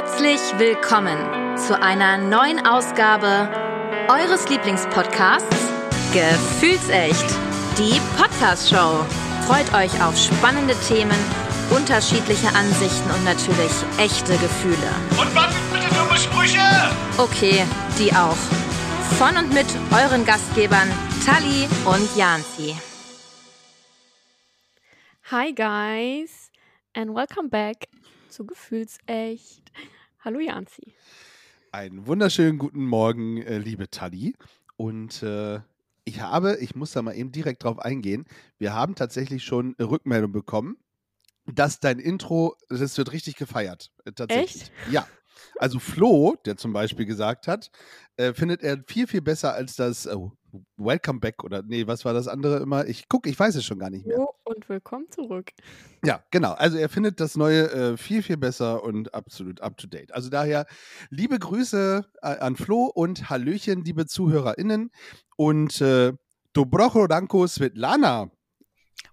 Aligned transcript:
Herzlich 0.00 0.40
willkommen 0.58 1.58
zu 1.58 1.78
einer 1.78 2.16
neuen 2.16 2.66
Ausgabe 2.66 3.50
eures 4.08 4.48
Lieblingspodcasts 4.48 5.68
Gefühlsecht, 6.14 7.26
die 7.76 8.00
Podcast-Show. 8.16 9.04
Freut 9.46 9.74
euch 9.74 10.02
auf 10.02 10.16
spannende 10.16 10.74
Themen, 10.88 11.18
unterschiedliche 11.68 12.48
Ansichten 12.54 13.10
und 13.10 13.24
natürlich 13.26 13.70
echte 13.98 14.38
Gefühle. 14.38 14.90
Und 15.20 15.34
was 15.36 15.54
bitte 15.70 15.94
dumme 15.94 16.16
Sprüche? 16.16 16.62
Okay, 17.18 17.62
die 17.98 18.10
auch. 18.14 18.38
Von 19.18 19.36
und 19.36 19.52
mit 19.52 19.66
euren 19.92 20.24
Gastgebern 20.24 20.88
Tali 21.26 21.68
und 21.84 22.16
Janzi. 22.16 22.74
Hi 25.30 25.52
guys 25.52 26.50
and 26.94 27.14
welcome 27.14 27.50
back 27.50 27.86
zu 28.30 28.46
Gefühlsecht. 28.46 29.59
Hallo 30.22 30.38
Janzi. 30.38 30.92
Einen 31.72 32.06
wunderschönen 32.06 32.58
guten 32.58 32.84
Morgen, 32.84 33.38
äh, 33.38 33.56
liebe 33.56 33.88
Tali. 33.88 34.34
Und 34.76 35.22
äh, 35.22 35.60
ich 36.04 36.20
habe, 36.20 36.58
ich 36.60 36.74
muss 36.74 36.92
da 36.92 37.00
mal 37.00 37.16
eben 37.16 37.32
direkt 37.32 37.64
drauf 37.64 37.78
eingehen, 37.78 38.26
wir 38.58 38.74
haben 38.74 38.94
tatsächlich 38.94 39.44
schon 39.44 39.74
Rückmeldung 39.80 40.30
bekommen, 40.30 40.76
dass 41.46 41.80
dein 41.80 41.98
Intro, 41.98 42.54
das 42.68 42.98
wird 42.98 43.12
richtig 43.12 43.36
gefeiert. 43.36 43.92
Äh, 44.04 44.12
tatsächlich. 44.12 44.64
Echt? 44.64 44.72
Ja. 44.90 45.08
Also 45.58 45.78
Flo, 45.78 46.36
der 46.44 46.58
zum 46.58 46.74
Beispiel 46.74 47.06
gesagt 47.06 47.48
hat, 47.48 47.70
äh, 48.18 48.34
findet 48.34 48.62
er 48.62 48.84
viel, 48.86 49.06
viel 49.06 49.22
besser 49.22 49.54
als 49.54 49.74
das 49.76 50.06
oh, 50.06 50.32
Welcome 50.76 51.20
Back 51.20 51.44
oder 51.44 51.62
nee, 51.62 51.86
was 51.86 52.04
war 52.04 52.12
das 52.12 52.28
andere 52.28 52.58
immer? 52.58 52.86
Ich 52.86 53.08
gucke, 53.08 53.28
ich 53.28 53.38
weiß 53.38 53.54
es 53.54 53.64
schon 53.64 53.78
gar 53.78 53.90
nicht 53.90 54.06
mehr. 54.06 54.16
Hallo 54.16 54.34
und 54.44 54.68
willkommen 54.68 55.10
zurück. 55.10 55.52
Ja, 56.04 56.22
genau. 56.30 56.52
Also 56.52 56.78
er 56.78 56.88
findet 56.88 57.20
das 57.20 57.36
Neue 57.36 57.70
äh, 57.70 57.96
viel, 57.96 58.22
viel 58.22 58.36
besser 58.36 58.82
und 58.82 59.14
absolut 59.14 59.60
up 59.60 59.76
to 59.76 59.86
date. 59.86 60.12
Also 60.12 60.30
daher 60.30 60.66
liebe 61.10 61.38
Grüße 61.38 62.04
äh, 62.22 62.26
an 62.26 62.56
Flo 62.56 62.84
und 62.86 63.30
Hallöchen, 63.30 63.84
liebe 63.84 64.06
ZuhörerInnen. 64.06 64.90
Und 65.36 65.80
äh, 65.80 66.12
Dobrocho 66.52 67.06
Danko 67.06 67.46
Svetlana. 67.46 68.30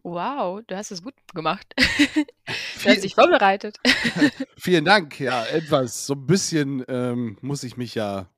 Wow, 0.03 0.61
du 0.65 0.75
hast 0.75 0.91
es 0.91 1.03
gut 1.03 1.13
gemacht. 1.33 1.73
du 1.77 2.89
hast 2.89 3.03
dich 3.03 3.15
vorbereitet. 3.15 3.77
Vielen 4.57 4.85
Dank. 4.85 5.19
Ja, 5.19 5.45
etwas, 5.45 6.05
so 6.07 6.13
ein 6.13 6.25
bisschen 6.25 6.83
ähm, 6.87 7.37
muss 7.41 7.63
ich 7.63 7.77
mich 7.77 7.93
ja 7.93 8.29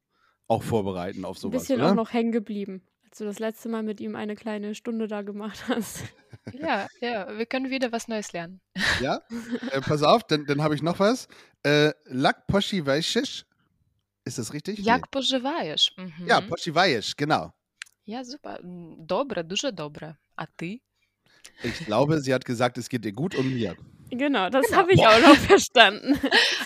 auch 0.47 0.63
vorbereiten 0.63 1.25
auf 1.25 1.37
Ein 1.37 1.41
sowas. 1.41 1.61
bisschen 1.61 1.79
oder? 1.81 1.91
auch 1.91 1.95
noch 1.95 2.11
hängen 2.11 2.31
geblieben, 2.31 2.81
du 3.18 3.24
das 3.24 3.38
letzte 3.38 3.68
Mal 3.68 3.82
mit 3.82 4.00
ihm 4.00 4.16
eine 4.16 4.34
kleine 4.34 4.74
Stunde 4.74 5.06
da 5.06 5.22
gemacht 5.22 5.64
hast. 5.68 6.00
ja, 6.52 6.88
ja, 7.00 7.38
wir 7.38 7.46
können 7.46 7.70
wieder 7.70 7.92
was 7.92 8.08
Neues 8.08 8.32
lernen. 8.32 8.60
Ja? 9.00 9.20
Äh, 9.70 9.80
pass 9.80 10.02
auf, 10.02 10.24
dann, 10.24 10.46
dann 10.46 10.62
habe 10.62 10.74
ich 10.74 10.82
noch 10.82 10.98
was. 10.98 11.28
Äh, 11.62 11.92
Lak 12.06 12.46
Poschiwajschisch. 12.46 13.44
Ist 14.26 14.38
das 14.38 14.52
richtig? 14.52 14.78
Jak 14.78 15.10
поживаєш? 15.10 15.92
Mhm. 15.96 16.12
Nee. 16.18 16.28
Ja, 16.28 16.40
Poschiwajsch, 16.40 17.14
genau. 17.16 17.52
ja, 18.06 18.24
super. 18.24 18.58
Mm, 18.64 19.06
Добре, 19.06 19.42
дуже 19.42 19.70
добре. 19.72 20.16
А 20.36 20.46
ти? 20.56 20.80
Ich 21.62 21.86
glaube, 21.86 22.20
sie 22.20 22.32
hat 22.34 22.44
gesagt, 22.44 22.78
es 22.78 22.88
geht 22.88 23.04
ihr 23.04 23.12
gut 23.12 23.34
und 23.34 23.52
mir. 23.54 23.76
Genau, 24.10 24.48
das 24.50 24.72
habe 24.74 24.92
ich 24.92 25.00
auch 25.06 25.20
noch 25.20 25.36
verstanden. 25.36 26.18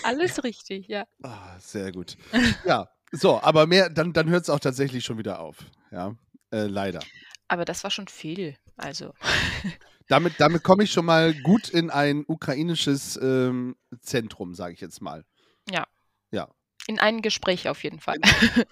Alles 0.03 0.43
richtig, 0.43 0.87
ja. 0.87 1.05
Ah, 1.23 1.57
sehr 1.59 1.91
gut. 1.91 2.17
Ja, 2.65 2.87
so, 3.11 3.41
aber 3.41 3.67
mehr, 3.67 3.89
dann, 3.89 4.13
dann 4.13 4.29
hört 4.29 4.43
es 4.43 4.49
auch 4.49 4.59
tatsächlich 4.59 5.03
schon 5.03 5.17
wieder 5.17 5.39
auf. 5.39 5.57
Ja, 5.91 6.15
äh, 6.54 6.66
leider. 6.66 7.00
Aber 7.48 7.64
das 7.64 7.84
war 7.84 7.90
schon 7.90 8.08
viel. 8.08 8.56
Also, 8.76 9.12
Damit, 10.08 10.34
damit 10.38 10.62
komme 10.62 10.84
ich 10.84 10.92
schon 10.92 11.06
mal 11.06 11.32
gut 11.32 11.70
in 11.70 11.90
ein 11.90 12.24
ukrainisches 12.26 13.18
ähm, 13.22 13.74
Zentrum, 14.00 14.54
sage 14.54 14.74
ich 14.74 14.80
jetzt 14.80 15.00
mal. 15.00 15.24
Ja. 15.70 15.86
Ja. 16.30 16.48
in 16.86 16.98
ein 16.98 17.22
Gespräch 17.22 17.68
auf 17.68 17.82
jeden 17.84 18.00
Fall. 18.00 18.18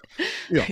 Ja. 0.49 0.65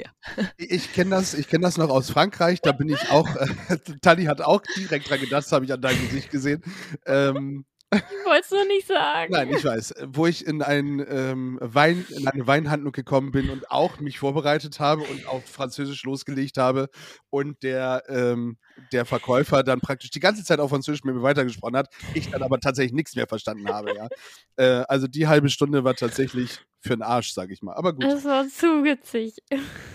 Ich 0.57 0.93
kenne 0.93 1.11
das, 1.11 1.33
ich 1.33 1.47
kenn 1.47 1.61
das 1.61 1.77
noch 1.77 1.89
aus 1.89 2.11
Frankreich, 2.11 2.61
da 2.61 2.73
bin 2.73 2.89
ich 2.89 3.09
auch, 3.09 3.27
äh, 3.37 3.47
Tali 4.01 4.25
hat 4.25 4.41
auch 4.41 4.61
direkt 4.75 5.09
dran 5.09 5.19
gedacht, 5.19 5.45
das 5.45 5.51
habe 5.51 5.63
ich 5.65 5.71
an 5.73 5.81
deinem 5.81 6.01
Gesicht 6.01 6.29
gesehen. 6.29 6.61
Ähm, 7.05 7.65
Ich 7.93 8.25
wollte 8.25 8.41
es 8.45 8.51
nur 8.51 8.65
nicht 8.65 8.87
sagen. 8.87 9.33
Nein, 9.33 9.49
ich 9.49 9.65
weiß. 9.65 9.95
Wo 10.07 10.25
ich 10.25 10.47
in, 10.47 10.61
ein, 10.61 11.05
ähm, 11.09 11.57
Wein, 11.61 12.05
in 12.09 12.25
eine 12.25 12.47
Weinhandlung 12.47 12.93
gekommen 12.93 13.31
bin 13.31 13.49
und 13.49 13.69
auch 13.69 13.99
mich 13.99 14.19
vorbereitet 14.19 14.79
habe 14.79 15.01
und 15.01 15.27
auf 15.27 15.45
Französisch 15.45 16.03
losgelegt 16.03 16.57
habe 16.57 16.89
und 17.29 17.61
der, 17.63 18.03
ähm, 18.07 18.57
der 18.93 19.03
Verkäufer 19.05 19.63
dann 19.63 19.81
praktisch 19.81 20.09
die 20.09 20.21
ganze 20.21 20.45
Zeit 20.45 20.59
auf 20.61 20.69
Französisch 20.69 21.03
mit 21.03 21.15
mir 21.15 21.21
weitergesprochen 21.21 21.75
hat, 21.75 21.89
ich 22.13 22.29
dann 22.29 22.43
aber 22.43 22.59
tatsächlich 22.61 22.93
nichts 22.93 23.15
mehr 23.15 23.27
verstanden 23.27 23.67
habe. 23.67 23.93
Ja. 23.93 24.07
Äh, 24.55 24.85
also 24.87 25.07
die 25.07 25.27
halbe 25.27 25.49
Stunde 25.49 25.83
war 25.83 25.95
tatsächlich 25.95 26.61
für 26.79 26.95
den 26.95 27.01
Arsch, 27.01 27.33
sage 27.33 27.53
ich 27.53 27.61
mal. 27.61 27.73
Aber 27.75 27.93
gut, 27.93 28.05
Das 28.05 28.23
war 28.23 28.47
zu 28.47 28.83
witzig. 28.85 29.35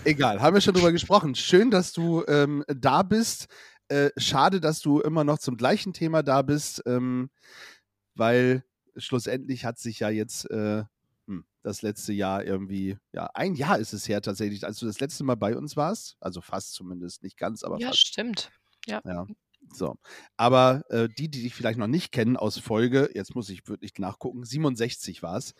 egal. 0.05 0.39
Haben 0.39 0.53
wir 0.53 0.61
schon 0.61 0.75
drüber 0.75 0.91
gesprochen. 0.91 1.33
Schön, 1.33 1.71
dass 1.71 1.93
du 1.93 2.23
ähm, 2.27 2.63
da 2.67 3.01
bist. 3.01 3.47
Äh, 3.89 4.09
schade, 4.17 4.59
dass 4.59 4.81
du 4.81 4.99
immer 4.99 5.23
noch 5.23 5.39
zum 5.39 5.57
gleichen 5.57 5.93
Thema 5.93 6.21
da 6.21 6.41
bist. 6.41 6.83
Ähm, 6.85 7.29
weil 8.17 8.63
schlussendlich 8.95 9.65
hat 9.65 9.79
sich 9.79 9.99
ja 9.99 10.09
jetzt 10.09 10.49
äh, 10.49 10.83
hm, 11.27 11.45
das 11.63 11.81
letzte 11.81 12.13
Jahr 12.13 12.43
irgendwie, 12.43 12.97
ja, 13.13 13.29
ein 13.33 13.55
Jahr 13.55 13.77
ist 13.79 13.93
es 13.93 14.07
her 14.07 14.21
tatsächlich, 14.21 14.65
als 14.65 14.79
du 14.79 14.85
das 14.85 14.99
letzte 14.99 15.23
Mal 15.23 15.35
bei 15.35 15.55
uns 15.55 15.75
warst. 15.77 16.17
Also 16.19 16.41
fast 16.41 16.73
zumindest, 16.73 17.23
nicht 17.23 17.37
ganz, 17.37 17.63
aber 17.63 17.79
ja, 17.79 17.89
fast. 17.89 17.99
stimmt. 18.07 18.51
Ja. 18.87 19.01
So. 19.73 19.97
Aber 20.37 20.83
äh, 20.89 21.09
die, 21.17 21.29
die 21.29 21.43
dich 21.43 21.53
vielleicht 21.53 21.77
noch 21.77 21.87
nicht 21.87 22.11
kennen 22.11 22.37
aus 22.37 22.57
Folge, 22.57 23.09
jetzt 23.13 23.35
muss 23.35 23.49
ich 23.49 23.67
wirklich 23.67 23.93
nachgucken, 23.99 24.45
67 24.45 25.21
war 25.23 25.37
es, 25.37 25.53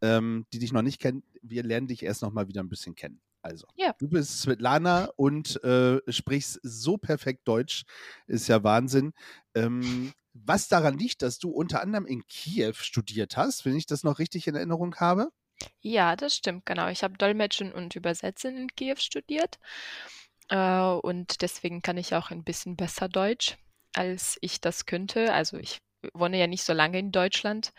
ähm, 0.00 0.46
die 0.52 0.58
dich 0.58 0.72
noch 0.72 0.82
nicht 0.82 0.98
kennen, 0.98 1.22
wir 1.42 1.62
lernen 1.62 1.86
dich 1.88 2.02
erst 2.02 2.22
noch 2.22 2.32
mal 2.32 2.48
wieder 2.48 2.62
ein 2.62 2.70
bisschen 2.70 2.94
kennen. 2.94 3.20
Also, 3.42 3.66
Ja. 3.76 3.94
du 3.98 4.08
bist 4.08 4.40
Svetlana 4.42 5.10
und 5.16 5.62
äh, 5.64 6.00
sprichst 6.10 6.60
so 6.62 6.96
perfekt 6.98 7.46
Deutsch, 7.48 7.84
ist 8.26 8.48
ja 8.48 8.62
Wahnsinn. 8.64 9.12
Ähm, 9.54 10.12
was 10.32 10.68
daran 10.68 10.98
liegt, 10.98 11.22
dass 11.22 11.38
du 11.38 11.50
unter 11.50 11.80
anderem 11.80 12.06
in 12.06 12.26
Kiew 12.26 12.74
studiert 12.74 13.36
hast, 13.36 13.64
wenn 13.64 13.76
ich 13.76 13.86
das 13.86 14.04
noch 14.04 14.18
richtig 14.18 14.46
in 14.46 14.54
Erinnerung 14.54 14.96
habe? 14.96 15.30
Ja, 15.80 16.16
das 16.16 16.36
stimmt, 16.36 16.66
genau. 16.66 16.88
Ich 16.88 17.02
habe 17.02 17.18
Dolmetschen 17.18 17.72
und 17.72 17.94
Übersetzen 17.96 18.56
in 18.56 18.68
Kiew 18.68 18.96
studiert. 18.96 19.58
Äh, 20.48 20.80
und 20.80 21.42
deswegen 21.42 21.82
kann 21.82 21.96
ich 21.96 22.14
auch 22.14 22.30
ein 22.30 22.44
bisschen 22.44 22.76
besser 22.76 23.08
Deutsch, 23.08 23.56
als 23.94 24.38
ich 24.40 24.60
das 24.60 24.86
könnte. 24.86 25.32
Also 25.32 25.58
ich 25.58 25.78
wohne 26.14 26.38
ja 26.38 26.46
nicht 26.46 26.64
so 26.64 26.72
lange 26.72 26.98
in 26.98 27.12
Deutschland, 27.12 27.72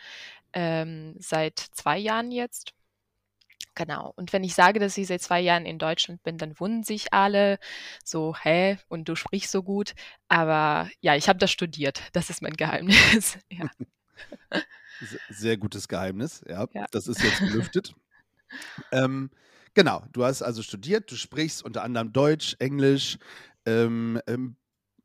ähm, 0.54 1.16
seit 1.20 1.60
zwei 1.60 1.98
Jahren 1.98 2.32
jetzt. 2.32 2.74
Genau. 3.76 4.12
Und 4.18 4.34
wenn 4.34 4.44
ich 4.44 4.54
sage, 4.54 4.80
dass 4.80 4.98
ich 4.98 5.08
seit 5.08 5.22
zwei 5.22 5.40
Jahren 5.40 5.66
in 5.66 5.80
Deutschland 5.80 6.22
bin, 6.24 6.38
dann 6.38 6.60
wundern 6.60 6.84
sich 6.84 7.14
alle 7.14 7.58
so, 8.04 8.36
hä, 8.36 8.78
und 8.90 9.08
du 9.08 9.16
sprichst 9.16 9.52
so 9.52 9.64
gut. 9.64 9.94
Aber 10.28 10.90
ja, 11.00 11.16
ich 11.16 11.30
habe 11.30 11.40
das 11.40 11.52
studiert. 11.52 12.02
Das 12.14 12.30
ist 12.30 12.42
mein 12.42 12.54
Geheimnis. 12.58 13.38
Ja. 13.52 13.70
Se- 15.02 15.20
Sehr 15.30 15.58
gutes 15.58 15.88
Geheimnis, 15.88 16.44
ja. 16.48 16.68
Ja. 16.74 16.86
Das 16.92 17.08
ist 17.08 17.22
jetzt 17.24 17.40
gelüftet. 17.40 17.96
ähm, 18.92 19.32
genau, 19.74 20.04
du 20.12 20.24
hast 20.24 20.42
also 20.42 20.62
studiert, 20.62 21.10
du 21.12 21.16
sprichst 21.16 21.64
unter 21.64 21.84
anderem 21.84 22.14
Deutsch, 22.14 22.56
Englisch, 22.60 23.18
ähm, 23.66 24.22
ähm, 24.28 24.58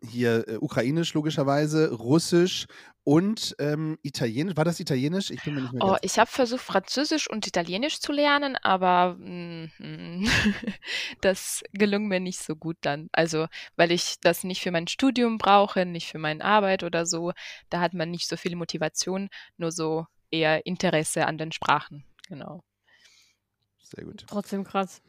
hier 0.03 0.47
äh, 0.49 0.57
Ukrainisch 0.57 1.15
logischerweise, 1.15 1.93
Russisch 1.93 2.67
und 3.05 3.55
ähm, 3.59 3.99
Italienisch. 4.03 4.57
War 4.57 4.65
das 4.65 4.81
Italienisch? 4.81 5.31
Ich 5.31 5.43
bin 5.43 5.55
mir 5.55 5.61
nicht 5.63 5.73
mehr 5.73 5.85
Oh, 5.85 5.97
ich 6.03 6.19
habe 6.19 6.31
versucht, 6.31 6.63
Französisch 6.63 7.31
und 7.31 7.47
Italienisch 7.47 8.01
zu 8.01 8.13
lernen, 8.13 8.57
aber 8.63 9.15
mm, 9.19 9.71
mm, 9.79 10.29
das 11.21 11.63
gelung 11.73 12.09
mir 12.09 12.21
nicht 12.21 12.41
so 12.41 12.57
gut 12.57 12.77
dann. 12.81 13.09
Also, 13.13 13.47
weil 13.77 13.93
ich 13.93 14.17
das 14.21 14.45
nicht 14.45 14.61
für 14.61 14.73
mein 14.73 14.89
Studium 14.89 15.39
brauche, 15.39 15.87
nicht 15.87 16.09
für 16.09 16.19
meine 16.19 16.45
Arbeit 16.45 16.83
oder 16.83 17.07
so. 17.07 17.33
Da 17.71 17.81
hat 17.81 17.95
man 17.95 18.11
nicht 18.11 18.29
so 18.29 18.37
viel 18.37 18.57
Motivation, 18.57 19.29
nur 19.57 19.71
so 19.71 20.07
eher 20.31 20.67
Interesse 20.67 21.27
an 21.27 21.39
den 21.39 21.53
Sprachen. 21.53 22.05
Genau. 22.29 22.63
Sehr 23.95 24.05
gut. 24.05 24.25
Trotzdem 24.27 24.65
krass. 24.65 25.01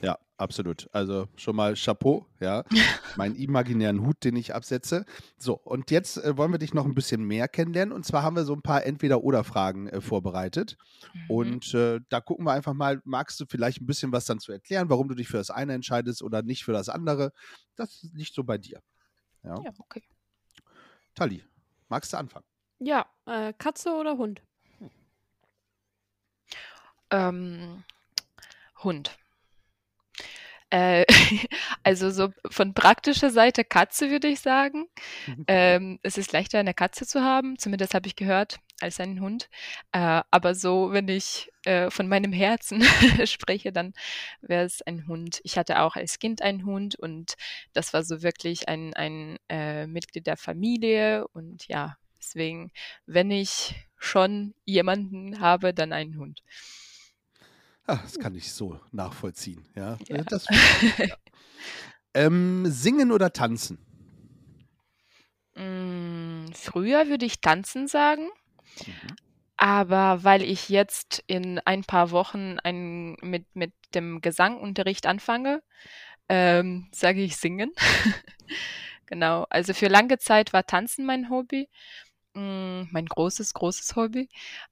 Ja, 0.00 0.18
absolut. 0.38 0.88
Also 0.92 1.28
schon 1.36 1.54
mal 1.54 1.74
Chapeau, 1.74 2.26
ja. 2.40 2.64
Meinen 3.16 3.34
imaginären 3.36 4.06
Hut, 4.06 4.24
den 4.24 4.36
ich 4.36 4.54
absetze. 4.54 5.04
So, 5.36 5.54
und 5.54 5.90
jetzt 5.90 6.16
äh, 6.16 6.34
wollen 6.38 6.50
wir 6.50 6.58
dich 6.58 6.72
noch 6.72 6.86
ein 6.86 6.94
bisschen 6.94 7.24
mehr 7.24 7.46
kennenlernen. 7.46 7.92
Und 7.92 8.06
zwar 8.06 8.22
haben 8.22 8.34
wir 8.34 8.44
so 8.44 8.54
ein 8.54 8.62
paar 8.62 8.86
Entweder-Oder-Fragen 8.86 9.88
äh, 9.88 10.00
vorbereitet. 10.00 10.78
Mhm. 11.12 11.30
Und 11.30 11.74
äh, 11.74 12.00
da 12.08 12.22
gucken 12.22 12.46
wir 12.46 12.52
einfach 12.52 12.72
mal, 12.72 13.02
magst 13.04 13.38
du 13.38 13.44
vielleicht 13.46 13.82
ein 13.82 13.86
bisschen 13.86 14.12
was 14.12 14.24
dann 14.24 14.40
zu 14.40 14.50
erklären, 14.50 14.88
warum 14.88 15.08
du 15.08 15.14
dich 15.14 15.28
für 15.28 15.36
das 15.36 15.50
eine 15.50 15.74
entscheidest 15.74 16.22
oder 16.22 16.42
nicht 16.42 16.64
für 16.64 16.72
das 16.72 16.88
andere? 16.88 17.32
Das 17.76 18.02
liegt 18.14 18.32
so 18.32 18.44
bei 18.44 18.56
dir. 18.56 18.80
Ja. 19.44 19.60
Ja, 19.62 19.72
okay. 19.76 20.02
Tali, 21.14 21.44
magst 21.90 22.14
du 22.14 22.16
anfangen? 22.16 22.46
Ja, 22.78 23.04
äh, 23.26 23.52
Katze 23.52 23.90
oder 23.90 24.16
Hund? 24.16 24.42
Ähm, 27.10 27.84
Hund. 28.84 29.16
Äh, 30.72 31.04
also 31.84 32.10
so 32.10 32.32
von 32.50 32.72
praktischer 32.72 33.28
Seite 33.30 33.62
Katze 33.62 34.10
würde 34.10 34.28
ich 34.28 34.40
sagen. 34.40 34.86
Mhm. 35.26 35.44
Ähm, 35.46 35.98
es 36.02 36.16
ist 36.16 36.32
leichter, 36.32 36.58
eine 36.58 36.72
Katze 36.72 37.06
zu 37.06 37.20
haben, 37.20 37.58
zumindest 37.58 37.92
habe 37.92 38.06
ich 38.06 38.16
gehört, 38.16 38.58
als 38.80 38.98
einen 38.98 39.20
Hund. 39.20 39.50
Äh, 39.92 40.22
aber 40.30 40.54
so, 40.54 40.92
wenn 40.92 41.08
ich 41.08 41.50
äh, 41.64 41.90
von 41.90 42.08
meinem 42.08 42.32
Herzen 42.32 42.82
spreche, 43.26 43.70
dann 43.70 43.92
wäre 44.40 44.64
es 44.64 44.80
ein 44.80 45.06
Hund. 45.06 45.40
Ich 45.44 45.58
hatte 45.58 45.82
auch 45.82 45.94
als 45.94 46.18
Kind 46.18 46.40
einen 46.40 46.64
Hund 46.64 46.94
und 46.94 47.34
das 47.74 47.92
war 47.92 48.02
so 48.02 48.22
wirklich 48.22 48.68
ein, 48.68 48.94
ein 48.94 49.36
äh, 49.50 49.86
Mitglied 49.86 50.26
der 50.26 50.38
Familie. 50.38 51.28
Und 51.34 51.68
ja, 51.68 51.98
deswegen, 52.18 52.72
wenn 53.04 53.30
ich 53.30 53.74
schon 53.98 54.54
jemanden 54.64 55.38
habe, 55.40 55.74
dann 55.74 55.92
einen 55.92 56.16
Hund. 56.16 56.42
Ah, 57.92 58.00
das 58.04 58.18
kann 58.18 58.34
ich 58.34 58.50
so 58.54 58.80
nachvollziehen. 58.90 59.66
Ja, 59.74 59.98
Ja. 60.08 60.16
Äh, 60.16 60.24
das 60.24 60.46
ja. 60.96 61.14
ähm, 62.14 62.64
Singen 62.66 63.12
oder 63.12 63.34
tanzen? 63.34 63.78
Mm, 65.54 66.46
Früher 66.54 67.08
würde 67.08 67.26
ich 67.26 67.40
tanzen 67.40 67.86
sagen, 67.86 68.28
Mhm. 68.86 69.16
aber 69.56 70.24
weil 70.24 70.42
ich 70.42 70.68
jetzt 70.68 71.22
in 71.26 71.58
ein 71.60 71.84
paar 71.84 72.10
Wochen 72.10 72.58
ein, 72.64 73.16
mit, 73.20 73.46
mit 73.54 73.72
dem 73.94 74.20
Gesangunterricht 74.20 75.06
anfange, 75.06 75.62
ähm, 76.28 76.88
sage 76.92 77.22
ich 77.22 77.36
singen. 77.36 77.72
Genau, 79.06 79.46
also 79.50 79.74
für 79.74 79.88
lange 79.88 80.18
Zeit 80.18 80.54
war 80.54 80.64
Tanzen 80.66 81.04
mein 81.04 81.28
Hobby, 81.28 81.68
mm, 82.34 82.88
mein 82.90 83.06
großes, 83.06 83.54
großes 83.54 83.96
Hobby. 83.96 84.28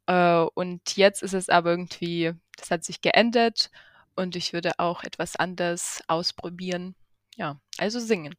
Äh, 0.06 0.44
und 0.54 0.96
jetzt 0.96 1.22
ist 1.22 1.34
es 1.34 1.48
aber 1.48 1.70
irgendwie, 1.70 2.32
das 2.56 2.70
hat 2.70 2.84
sich 2.84 3.00
geändert 3.00 3.70
und 4.16 4.36
ich 4.36 4.52
würde 4.52 4.72
auch 4.78 5.02
etwas 5.04 5.36
anders 5.36 6.02
ausprobieren. 6.08 6.94
Ja, 7.36 7.60
also 7.78 8.00
singen. 8.00 8.34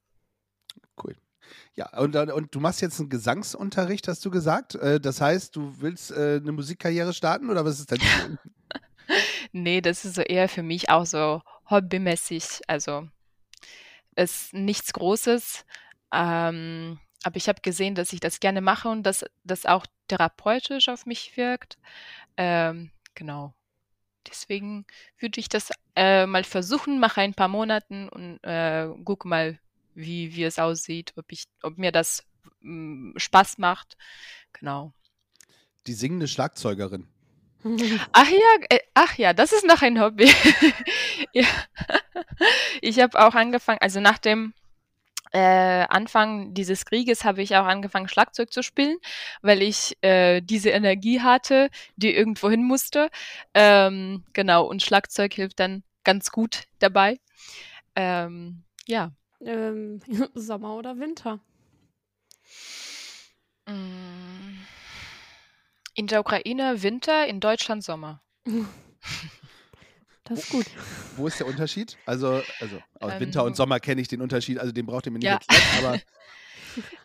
Cool. 1.02 1.16
Ja, 1.76 1.98
und, 1.98 2.16
und 2.16 2.54
du 2.56 2.60
machst 2.60 2.82
jetzt 2.82 3.00
einen 3.00 3.10
Gesangsunterricht, 3.10 4.08
hast 4.08 4.24
du 4.26 4.32
gesagt. 4.32 4.76
Äh, 4.76 5.00
Das 5.00 5.22
heißt, 5.22 5.56
du 5.56 5.82
willst 5.82 6.12
äh, 6.12 6.40
eine 6.42 6.52
Musikkarriere 6.52 7.14
starten 7.14 7.50
oder 7.50 7.66
was 7.66 7.80
ist 7.80 7.92
dein 7.92 8.00
Ziel? 8.00 8.40
Nee, 9.52 9.82
das 9.82 10.06
ist 10.06 10.16
so 10.16 10.22
eher 10.22 10.48
für 10.48 10.64
mich 10.64 10.90
auch 10.90 11.06
so 11.06 11.42
hobbymäßig. 11.70 12.62
Also 12.68 13.10
ist 14.16 14.54
nichts 14.54 14.94
Großes. 14.94 15.66
Ähm, 16.14 17.00
aber 17.24 17.38
ich 17.38 17.48
habe 17.48 17.62
gesehen, 17.62 17.96
dass 17.96 18.14
ich 18.14 18.20
das 18.20 18.40
gerne 18.40 18.62
mache 18.62 18.90
und 18.90 19.04
dass 19.04 19.26
das 19.44 19.66
auch 19.66 19.86
therapeutisch 20.08 20.90
auf 20.90 21.06
mich 21.06 21.38
wirkt. 21.38 21.78
Ähm, 22.38 22.92
genau. 23.14 23.54
Deswegen 24.28 24.86
würde 25.20 25.40
ich 25.40 25.50
das 25.50 25.72
äh, 25.96 26.26
mal 26.26 26.44
versuchen, 26.44 27.00
mache 27.00 27.22
ein 27.22 27.34
paar 27.34 27.48
Monaten 27.48 28.08
und 28.10 28.40
äh, 28.44 28.88
gucke 29.04 29.28
mal, 29.28 29.60
wie, 29.94 30.36
wie 30.36 30.44
es 30.44 30.60
aussieht, 30.60 31.14
ob 31.18 31.32
ich, 31.32 31.46
ob 31.64 31.78
mir 31.78 31.92
das 31.92 32.24
mm, 32.62 33.18
Spaß 33.18 33.58
macht. 33.58 33.98
Genau. 34.54 34.94
Die 35.88 35.94
singende 35.94 36.28
Schlagzeugerin. 36.28 37.08
Ach 38.12 38.28
ja, 38.28 38.66
äh, 38.70 38.80
ach 38.96 39.18
ja, 39.20 39.34
das 39.34 39.52
ist 39.52 39.66
noch 39.66 39.84
ein 39.84 40.02
Hobby. 40.02 40.32
ja. 41.34 41.46
Ich 42.82 43.00
habe 43.00 43.20
auch 43.20 43.36
angefangen, 43.36 43.78
also 43.82 44.00
nach 44.00 44.18
dem 44.18 44.54
äh, 45.32 45.86
Anfang 45.90 46.54
dieses 46.54 46.86
Krieges 46.86 47.24
habe 47.24 47.42
ich 47.42 47.56
auch 47.56 47.66
angefangen, 47.66 48.08
Schlagzeug 48.08 48.52
zu 48.52 48.64
spielen, 48.64 48.98
weil 49.42 49.62
ich 49.62 49.98
äh, 50.02 50.42
diese 50.42 50.70
Energie 50.72 51.22
hatte, 51.22 51.70
die 51.96 52.14
irgendwo 52.14 52.50
hin 52.50 52.64
musste. 52.64 53.10
Ähm, 53.54 54.24
genau, 54.34 54.66
und 54.66 54.82
Schlagzeug 54.82 55.34
hilft 55.34 55.60
dann 55.60 55.84
ganz 56.04 56.32
gut 56.32 56.64
dabei. 56.80 57.20
Ähm, 57.96 58.64
ja. 58.88 59.12
ähm, 59.42 60.02
Sommer 60.34 60.76
oder 60.76 61.00
Winter? 61.00 61.40
Mm. 63.68 64.58
In 65.94 66.08
der 66.08 66.22
Ukraine 66.22 66.84
Winter, 66.84 67.28
in 67.28 67.40
Deutschland 67.40 67.84
Sommer. 67.84 68.22
Das 70.32 70.44
ist 70.44 70.50
gut. 70.50 70.66
Wo 71.14 71.28
ist 71.28 71.40
der 71.40 71.48
Unterschied? 71.48 71.98
Also, 72.06 72.44
also 72.60 72.82
aus 73.00 73.20
Winter 73.20 73.42
Ähm, 73.42 73.48
und 73.48 73.56
Sommer 73.58 73.80
kenne 73.80 74.02
ich 74.02 74.08
den 74.08 74.22
Unterschied, 74.22 74.60
also 74.60 74.72
den 74.72 74.86
braucht 74.86 75.06
ihr 75.06 75.12
mir 75.12 75.20
nicht 75.20 75.30
Ja. 75.30 75.40
erklären, 75.40 75.64
aber 75.78 76.02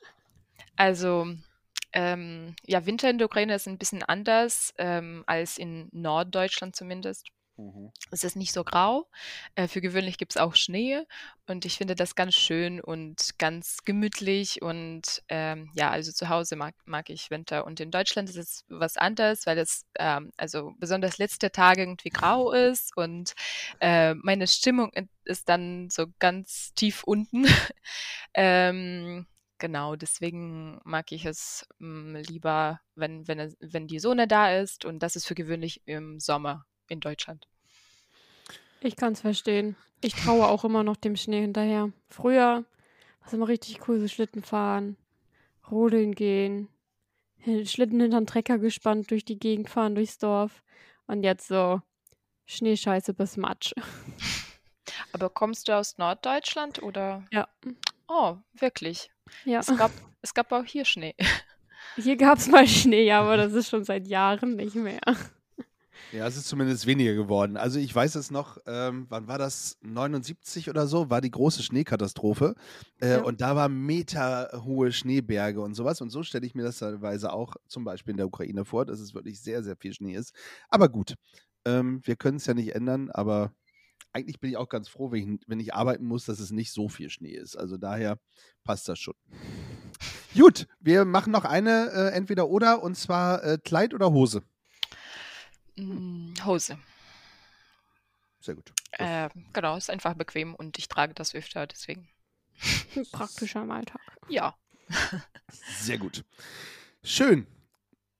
Also, 0.76 1.26
ähm, 1.92 2.54
ja, 2.66 2.84
Winter 2.86 3.08
in 3.10 3.18
der 3.18 3.26
Ukraine 3.26 3.54
ist 3.54 3.66
ein 3.66 3.78
bisschen 3.78 4.02
anders 4.02 4.74
ähm, 4.78 5.24
als 5.26 5.58
in 5.58 5.88
Norddeutschland 5.92 6.76
zumindest. 6.76 7.26
Mhm. 7.58 7.90
Es 8.10 8.22
ist 8.22 8.36
nicht 8.36 8.52
so 8.52 8.64
grau. 8.64 9.08
Äh, 9.54 9.66
für 9.66 9.80
gewöhnlich 9.80 10.18
gibt 10.18 10.32
es 10.32 10.36
auch 10.36 10.54
Schnee 10.54 11.02
und 11.46 11.64
ich 11.64 11.78
finde 11.78 11.94
das 11.94 12.14
ganz 12.14 12.34
schön 12.34 12.80
und 12.82 13.38
ganz 13.38 13.78
gemütlich 13.84 14.60
und 14.60 15.22
ähm, 15.28 15.70
ja, 15.74 15.90
also 15.90 16.12
zu 16.12 16.28
Hause 16.28 16.56
mag, 16.56 16.74
mag 16.84 17.08
ich 17.08 17.30
Winter 17.30 17.64
und 17.64 17.80
in 17.80 17.90
Deutschland 17.90 18.28
ist 18.28 18.36
es 18.36 18.64
was 18.68 18.98
anderes, 18.98 19.46
weil 19.46 19.56
es 19.58 19.86
ähm, 19.98 20.32
also 20.36 20.74
besonders 20.78 21.16
letzte 21.16 21.50
Tage 21.50 21.82
irgendwie 21.82 22.10
grau 22.10 22.52
ist 22.52 22.94
und 22.96 23.32
äh, 23.80 24.14
meine 24.14 24.46
Stimmung 24.48 24.92
ist 25.24 25.48
dann 25.48 25.88
so 25.90 26.06
ganz 26.18 26.74
tief 26.74 27.04
unten. 27.04 27.46
ähm, 28.34 29.26
genau, 29.58 29.96
deswegen 29.96 30.78
mag 30.84 31.10
ich 31.10 31.24
es 31.24 31.66
mm, 31.78 32.16
lieber, 32.16 32.80
wenn, 32.94 33.26
wenn, 33.28 33.54
wenn 33.60 33.86
die 33.86 33.98
Sonne 33.98 34.28
da 34.28 34.50
ist 34.52 34.84
und 34.84 34.98
das 35.02 35.16
ist 35.16 35.26
für 35.26 35.34
gewöhnlich 35.34 35.80
im 35.86 36.20
Sommer 36.20 36.66
in 36.88 37.00
Deutschland. 37.00 37.46
Ich 38.80 38.96
kann 38.96 39.14
es 39.14 39.20
verstehen. 39.20 39.76
Ich 40.00 40.14
traue 40.14 40.46
auch 40.46 40.64
immer 40.64 40.82
noch 40.84 40.96
dem 40.96 41.16
Schnee 41.16 41.40
hinterher. 41.40 41.90
Früher 42.08 42.64
war 43.20 43.26
es 43.26 43.32
immer 43.32 43.48
richtig 43.48 43.88
cool, 43.88 43.98
so 43.98 44.08
Schlitten 44.08 44.42
fahren, 44.42 44.96
rodeln 45.70 46.14
gehen, 46.14 46.68
Schlitten 47.64 48.00
hinter 48.00 48.20
den 48.20 48.26
Trecker 48.26 48.58
gespannt 48.58 49.10
durch 49.10 49.24
die 49.24 49.38
Gegend 49.38 49.68
fahren, 49.70 49.94
durchs 49.94 50.18
Dorf. 50.18 50.62
Und 51.06 51.22
jetzt 51.22 51.48
so 51.48 51.80
Schneescheiße 52.46 53.14
bis 53.14 53.36
Matsch. 53.36 53.72
Aber 55.12 55.30
kommst 55.30 55.68
du 55.68 55.76
aus 55.76 55.98
Norddeutschland 55.98 56.82
oder? 56.82 57.24
Ja. 57.32 57.48
Oh, 58.08 58.36
wirklich. 58.54 59.10
Ja, 59.44 59.60
Es 59.60 59.76
gab, 59.76 59.90
es 60.22 60.34
gab 60.34 60.52
auch 60.52 60.64
hier 60.64 60.84
Schnee. 60.84 61.14
hier 61.96 62.16
gab 62.16 62.38
es 62.38 62.48
mal 62.48 62.66
Schnee, 62.66 63.10
aber 63.10 63.36
das 63.36 63.52
ist 63.52 63.68
schon 63.70 63.84
seit 63.84 64.06
Jahren 64.06 64.56
nicht 64.56 64.74
mehr. 64.76 65.00
Ja, 66.12 66.26
es 66.26 66.36
ist 66.36 66.46
zumindest 66.46 66.86
weniger 66.86 67.14
geworden. 67.14 67.56
Also 67.56 67.78
ich 67.78 67.94
weiß 67.94 68.14
es 68.14 68.30
noch, 68.30 68.58
ähm, 68.66 69.06
wann 69.08 69.26
war 69.28 69.38
das? 69.38 69.76
79 69.82 70.70
oder 70.70 70.86
so, 70.86 71.10
war 71.10 71.20
die 71.20 71.30
große 71.30 71.62
Schneekatastrophe. 71.62 72.54
Äh, 73.00 73.16
Ja. 73.16 73.22
Und 73.22 73.40
da 73.40 73.56
waren 73.56 73.76
meterhohe 73.86 74.92
Schneeberge 74.92 75.60
und 75.60 75.74
sowas. 75.74 76.00
Und 76.00 76.10
so 76.10 76.22
stelle 76.22 76.46
ich 76.46 76.54
mir 76.54 76.62
das 76.62 76.78
teilweise 76.78 77.32
auch 77.32 77.56
zum 77.66 77.84
Beispiel 77.84 78.12
in 78.12 78.18
der 78.18 78.26
Ukraine 78.26 78.64
vor, 78.64 78.84
dass 78.84 79.00
es 79.00 79.14
wirklich 79.14 79.40
sehr, 79.40 79.62
sehr 79.62 79.76
viel 79.76 79.92
Schnee 79.92 80.14
ist. 80.14 80.32
Aber 80.68 80.88
gut, 80.88 81.14
ähm, 81.64 82.00
wir 82.04 82.16
können 82.16 82.36
es 82.36 82.46
ja 82.46 82.54
nicht 82.54 82.74
ändern, 82.74 83.10
aber 83.10 83.52
eigentlich 84.12 84.40
bin 84.40 84.50
ich 84.50 84.56
auch 84.56 84.68
ganz 84.68 84.88
froh, 84.88 85.10
wenn 85.12 85.34
ich, 85.34 85.40
wenn 85.46 85.60
ich 85.60 85.74
arbeiten 85.74 86.04
muss, 86.06 86.24
dass 86.24 86.40
es 86.40 86.50
nicht 86.50 86.72
so 86.72 86.88
viel 86.88 87.10
Schnee 87.10 87.34
ist. 87.34 87.56
Also 87.56 87.76
daher 87.76 88.18
passt 88.64 88.88
das 88.88 88.98
schon. 88.98 89.14
Gut, 90.34 90.66
wir 90.80 91.04
machen 91.04 91.32
noch 91.32 91.44
eine 91.44 91.90
äh, 91.92 92.08
entweder 92.12 92.48
oder 92.48 92.82
und 92.82 92.96
zwar 92.96 93.42
äh, 93.44 93.58
Kleid 93.62 93.94
oder 93.94 94.12
Hose. 94.12 94.42
Mm, 95.76 96.34
Hose. 96.44 96.78
Sehr 98.40 98.54
gut. 98.54 98.72
Äh, 98.92 99.28
genau, 99.52 99.76
ist 99.76 99.90
einfach 99.90 100.14
bequem 100.14 100.54
und 100.54 100.78
ich 100.78 100.88
trage 100.88 101.14
das 101.14 101.34
öfter, 101.34 101.66
deswegen. 101.66 102.08
Praktischer 103.12 103.62
im 103.62 103.70
Alltag. 103.70 104.00
Ja. 104.28 104.54
Sehr 105.80 105.98
gut. 105.98 106.24
Schön. 107.02 107.46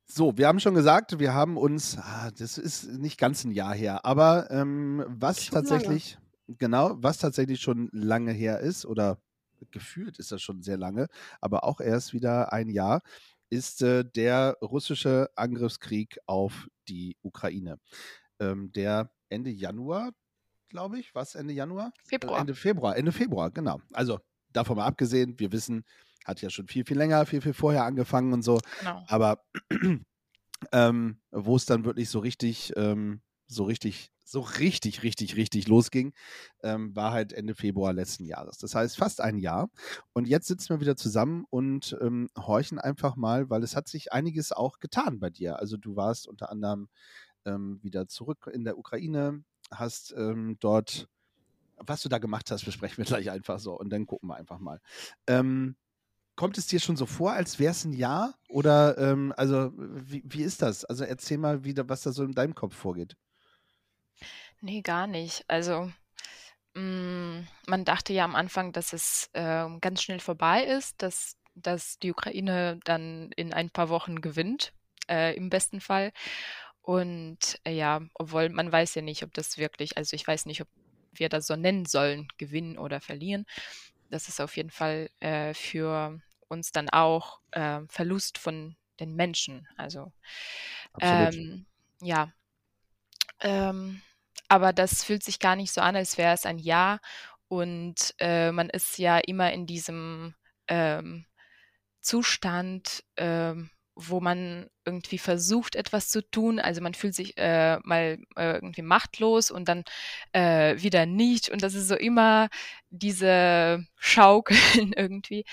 So, 0.05 0.37
wir 0.37 0.49
haben 0.49 0.61
schon 0.61 0.75
gesagt, 0.75 1.19
wir 1.19 1.35
haben 1.35 1.57
uns, 1.57 1.99
ah, 1.99 2.31
das 2.39 2.59
ist 2.59 2.85
nicht 2.85 3.19
ganz 3.19 3.45
ein 3.45 3.51
Jahr 3.51 3.75
her, 3.75 4.05
aber 4.05 4.51
ähm, 4.51 5.05
was 5.09 5.45
Schon 5.45 5.55
lange. 5.55 5.69
tatsächlich, 5.69 6.19
genau, 6.47 6.95
was 6.99 7.19
tatsächlich 7.19 7.61
schon 7.61 7.89
lange 7.93 8.33
her 8.33 8.61
ist 8.61 8.87
oder 8.87 9.19
gefühlt 9.71 10.19
ist 10.19 10.33
das 10.33 10.43
schon 10.43 10.63
sehr 10.63 10.77
lange, 10.77 11.09
aber 11.41 11.65
auch 11.65 11.81
erst 11.81 12.13
wieder 12.13 12.53
ein 12.53 12.69
Jahr, 12.69 13.03
ist 13.51 13.83
äh, 13.83 14.05
der 14.05 14.57
russische 14.61 15.31
Angriffskrieg 15.37 16.19
auf 16.27 16.69
die 16.89 17.17
Ukraine. 17.23 17.79
Ähm, 18.41 18.73
der 18.73 19.11
Ende 19.29 19.51
Januar, 19.51 20.13
glaube 20.69 20.99
ich, 20.99 21.15
was 21.15 21.35
Ende 21.35 21.55
Januar? 21.55 21.93
Äh, 22.05 22.09
Februar. 22.09 22.41
Ende 22.41 22.55
Februar, 22.55 22.97
Ende 22.97 23.13
Februar, 23.13 23.51
genau. 23.51 23.81
Also 23.93 24.21
davon 24.53 24.77
mal 24.77 24.87
abgesehen, 24.87 25.39
wir 25.39 25.53
wissen, 25.53 25.85
hat 26.25 26.43
ja 26.43 26.51
schon 26.51 26.67
viel, 26.67 26.85
viel 26.85 26.97
länger, 26.97 27.25
viel, 27.27 27.41
viel 27.41 27.55
vorher 27.55 27.85
angefangen 27.85 28.33
und 28.33 28.43
so. 28.43 28.59
Genau. 28.81 29.05
Aber 29.07 29.45
ähm, 30.73 31.21
wo 31.31 31.57
es 31.57 31.67
dann 31.67 31.85
wirklich 31.85 32.09
so 32.11 32.19
richtig, 32.19 32.73
ähm, 32.77 33.21
so 33.47 33.65
richtig, 33.65 34.11
so 34.27 34.41
richtig, 34.41 35.03
richtig, 35.03 35.37
richtig 35.37 35.69
losging, 35.69 36.13
ähm, 36.63 36.95
war 36.95 37.13
halt 37.13 37.33
Ende 37.33 37.55
Februar 37.55 37.93
letzten 37.93 38.25
Jahres. 38.25 38.59
Das 38.59 38.75
heißt 38.75 38.97
fast 38.97 39.21
ein 39.21 39.39
Jahr. 39.39 39.71
Und 40.13 40.29
jetzt 40.29 40.49
sitzen 40.49 40.71
wir 40.71 40.81
wieder 40.81 40.97
zusammen 40.97 41.45
und 41.51 41.97
ähm, 42.01 42.29
horchen 42.37 42.79
einfach 42.79 43.17
mal, 43.17 43.49
weil 43.51 43.63
es 43.63 43.77
hat 43.77 43.89
sich 43.89 44.13
einiges 44.13 44.53
auch 44.53 44.79
getan 44.81 45.21
bei 45.21 45.31
dir. 45.31 45.59
Also 45.59 45.77
du 45.77 45.97
warst 45.97 46.27
unter 46.29 46.51
anderem 46.51 46.89
ähm, 47.45 47.79
wieder 47.83 48.09
zurück 48.09 48.51
in 48.53 48.65
der 48.65 48.79
Ukraine, 48.79 49.45
hast 49.71 50.15
ähm, 50.17 50.57
dort 50.61 51.09
was 51.79 52.03
du 52.03 52.09
da 52.09 52.19
gemacht 52.19 52.51
hast, 52.51 52.65
besprechen 52.65 52.99
wir 52.99 53.05
gleich 53.05 53.31
einfach 53.31 53.59
so 53.59 53.79
und 53.79 53.91
dann 53.91 54.07
gucken 54.07 54.29
wir 54.29 54.37
einfach 54.37 54.59
mal. 54.59 54.81
Ähm, 55.27 55.77
kommt 56.37 56.59
es 56.59 56.67
dir 56.67 56.81
schon 56.81 56.97
so 56.97 57.07
vor, 57.07 57.33
als 57.33 57.59
wäre 57.59 57.73
es 57.73 57.85
ein 57.85 57.93
Jahr? 57.93 58.35
Oder, 58.49 58.97
ähm, 58.99 59.33
also, 59.37 59.73
wie, 59.77 60.23
wie 60.27 60.43
ist 60.43 60.63
das? 60.63 60.85
Also, 60.85 61.05
erzähl 61.05 61.39
mal 61.39 61.65
wieder, 61.65 61.89
was 61.89 62.03
da 62.03 62.13
so 62.13 62.25
in 62.25 62.33
deinem 62.33 62.55
Kopf 62.55 62.75
vorgeht. 62.75 63.17
Nee, 64.61 64.83
gar 64.83 65.07
nicht. 65.07 65.45
Also, 65.49 65.91
mh, 66.75 66.81
mm, 66.81 67.49
man 67.67 67.85
dachte 67.85 68.13
ja 68.13 68.25
am 68.25 68.35
Anfang, 68.35 68.73
dass 68.73 68.93
es 68.93 69.31
äh, 69.33 69.67
ganz 69.81 70.03
schnell 70.03 70.21
vorbei 70.21 70.65
ist, 70.65 71.03
dass, 71.03 71.37
dass 71.55 71.99
die 71.99 72.11
Ukraine 72.11 72.81
dann 72.85 73.33
in 73.37 73.53
ein 73.53 73.71
paar 73.71 73.89
Wochen 73.89 74.21
gewinnt, 74.21 74.73
äh, 75.09 75.37
im 75.37 75.51
besten 75.51 75.81
Fall. 75.81 76.13
Und 76.83 77.59
äh, 77.65 77.73
ja, 77.73 78.01
obwohl 78.15 78.49
man 78.49 78.71
weiß 78.71 78.95
ja 78.95 79.03
nicht, 79.03 79.23
ob 79.25 79.35
das 79.35 79.59
wirklich, 79.59 79.97
also 79.97 80.15
ich 80.15 80.27
weiß 80.27 80.47
nicht, 80.47 80.63
ob 80.63 80.69
wir 81.13 81.29
das 81.29 81.47
so 81.47 81.57
nennen 81.57 81.87
sollen, 81.87 82.29
gewinnen 82.39 82.79
oder 82.79 83.01
verlieren. 83.01 83.47
Das 84.11 84.29
ist 84.29 84.41
auf 84.41 84.57
jeden 84.57 84.71
Fall 84.71 85.11
äh, 85.21 85.55
für 85.55 86.21
uns 86.49 86.73
dann 86.73 86.89
auch 86.91 87.41
äh, 87.51 87.81
Verlust 87.89 88.39
von 88.39 88.77
den 89.01 89.17
Menschen. 89.17 89.67
Also 89.77 90.13
ähm, 91.01 91.67
ja. 92.01 92.33
Ähm, 93.41 94.01
aber 94.49 94.73
das 94.73 95.05
fühlt 95.05 95.23
sich 95.25 95.39
gar 95.39 95.57
nicht 95.57 95.73
so 95.73 95.81
an, 95.81 95.97
als 95.97 96.19
wäre 96.19 96.35
es 96.35 96.47
ein 96.47 96.59
Ja. 96.59 96.99
Und 97.49 98.15
äh, 98.19 98.53
man 98.53 98.71
ist 98.71 98.99
ja 98.99 99.19
immer 99.19 99.53
in 99.53 99.67
diesem 99.67 100.35
ähm, 100.69 101.27
Zustand, 102.01 103.05
ähm, 103.17 103.71
wo 103.97 104.21
man 104.21 104.69
irgendwie 104.85 105.19
versucht, 105.19 105.75
etwas 105.75 106.11
zu 106.11 106.23
tun. 106.31 106.61
Also 106.61 106.83
man 106.83 106.95
fühlt 106.95 107.15
sich 107.15 107.37
äh, 107.39 107.79
mal 107.85 108.19
äh, 108.37 108.55
irgendwie 108.55 108.83
machtlos 108.83 109.51
und 109.51 109.69
dann 109.69 109.85
äh, 110.33 110.81
wieder 110.83 111.07
nicht. 111.07 111.49
Und 111.49 111.63
das 111.63 111.75
ist 111.75 111.89
so 111.89 111.97
immer 111.97 112.49
diese 112.91 113.85
Schaukeln 113.97 114.93
irgendwie. 114.97 115.45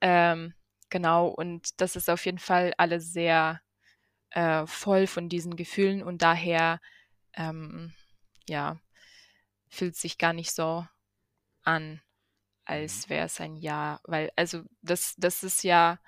Ähm, 0.00 0.54
genau, 0.90 1.28
und 1.28 1.80
das 1.80 1.96
ist 1.96 2.10
auf 2.10 2.24
jeden 2.26 2.38
Fall 2.38 2.72
alles 2.76 3.12
sehr 3.12 3.60
äh, 4.30 4.66
voll 4.66 5.06
von 5.06 5.28
diesen 5.28 5.56
Gefühlen 5.56 6.02
und 6.02 6.22
daher, 6.22 6.80
ähm, 7.34 7.92
ja, 8.52 8.78
fühlt 9.68 9.96
sich 9.96 10.18
gar 10.18 10.34
nicht 10.34 10.52
so 10.52 10.86
an, 11.62 12.02
als 12.64 13.06
mhm. 13.06 13.10
wäre 13.10 13.26
es 13.26 13.40
ein 13.40 13.56
Ja. 13.56 14.00
Weil, 14.04 14.30
also 14.36 14.62
das, 14.82 15.14
das 15.16 15.42
ist 15.42 15.64
ja 15.64 15.98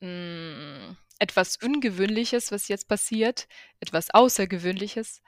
mh, 0.00 0.08
mm, 0.08 0.96
etwas 1.18 1.56
Ungewöhnliches, 1.56 2.52
was 2.52 2.68
jetzt 2.68 2.88
passiert, 2.88 3.48
etwas 3.80 4.10
Außergewöhnliches. 4.10 5.22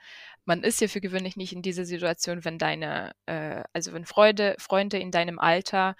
Man 0.45 0.63
ist 0.63 0.81
ja 0.81 0.87
für 0.87 1.01
gewöhnlich 1.01 1.35
nicht 1.35 1.53
in 1.53 1.61
dieser 1.61 1.85
Situation, 1.85 2.45
wenn 2.45 2.57
deine, 2.57 3.13
äh, 3.25 3.63
also 3.73 3.93
wenn 3.93 4.05
Freude, 4.05 4.55
Freunde 4.59 4.97
in 4.99 5.11
deinem 5.11 5.39
Alter 5.39 5.95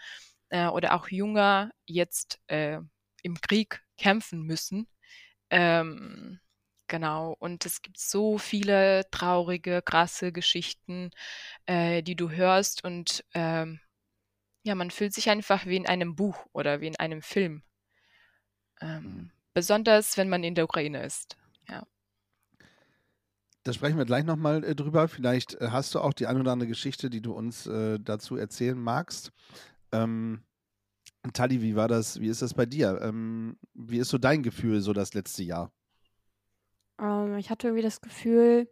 äh, 0.49 0.67
oder 0.67 0.95
auch 0.95 1.09
jünger 1.09 1.71
jetzt 1.85 2.39
äh, 2.47 2.79
im 3.23 3.41
Krieg 3.41 3.81
kämpfen 3.97 4.43
müssen. 4.43 4.87
Ähm, 5.49 6.39
genau, 6.89 7.37
und 7.39 7.65
es 7.65 7.81
gibt 7.81 7.97
so 7.97 8.37
viele 8.37 9.09
traurige, 9.11 9.81
krasse 9.81 10.33
Geschichten, 10.33 11.11
äh, 11.65 12.03
die 12.03 12.15
du 12.15 12.29
hörst 12.29 12.83
und 12.83 13.23
ähm, 13.33 13.79
ja, 14.63 14.75
man 14.75 14.91
fühlt 14.91 15.13
sich 15.13 15.29
einfach 15.29 15.65
wie 15.65 15.77
in 15.77 15.87
einem 15.87 16.15
Buch 16.15 16.45
oder 16.51 16.81
wie 16.81 16.87
in 16.87 16.97
einem 16.97 17.21
Film. 17.21 17.63
Ähm, 18.81 19.03
mhm. 19.03 19.31
Besonders, 19.53 20.17
wenn 20.17 20.29
man 20.29 20.43
in 20.43 20.55
der 20.55 20.65
Ukraine 20.65 21.03
ist. 21.03 21.37
Ja. 21.67 21.85
Da 23.63 23.73
sprechen 23.73 23.97
wir 23.97 24.05
gleich 24.05 24.25
nochmal 24.25 24.63
äh, 24.63 24.75
drüber. 24.75 25.07
Vielleicht 25.07 25.55
äh, 25.55 25.69
hast 25.71 25.95
du 25.95 25.99
auch 25.99 26.13
die 26.13 26.27
eine 26.27 26.41
oder 26.41 26.51
andere 26.51 26.67
Geschichte, 26.67 27.09
die 27.09 27.21
du 27.21 27.33
uns 27.33 27.67
äh, 27.67 27.99
dazu 27.99 28.35
erzählen 28.35 28.79
magst. 28.79 29.31
Ähm, 29.91 30.43
Tali, 31.33 31.61
wie 31.61 31.75
war 31.75 31.87
das? 31.87 32.19
Wie 32.19 32.27
ist 32.27 32.41
das 32.41 32.53
bei 32.53 32.65
dir? 32.65 32.99
Ähm, 33.01 33.57
wie 33.73 33.97
ist 33.97 34.09
so 34.09 34.17
dein 34.17 34.43
Gefühl 34.43 34.81
so 34.81 34.93
das 34.93 35.13
letzte 35.13 35.43
Jahr? 35.43 35.71
Ähm, 36.99 37.37
ich 37.37 37.49
hatte 37.49 37.67
irgendwie 37.67 37.83
das 37.83 38.01
Gefühl, 38.01 38.69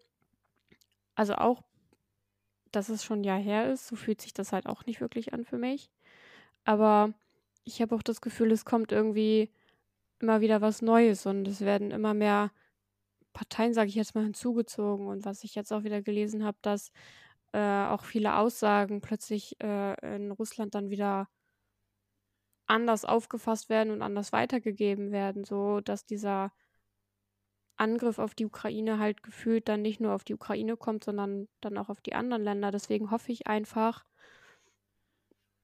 also 1.16 1.36
auch, 1.36 1.64
dass 2.72 2.90
es 2.90 3.04
schon 3.04 3.22
ein 3.22 3.24
Jahr 3.24 3.40
her 3.40 3.72
ist, 3.72 3.88
so 3.88 3.96
fühlt 3.96 4.22
sich 4.22 4.34
das 4.34 4.52
halt 4.54 4.68
auch 4.68 4.86
nicht 4.86 5.02
wirklich 5.02 5.34
an 5.34 5.46
für 5.46 5.58
mich. 5.58 5.90
Aber 6.66 7.14
ich 7.64 7.82
habe 7.82 7.96
auch 7.96 8.04
das 8.04 8.22
Gefühl, 8.22 8.52
es 8.52 8.66
kommt 8.66 8.92
irgendwie 8.92 9.52
immer 10.20 10.42
wieder 10.42 10.62
was 10.62 10.82
Neues 10.82 11.26
und 11.26 11.48
es 11.48 11.62
werden 11.62 11.92
immer 11.92 12.14
mehr 12.14 12.52
Parteien, 13.34 13.74
sage 13.74 13.90
ich 13.90 13.96
jetzt 13.96 14.16
mal, 14.16 14.24
hinzugezogen. 14.24 15.08
Und 15.08 15.26
was 15.26 15.44
ich 15.44 15.56
jetzt 15.56 15.72
auch 15.74 15.84
wieder 15.84 16.02
gelesen 16.02 16.44
habe, 16.44 16.58
dass 16.62 16.92
äh, 17.54 17.86
auch 17.88 18.04
viele 18.04 18.38
Aussagen 18.38 19.02
plötzlich 19.02 19.56
äh, 19.62 20.16
in 20.16 20.32
Russland 20.32 20.76
dann 20.76 20.90
wieder 20.90 21.30
anders 22.68 23.06
aufgefasst 23.06 23.70
werden 23.70 23.92
und 23.92 24.02
anders 24.02 24.34
weitergegeben 24.34 25.12
werden, 25.12 25.46
so 25.46 25.80
dass 25.82 26.06
dieser 26.06 26.52
Angriff 27.78 28.20
auf 28.20 28.36
die 28.36 28.46
Ukraine 28.46 29.00
halt 29.00 29.24
gefühlt 29.24 29.68
dann 29.70 29.82
nicht 29.82 30.00
nur 30.00 30.14
auf 30.14 30.24
die 30.24 30.34
Ukraine 30.34 30.78
kommt, 30.78 31.04
sondern 31.04 31.48
dann 31.62 31.78
auch 31.78 31.90
auf 31.90 32.02
die 32.02 32.14
anderen 32.14 32.44
Länder. 32.44 32.72
Deswegen 32.72 33.12
hoffe 33.12 33.32
ich 33.32 33.48
einfach, 33.48 34.06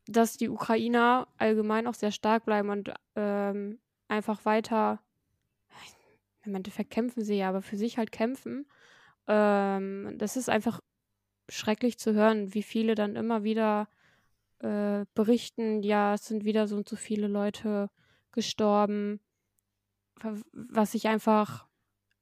dass 0.08 0.38
die 0.38 0.50
Ukrainer 0.50 1.28
allgemein 1.38 1.88
auch 1.88 1.94
sehr 1.94 2.12
stark 2.12 2.46
bleiben 2.46 2.70
und 2.70 2.94
ähm, 3.16 3.80
einfach 4.08 4.46
weiter, 4.46 5.00
im 6.44 6.56
Endeffekt 6.56 6.92
kämpfen 6.92 7.24
sie 7.24 7.36
ja, 7.36 7.50
aber 7.50 7.62
für 7.62 7.78
sich 7.78 7.98
halt 7.98 8.12
kämpfen. 8.12 8.68
Ähm, 9.28 10.14
das 10.18 10.36
ist 10.36 10.50
einfach 10.50 10.82
schrecklich 11.50 11.98
zu 11.98 12.14
hören, 12.14 12.54
wie 12.54 12.64
viele 12.64 12.96
dann 12.96 13.16
immer 13.16 13.44
wieder 13.44 13.88
äh, 14.60 15.06
berichten, 15.14 15.84
ja, 15.84 16.14
es 16.14 16.26
sind 16.26 16.46
wieder 16.46 16.68
so 16.68 16.78
und 16.78 16.88
so 16.88 16.96
viele 16.96 17.28
Leute 17.28 17.90
gestorben, 18.32 19.20
was 20.52 20.94
ich 20.94 21.08
einfach 21.08 21.68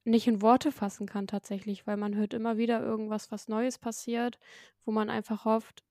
nicht 0.04 0.28
in 0.28 0.42
Worte 0.42 0.72
fassen 0.72 1.06
kann 1.06 1.28
tatsächlich, 1.28 1.86
weil 1.86 1.98
man 1.98 2.16
hört 2.16 2.34
immer 2.34 2.58
wieder 2.58 2.82
irgendwas, 2.82 3.32
was 3.32 3.48
Neues 3.48 3.78
passiert, 3.78 4.40
wo 4.86 4.92
man 4.92 5.10
einfach 5.10 5.46
hofft, 5.46 5.84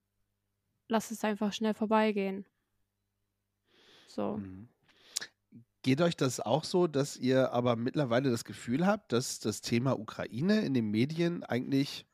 lass 0.88 1.10
es 1.10 1.24
einfach 1.24 1.52
schnell 1.52 1.74
vorbeigehen. 1.74 2.44
So. 4.08 4.38
Mhm. 4.38 4.68
Geht 5.82 6.02
euch 6.02 6.16
das 6.16 6.40
auch 6.40 6.64
so, 6.64 6.86
dass 6.86 7.16
ihr 7.16 7.52
aber 7.52 7.76
mittlerweile 7.76 8.30
das 8.30 8.44
Gefühl 8.44 8.86
habt, 8.86 9.12
dass 9.12 9.38
das 9.38 9.62
Thema 9.62 9.98
Ukraine 9.98 10.60
in 10.60 10.74
den 10.74 10.90
Medien 10.90 11.42
eigentlich 11.42 12.04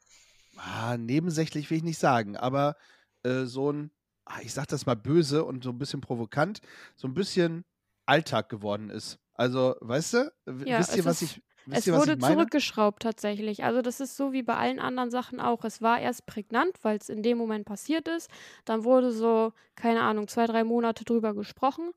ah, 0.56 0.96
nebensächlich 0.96 1.70
will 1.70 1.78
ich 1.78 1.84
nicht 1.84 1.98
sagen, 1.98 2.36
aber 2.36 2.76
äh, 3.22 3.44
so 3.44 3.72
ein, 3.72 3.90
ah, 4.24 4.40
ich 4.42 4.52
sag 4.52 4.66
das 4.68 4.86
mal 4.86 4.94
böse 4.94 5.44
und 5.44 5.64
so 5.64 5.70
ein 5.70 5.78
bisschen 5.78 6.00
provokant, 6.00 6.60
so 6.96 7.08
ein 7.08 7.14
bisschen 7.14 7.64
Alltag 8.06 8.48
geworden 8.48 8.90
ist. 8.90 9.18
Also, 9.34 9.76
weißt 9.80 10.14
du, 10.14 10.32
ja, 10.64 10.78
wisst 10.78 10.96
ihr, 10.96 11.04
was 11.04 11.22
ich 11.22 11.42
Wisst 11.66 11.80
es 11.80 11.86
ihr, 11.88 11.96
wurde 11.96 12.18
zurückgeschraubt 12.18 13.02
tatsächlich. 13.02 13.64
Also 13.64 13.82
das 13.82 14.00
ist 14.00 14.16
so 14.16 14.32
wie 14.32 14.42
bei 14.42 14.54
allen 14.54 14.78
anderen 14.78 15.10
Sachen 15.10 15.40
auch. 15.40 15.64
Es 15.64 15.82
war 15.82 16.00
erst 16.00 16.26
prägnant, 16.26 16.78
weil 16.82 16.96
es 16.96 17.08
in 17.08 17.22
dem 17.22 17.38
Moment 17.38 17.66
passiert 17.66 18.08
ist. 18.08 18.30
Dann 18.64 18.84
wurde 18.84 19.12
so, 19.12 19.52
keine 19.74 20.02
Ahnung, 20.02 20.28
zwei, 20.28 20.46
drei 20.46 20.64
Monate 20.64 21.04
drüber 21.04 21.34
gesprochen. 21.34 21.90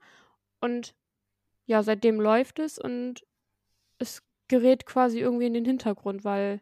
Und 0.60 0.96
ja, 1.66 1.84
seitdem 1.84 2.20
läuft 2.20 2.60
es 2.60 2.80
und 2.80 3.26
es 4.00 4.24
gerät 4.48 4.86
quasi 4.86 5.20
irgendwie 5.20 5.46
in 5.46 5.54
den 5.54 5.66
Hintergrund, 5.66 6.24
weil 6.24 6.62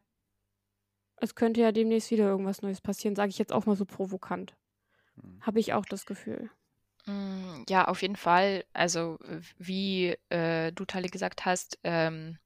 es 1.15 1.33
könnte 1.33 1.61
ja 1.61 1.71
demnächst 1.71 2.11
wieder 2.11 2.25
irgendwas 2.25 2.61
Neues 2.61 2.81
passieren, 2.81 3.15
sage 3.15 3.29
ich 3.29 3.37
jetzt 3.37 3.53
auch 3.53 3.65
mal 3.65 3.75
so 3.75 3.85
provokant. 3.85 4.55
Hm. 5.15 5.39
Habe 5.41 5.59
ich 5.59 5.73
auch 5.73 5.85
das 5.85 6.05
Gefühl. 6.05 6.49
Mm, 7.05 7.63
ja, 7.69 7.87
auf 7.87 8.01
jeden 8.01 8.17
Fall. 8.17 8.65
Also, 8.73 9.17
wie 9.57 10.15
äh, 10.29 10.71
du, 10.73 10.85
Tali, 10.85 11.07
gesagt 11.07 11.45
hast, 11.45 11.79
ähm, 11.83 12.37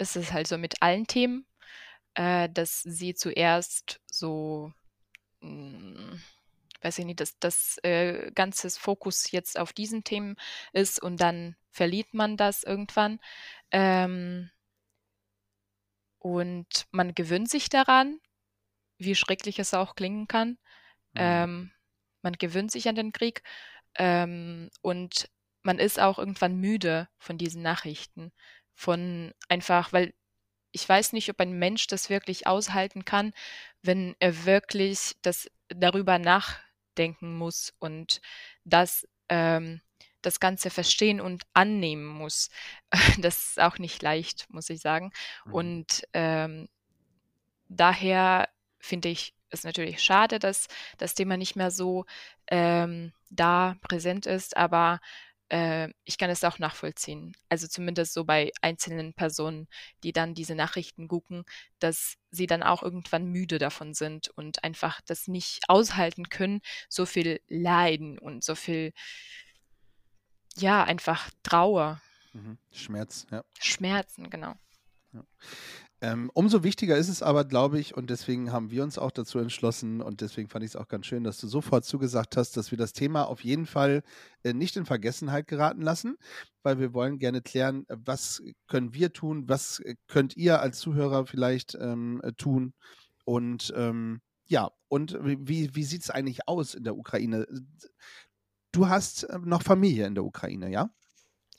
ist 0.00 0.16
es 0.16 0.32
halt 0.32 0.46
so 0.48 0.58
mit 0.58 0.82
allen 0.82 1.06
Themen, 1.06 1.46
äh, 2.14 2.48
dass 2.48 2.82
sie 2.82 3.14
zuerst 3.14 4.00
so, 4.06 4.72
mh, 5.40 5.98
hm, 5.98 6.22
weiß 6.82 6.98
ich 6.98 7.04
nicht, 7.04 7.20
dass 7.20 7.38
das 7.38 7.78
äh, 7.82 8.32
ganze 8.34 8.70
Fokus 8.70 9.30
jetzt 9.30 9.58
auf 9.58 9.72
diesen 9.72 10.02
Themen 10.04 10.36
ist 10.72 11.00
und 11.02 11.20
dann 11.20 11.56
verliert 11.70 12.14
man 12.14 12.36
das 12.36 12.62
irgendwann. 12.64 13.20
Ähm, 13.70 14.50
und 16.18 16.86
man 16.90 17.14
gewöhnt 17.14 17.50
sich 17.50 17.68
daran, 17.68 18.18
wie 18.98 19.14
schrecklich 19.14 19.58
es 19.58 19.74
auch 19.74 19.94
klingen 19.94 20.28
kann. 20.28 20.58
Mhm. 21.12 21.16
Ähm, 21.16 21.70
man 22.22 22.34
gewöhnt 22.34 22.70
sich 22.70 22.88
an 22.88 22.94
den 22.94 23.12
Krieg 23.12 23.42
ähm, 23.96 24.70
und 24.82 25.30
man 25.62 25.78
ist 25.78 26.00
auch 26.00 26.18
irgendwann 26.18 26.56
müde 26.56 27.08
von 27.18 27.38
diesen 27.38 27.62
Nachrichten. 27.62 28.32
Von 28.80 29.34
einfach, 29.50 29.92
weil 29.92 30.14
ich 30.72 30.88
weiß 30.88 31.12
nicht, 31.12 31.28
ob 31.28 31.38
ein 31.38 31.52
Mensch 31.52 31.86
das 31.86 32.08
wirklich 32.08 32.46
aushalten 32.46 33.04
kann, 33.04 33.34
wenn 33.82 34.16
er 34.20 34.46
wirklich 34.46 35.16
das 35.20 35.50
darüber 35.68 36.18
nachdenken 36.18 37.36
muss 37.36 37.74
und 37.78 38.22
das 38.64 39.06
ähm, 39.28 39.82
das 40.22 40.40
Ganze 40.40 40.70
verstehen 40.70 41.20
und 41.20 41.44
annehmen 41.52 42.06
muss. 42.06 42.48
Das 43.18 43.50
ist 43.50 43.60
auch 43.60 43.76
nicht 43.76 44.00
leicht, 44.00 44.46
muss 44.48 44.70
ich 44.70 44.80
sagen. 44.80 45.12
Mhm. 45.44 45.54
Und 45.54 46.02
ähm, 46.14 46.68
daher 47.68 48.48
finde 48.78 49.10
ich, 49.10 49.34
ist 49.50 49.66
natürlich 49.66 50.02
schade, 50.02 50.38
dass 50.38 50.68
das 50.96 51.14
Thema 51.14 51.36
nicht 51.36 51.54
mehr 51.54 51.70
so 51.70 52.06
ähm, 52.46 53.12
da 53.28 53.76
präsent 53.82 54.24
ist, 54.24 54.56
aber 54.56 55.00
äh, 55.50 55.88
ich 56.04 56.16
kann 56.18 56.30
es 56.30 56.44
auch 56.44 56.58
nachvollziehen. 56.58 57.36
Also 57.48 57.66
zumindest 57.66 58.14
so 58.14 58.24
bei 58.24 58.52
einzelnen 58.62 59.14
Personen, 59.14 59.68
die 60.02 60.12
dann 60.12 60.34
diese 60.34 60.54
Nachrichten 60.54 61.08
gucken, 61.08 61.44
dass 61.78 62.16
sie 62.30 62.46
dann 62.46 62.62
auch 62.62 62.82
irgendwann 62.82 63.26
müde 63.26 63.58
davon 63.58 63.94
sind 63.94 64.28
und 64.28 64.64
einfach 64.64 65.00
das 65.02 65.28
nicht 65.28 65.60
aushalten 65.68 66.28
können, 66.28 66.60
so 66.88 67.06
viel 67.06 67.40
Leiden 67.48 68.18
und 68.18 68.44
so 68.44 68.54
viel, 68.54 68.92
ja, 70.56 70.84
einfach 70.84 71.30
Trauer. 71.42 72.00
Mhm. 72.32 72.58
Schmerz, 72.70 73.26
ja. 73.30 73.44
Schmerzen, 73.58 74.30
genau. 74.30 74.54
Ja. 75.12 75.24
Ähm, 76.02 76.30
umso 76.32 76.64
wichtiger 76.64 76.96
ist 76.96 77.10
es 77.10 77.22
aber, 77.22 77.44
glaube 77.44 77.78
ich, 77.78 77.94
und 77.94 78.08
deswegen 78.08 78.52
haben 78.52 78.70
wir 78.70 78.82
uns 78.82 78.96
auch 78.96 79.10
dazu 79.10 79.38
entschlossen 79.38 80.00
und 80.00 80.22
deswegen 80.22 80.48
fand 80.48 80.64
ich 80.64 80.70
es 80.70 80.76
auch 80.76 80.88
ganz 80.88 81.04
schön, 81.04 81.24
dass 81.24 81.38
du 81.38 81.46
sofort 81.46 81.84
zugesagt 81.84 82.38
hast, 82.38 82.56
dass 82.56 82.70
wir 82.70 82.78
das 82.78 82.94
Thema 82.94 83.24
auf 83.24 83.44
jeden 83.44 83.66
Fall 83.66 84.02
äh, 84.42 84.54
nicht 84.54 84.76
in 84.76 84.86
Vergessenheit 84.86 85.46
geraten 85.46 85.82
lassen, 85.82 86.16
weil 86.62 86.78
wir 86.78 86.94
wollen 86.94 87.18
gerne 87.18 87.42
klären, 87.42 87.84
was 87.88 88.42
können 88.66 88.94
wir 88.94 89.12
tun, 89.12 89.46
was 89.46 89.82
könnt 90.06 90.36
ihr 90.38 90.60
als 90.60 90.78
Zuhörer 90.78 91.26
vielleicht 91.26 91.74
ähm, 91.78 92.22
äh, 92.24 92.32
tun 92.32 92.72
und 93.26 93.72
ähm, 93.76 94.22
ja, 94.46 94.70
und 94.88 95.16
wie, 95.22 95.74
wie 95.76 95.84
sieht 95.84 96.02
es 96.02 96.10
eigentlich 96.10 96.48
aus 96.48 96.74
in 96.74 96.82
der 96.82 96.96
Ukraine? 96.96 97.46
Du 98.72 98.88
hast 98.88 99.24
äh, 99.24 99.38
noch 99.38 99.62
Familie 99.62 100.06
in 100.06 100.14
der 100.14 100.24
Ukraine, 100.24 100.70
ja? 100.70 100.90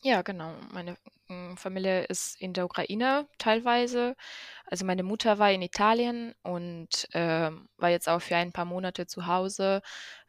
Ja, 0.04 0.24
genau. 0.24 0.56
Meine 0.74 0.98
hm, 1.32 1.56
Familie 1.56 2.04
ist 2.04 2.40
in 2.42 2.54
der 2.54 2.66
Ukraine 2.66 3.28
teilweise. 3.38 4.16
Also 4.66 4.86
meine 4.86 5.04
Mutter 5.04 5.40
war 5.40 5.50
in 5.52 5.62
Italien 5.62 6.34
und 6.44 7.08
ähm, 7.14 7.70
war 7.78 7.90
jetzt 7.90 8.10
auch 8.10 8.22
für 8.22 8.36
ein 8.36 8.52
paar 8.52 8.66
Monate 8.66 9.08
zu 9.08 9.28
Hause 9.28 9.82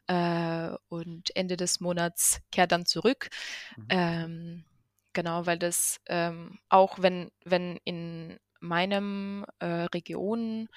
äh, 0.07 0.71
und 0.89 1.35
Ende 1.35 1.57
des 1.57 1.81
Monats 1.81 2.41
kehrt 2.53 2.71
dann 2.71 2.87
zurück. 2.87 3.31
Mhm. 3.77 3.87
Ähm, 3.89 4.65
genau, 5.13 5.45
weil 5.47 5.59
das 5.59 6.01
ähm, 6.07 6.61
auch 6.69 7.03
wenn, 7.03 7.33
wenn 7.45 7.79
in 7.85 8.39
meinem 8.61 9.45
äh, 9.59 9.67
Region 9.67 10.69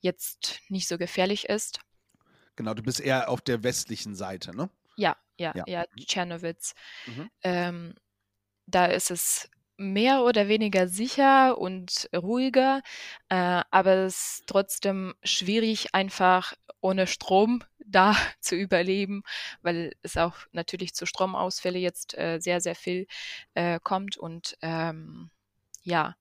jetzt 0.00 0.60
nicht 0.70 0.88
so 0.88 0.96
gefährlich 0.96 1.50
ist. 1.50 1.80
Genau, 2.56 2.72
du 2.72 2.82
bist 2.82 3.00
eher 3.00 3.28
auf 3.28 3.42
der 3.42 3.62
westlichen 3.62 4.14
Seite, 4.14 4.56
ne? 4.56 4.70
Ja, 4.96 5.18
ja, 5.36 5.52
ja, 5.54 5.64
ja 5.66 5.80
mhm. 5.80 6.00
Tschernowitz. 6.06 6.74
Mhm. 7.06 7.30
Ähm, 7.42 7.94
da 8.66 8.86
ist 8.86 9.10
es 9.10 9.50
mehr 9.76 10.22
oder 10.22 10.48
weniger 10.48 10.88
sicher 10.88 11.58
und 11.58 12.08
ruhiger, 12.14 12.82
äh, 13.28 13.62
aber 13.70 13.92
es 14.06 14.38
ist 14.38 14.46
trotzdem 14.46 15.14
schwierig, 15.22 15.94
einfach 15.94 16.54
ohne 16.80 17.06
Strom 17.06 17.62
da 17.86 18.16
zu 18.40 18.56
überleben, 18.56 19.22
weil 19.62 19.92
es 20.02 20.16
auch 20.16 20.36
natürlich 20.52 20.94
zu 20.94 21.06
Stromausfälle 21.06 21.78
jetzt 21.78 22.16
äh, 22.18 22.38
sehr, 22.40 22.60
sehr 22.60 22.74
viel 22.74 23.06
äh, 23.54 23.78
kommt 23.82 24.16
und 24.16 24.56
ähm, 24.62 25.30
ja, 25.82 26.16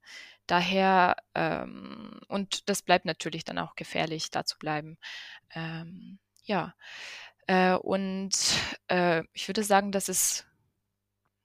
daher 0.47 1.17
ähm, 1.33 2.19
und 2.27 2.69
das 2.69 2.83
bleibt 2.83 3.05
natürlich 3.05 3.43
dann 3.45 3.57
auch 3.57 3.75
gefährlich, 3.75 4.29
da 4.31 4.45
zu 4.45 4.57
bleiben. 4.59 4.97
Ähm, 5.55 6.19
ja, 6.43 6.75
äh, 7.47 7.73
und 7.73 8.31
äh, 8.87 9.23
ich 9.33 9.47
würde 9.47 9.63
sagen, 9.63 9.91
dass 9.91 10.09
es 10.09 10.45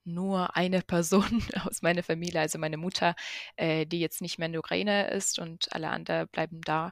nur 0.03 0.55
eine 0.55 0.81
Person 0.81 1.43
aus 1.65 1.81
meiner 1.81 2.03
Familie, 2.03 2.41
also 2.41 2.57
meine 2.57 2.77
Mutter, 2.77 3.15
äh, 3.55 3.85
die 3.85 3.99
jetzt 3.99 4.21
nicht 4.21 4.37
mehr 4.37 4.47
in 4.47 4.53
der 4.53 4.59
Ukraine 4.59 5.09
ist 5.11 5.39
und 5.39 5.73
alle 5.73 5.89
anderen 5.89 6.27
bleiben 6.27 6.61
da. 6.61 6.91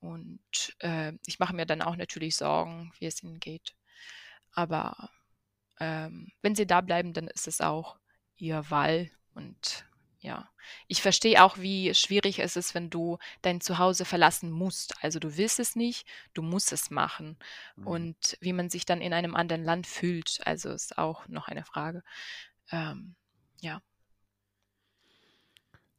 Und 0.00 0.76
äh, 0.80 1.12
ich 1.26 1.38
mache 1.38 1.54
mir 1.54 1.66
dann 1.66 1.82
auch 1.82 1.96
natürlich 1.96 2.36
Sorgen, 2.36 2.92
wie 2.98 3.06
es 3.06 3.22
ihnen 3.22 3.40
geht. 3.40 3.74
Aber 4.52 5.10
ähm, 5.80 6.32
wenn 6.42 6.54
sie 6.54 6.66
da 6.66 6.80
bleiben, 6.80 7.12
dann 7.12 7.28
ist 7.28 7.48
es 7.48 7.60
auch 7.60 7.98
ihr 8.36 8.70
Wahl 8.70 9.10
und 9.34 9.86
ja, 10.20 10.48
ich 10.88 11.02
verstehe 11.02 11.42
auch, 11.42 11.58
wie 11.58 11.94
schwierig 11.94 12.38
es 12.38 12.56
ist, 12.56 12.74
wenn 12.74 12.90
du 12.90 13.18
dein 13.42 13.60
Zuhause 13.60 14.04
verlassen 14.04 14.50
musst. 14.50 14.94
Also 15.02 15.18
du 15.18 15.36
willst 15.36 15.60
es 15.60 15.76
nicht, 15.76 16.06
du 16.34 16.42
musst 16.42 16.72
es 16.72 16.90
machen. 16.90 17.36
Mhm. 17.76 17.86
Und 17.86 18.38
wie 18.40 18.52
man 18.52 18.70
sich 18.70 18.84
dann 18.86 19.00
in 19.00 19.12
einem 19.12 19.34
anderen 19.36 19.62
Land 19.62 19.86
fühlt, 19.86 20.40
also 20.44 20.70
ist 20.70 20.98
auch 20.98 21.28
noch 21.28 21.48
eine 21.48 21.64
Frage. 21.64 22.02
Ähm, 22.70 23.14
ja. 23.60 23.82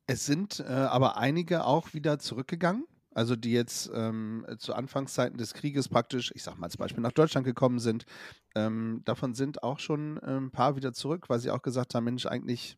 Es 0.08 0.26
sind 0.26 0.60
äh, 0.60 0.64
aber 0.64 1.18
einige 1.18 1.66
auch 1.66 1.94
wieder 1.94 2.20
zurückgegangen. 2.20 2.86
Also 3.14 3.36
die 3.36 3.52
jetzt 3.52 3.90
ähm, 3.96 4.46
zu 4.60 4.76
Anfangszeiten 4.76 5.40
des 5.40 5.56
Krieges 5.56 5.90
praktisch, 5.90 6.32
ich 6.36 6.44
sag 6.44 6.58
mal 6.58 6.68
als 6.68 6.78
Beispiel, 6.78 7.02
nach 7.02 7.12
Deutschland 7.12 7.46
gekommen 7.46 7.80
sind. 7.80 8.06
Ähm, 8.54 9.02
davon 9.06 9.34
sind 9.34 9.64
auch 9.64 9.80
schon 9.80 10.18
äh, 10.18 10.38
ein 10.38 10.52
paar 10.52 10.76
wieder 10.76 10.94
zurück, 10.94 11.28
weil 11.28 11.40
sie 11.40 11.50
auch 11.50 11.64
gesagt 11.64 11.96
haben, 11.96 12.04
Mensch, 12.04 12.28
eigentlich 12.28 12.78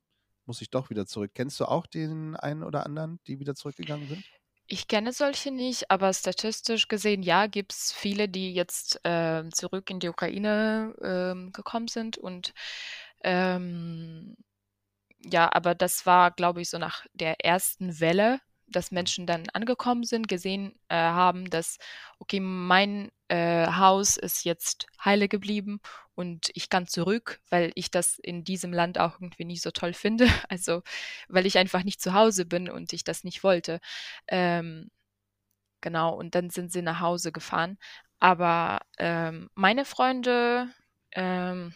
muss 0.50 0.62
ich 0.62 0.70
doch 0.70 0.90
wieder 0.90 1.06
zurück. 1.06 1.32
Kennst 1.34 1.60
du 1.60 1.66
auch 1.66 1.86
den 1.86 2.36
einen 2.36 2.64
oder 2.64 2.86
anderen, 2.86 3.20
die 3.28 3.40
wieder 3.40 3.56
zurückgegangen 3.56 4.08
sind? 4.10 4.26
Ich 4.68 4.88
kenne 4.88 5.14
solche 5.14 5.52
nicht, 5.52 5.90
aber 5.90 6.12
statistisch 6.14 6.88
gesehen, 6.88 7.24
ja, 7.24 7.48
gibt 7.48 7.72
es 7.72 7.92
viele, 7.92 8.28
die 8.28 8.54
jetzt 8.54 9.00
äh, 9.06 9.48
zurück 9.52 9.90
in 9.90 10.00
die 10.00 10.10
Ukraine 10.10 10.94
äh, 11.02 11.52
gekommen 11.52 11.88
sind. 11.88 12.18
Und 12.18 12.54
ähm, 13.24 14.36
ja, 15.24 15.50
aber 15.54 15.76
das 15.76 16.06
war, 16.06 16.32
glaube 16.32 16.62
ich, 16.62 16.70
so 16.70 16.78
nach 16.78 17.06
der 17.14 17.46
ersten 17.46 18.00
Welle 18.00 18.40
dass 18.72 18.92
Menschen 18.92 19.26
dann 19.26 19.50
angekommen 19.54 20.04
sind, 20.04 20.28
gesehen 20.28 20.74
äh, 20.90 20.96
haben, 20.96 21.50
dass, 21.50 21.78
okay, 22.20 22.40
mein 22.40 23.12
äh, 23.28 23.68
Haus 23.68 24.18
ist 24.18 24.44
jetzt 24.46 24.88
heile 25.04 25.28
geblieben 25.28 25.80
und 26.20 26.52
ich 26.54 26.68
kann 26.70 26.86
zurück, 26.86 27.40
weil 27.50 27.72
ich 27.76 27.92
das 27.92 28.20
in 28.20 28.44
diesem 28.44 28.74
Land 28.74 29.00
auch 29.00 29.22
irgendwie 29.22 29.46
nicht 29.46 29.62
so 29.62 29.72
toll 29.72 29.94
finde. 29.94 30.28
Also, 30.50 30.84
weil 31.30 31.46
ich 31.46 31.58
einfach 31.58 31.86
nicht 31.86 32.02
zu 32.02 32.14
Hause 32.14 32.46
bin 32.46 32.70
und 32.70 32.92
ich 32.92 33.06
das 33.06 33.24
nicht 33.24 33.42
wollte. 33.42 33.80
Ähm, 34.28 34.92
genau, 35.80 36.14
und 36.14 36.36
dann 36.36 36.50
sind 36.50 36.74
sie 36.74 36.82
nach 36.82 37.00
Hause 37.00 37.32
gefahren. 37.32 37.78
Aber 38.20 38.82
ähm, 38.98 39.50
meine 39.56 39.86
Freunde 39.86 40.68
ähm, 41.14 41.74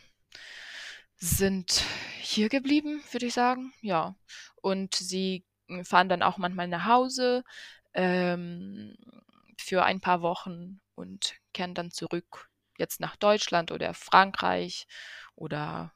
sind 1.16 1.82
hier 2.20 2.50
geblieben, 2.50 3.02
würde 3.12 3.28
ich 3.28 3.34
sagen. 3.34 3.74
Ja. 3.82 4.14
Und 4.62 4.94
sie 4.96 5.46
fahren 5.84 6.10
dann 6.10 6.22
auch 6.22 6.38
manchmal 6.38 6.68
nach 6.68 6.86
Hause 6.86 7.46
ähm, 7.94 8.98
für 9.58 9.86
ein 9.86 10.02
paar 10.02 10.22
Wochen 10.22 10.82
und 10.96 11.36
kehren 11.54 11.76
dann 11.76 11.92
zurück 11.92 12.50
jetzt 12.84 13.00
nach 13.00 13.16
Deutschland 13.16 13.72
oder 13.72 13.94
Frankreich 13.94 14.86
oder 15.36 15.94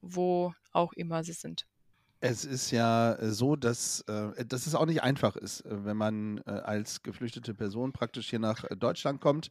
wo 0.00 0.52
auch 0.72 0.92
immer 0.94 1.22
sie 1.22 1.32
sind. 1.32 1.66
Es 2.24 2.44
ist 2.44 2.70
ja 2.70 3.14
äh, 3.14 3.32
so, 3.32 3.56
dass, 3.56 4.02
äh, 4.02 4.44
dass 4.46 4.68
es 4.68 4.76
auch 4.76 4.86
nicht 4.86 5.02
einfach 5.02 5.34
ist, 5.34 5.62
äh, 5.62 5.84
wenn 5.84 5.96
man 5.96 6.38
äh, 6.46 6.52
als 6.52 7.02
geflüchtete 7.02 7.52
Person 7.52 7.92
praktisch 7.92 8.30
hier 8.30 8.38
nach 8.38 8.62
äh, 8.62 8.76
Deutschland 8.76 9.20
kommt, 9.20 9.50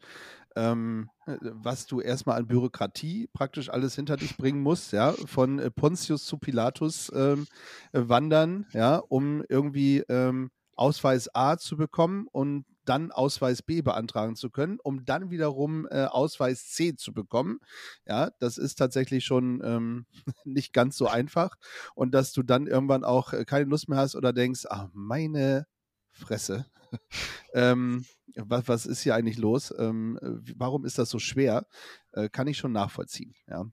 ähm, 0.56 1.10
äh, 1.26 1.36
was 1.42 1.86
du 1.86 2.00
erstmal 2.00 2.38
an 2.38 2.48
Bürokratie 2.48 3.28
praktisch 3.34 3.70
alles 3.70 3.96
hinter 3.96 4.16
dich 4.16 4.38
bringen 4.38 4.62
musst, 4.62 4.94
ja, 4.94 5.12
von 5.12 5.62
Pontius 5.76 6.26
zu 6.26 6.38
Pilatus 6.38 7.12
ähm, 7.14 7.46
wandern, 7.92 8.66
ja, 8.72 9.02
um 9.10 9.44
irgendwie 9.50 10.06
ähm, 10.08 10.50
Ausweis 10.78 11.30
A 11.36 11.58
zu 11.58 11.76
bekommen 11.76 12.28
und 12.32 12.66
dann 12.86 13.12
Ausweis 13.12 13.62
B 13.62 13.82
beantragen 13.82 14.36
zu 14.36 14.50
können, 14.50 14.80
um 14.82 15.06
dann 15.06 15.30
wiederum 15.30 15.88
äh, 15.90 16.06
Ausweis 16.06 16.70
C 16.70 16.96
zu 16.96 17.14
bekommen. 17.14 17.60
Ja, 18.08 18.32
das 18.40 18.58
ist 18.58 18.76
tatsächlich 18.76 19.26
schon 19.26 19.62
ähm, 19.64 20.06
nicht 20.46 20.74
ganz 20.74 20.98
so 20.98 21.08
einfach. 21.08 21.56
Und 21.96 22.12
dass 22.14 22.34
du 22.34 22.44
dann 22.44 22.68
irgendwann 22.68 23.04
auch 23.04 23.34
äh, 23.34 23.46
keine 23.46 23.66
Lust 23.66 23.90
mehr 23.90 24.00
hast 24.00 24.16
oder 24.16 24.34
denkst, 24.34 24.66
ach, 24.70 24.90
meine 24.94 25.68
Fresse. 26.12 26.66
ähm, 27.54 28.06
was, 28.36 28.68
was 28.68 28.86
ist 28.86 29.02
hier 29.02 29.16
eigentlich 29.16 29.38
los? 29.38 29.74
Ähm, 29.78 30.20
warum 30.56 30.86
ist 30.86 30.98
das 30.98 31.10
so 31.10 31.20
schwer? 31.20 31.68
Äh, 32.12 32.30
kann 32.30 32.48
ich 32.48 32.58
schon 32.58 32.72
nachvollziehen. 32.72 33.34
Ja. 33.48 33.66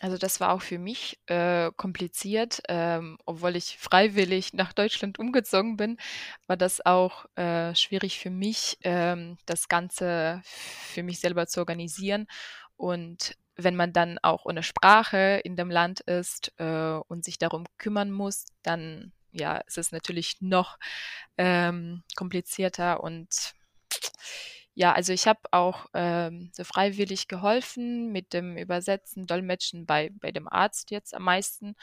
Also 0.00 0.18
das 0.18 0.40
war 0.40 0.52
auch 0.52 0.60
für 0.60 0.78
mich 0.78 1.20
äh, 1.26 1.70
kompliziert, 1.76 2.60
ähm, 2.68 3.16
obwohl 3.26 3.54
ich 3.56 3.78
freiwillig 3.78 4.52
nach 4.52 4.72
Deutschland 4.72 5.18
umgezogen 5.18 5.76
bin, 5.76 5.98
war 6.46 6.56
das 6.56 6.84
auch 6.84 7.26
äh, 7.36 7.74
schwierig 7.74 8.18
für 8.18 8.30
mich, 8.30 8.76
ähm, 8.82 9.38
das 9.46 9.68
Ganze 9.68 10.42
für 10.44 11.04
mich 11.04 11.20
selber 11.20 11.46
zu 11.46 11.60
organisieren. 11.60 12.26
Und 12.76 13.36
wenn 13.56 13.76
man 13.76 13.92
dann 13.92 14.18
auch 14.22 14.44
ohne 14.46 14.64
Sprache 14.64 15.40
in 15.44 15.54
dem 15.54 15.70
Land 15.70 16.00
ist 16.00 16.52
äh, 16.58 16.98
und 17.06 17.24
sich 17.24 17.38
darum 17.38 17.64
kümmern 17.78 18.10
muss, 18.10 18.46
dann 18.62 19.12
ja, 19.30 19.58
ist 19.58 19.78
es 19.78 19.92
natürlich 19.92 20.40
noch 20.40 20.78
ähm, 21.38 22.02
komplizierter 22.16 23.02
und 23.02 23.54
ja, 24.74 24.92
also 24.92 25.12
ich 25.12 25.26
habe 25.28 25.40
auch 25.52 25.86
ähm, 25.94 26.50
so 26.52 26.64
freiwillig 26.64 27.28
geholfen 27.28 28.10
mit 28.12 28.32
dem 28.32 28.56
Übersetzen, 28.56 29.26
Dolmetschen 29.26 29.86
bei, 29.86 30.10
bei 30.20 30.32
dem 30.32 30.48
Arzt 30.48 30.90
jetzt 30.90 31.14
am 31.14 31.24
meisten. 31.24 31.76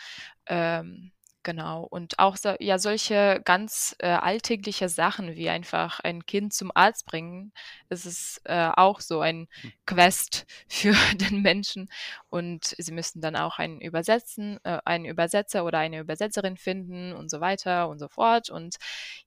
Ähm, 0.48 1.12
Genau. 1.44 1.84
Und 1.90 2.20
auch 2.20 2.38
so, 2.38 2.56
ja, 2.60 2.78
solche 2.78 3.42
ganz 3.44 3.96
äh, 3.98 4.10
alltägliche 4.10 4.90
Sachen 4.90 5.36
wie 5.36 5.50
einfach 5.50 6.00
ein 6.00 6.24
Kind 6.28 6.54
zum 6.54 6.72
Arzt 6.76 7.08
bringen, 7.08 7.52
ist 7.90 8.06
es 8.06 8.42
äh, 8.44 8.70
auch 8.76 9.00
so 9.02 9.22
ein 9.22 9.48
Hm. 9.62 9.74
Quest 9.88 10.46
für 10.68 10.94
den 11.16 11.42
Menschen. 11.42 11.90
Und 12.30 12.76
sie 12.78 12.92
müssen 12.92 13.22
dann 13.22 13.36
auch 13.36 13.58
einen 13.58 13.82
Übersetzen, 13.82 14.60
äh, 14.64 14.80
einen 14.86 15.06
Übersetzer 15.06 15.66
oder 15.66 15.80
eine 15.80 16.00
Übersetzerin 16.00 16.58
finden 16.58 17.14
und 17.14 17.32
so 17.32 17.42
weiter 17.42 17.90
und 17.90 17.98
so 17.98 18.08
fort. 18.08 18.52
Und 18.52 18.76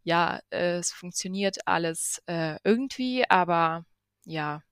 ja, 0.05 0.41
äh, 0.51 0.77
es 0.79 0.93
funktioniert 0.93 1.67
alles 1.67 2.23
äh, 2.27 2.59
irgendwie, 2.63 3.29
aber 3.29 3.85
ja, 4.25 4.63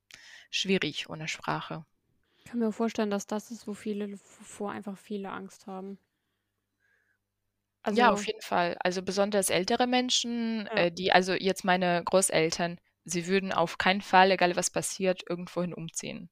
schwierig 0.50 1.10
ohne 1.10 1.28
Sprache. 1.28 1.84
Ich 2.36 2.44
kann 2.44 2.58
mir 2.60 2.72
vorstellen, 2.72 3.10
dass 3.10 3.26
das 3.26 3.50
ist, 3.50 3.66
wo 3.66 3.72
viele, 3.74 4.12
wovor 4.12 4.70
einfach 4.72 4.98
viele 4.98 5.30
Angst 5.30 5.66
haben. 5.66 5.98
Ja, 7.90 8.10
auf 8.10 8.20
Also, 8.20 8.26
jeden 8.26 8.40
Fall. 8.42 8.76
Also 8.80 9.02
besonders 9.02 9.50
ältere 9.50 9.86
Menschen, 9.86 10.68
ja. 10.70 10.86
äh, 10.86 10.92
die, 10.92 11.12
also 11.12 11.34
jetzt 11.34 11.64
meine 11.64 12.02
Großeltern, 12.04 12.78
sie 13.04 13.26
würden 13.26 13.52
auf 13.52 13.78
keinen 13.78 14.00
Fall, 14.02 14.30
egal 14.30 14.56
was 14.56 14.70
passiert, 14.70 15.22
irgendwohin 15.28 15.74
umziehen. 15.74 16.30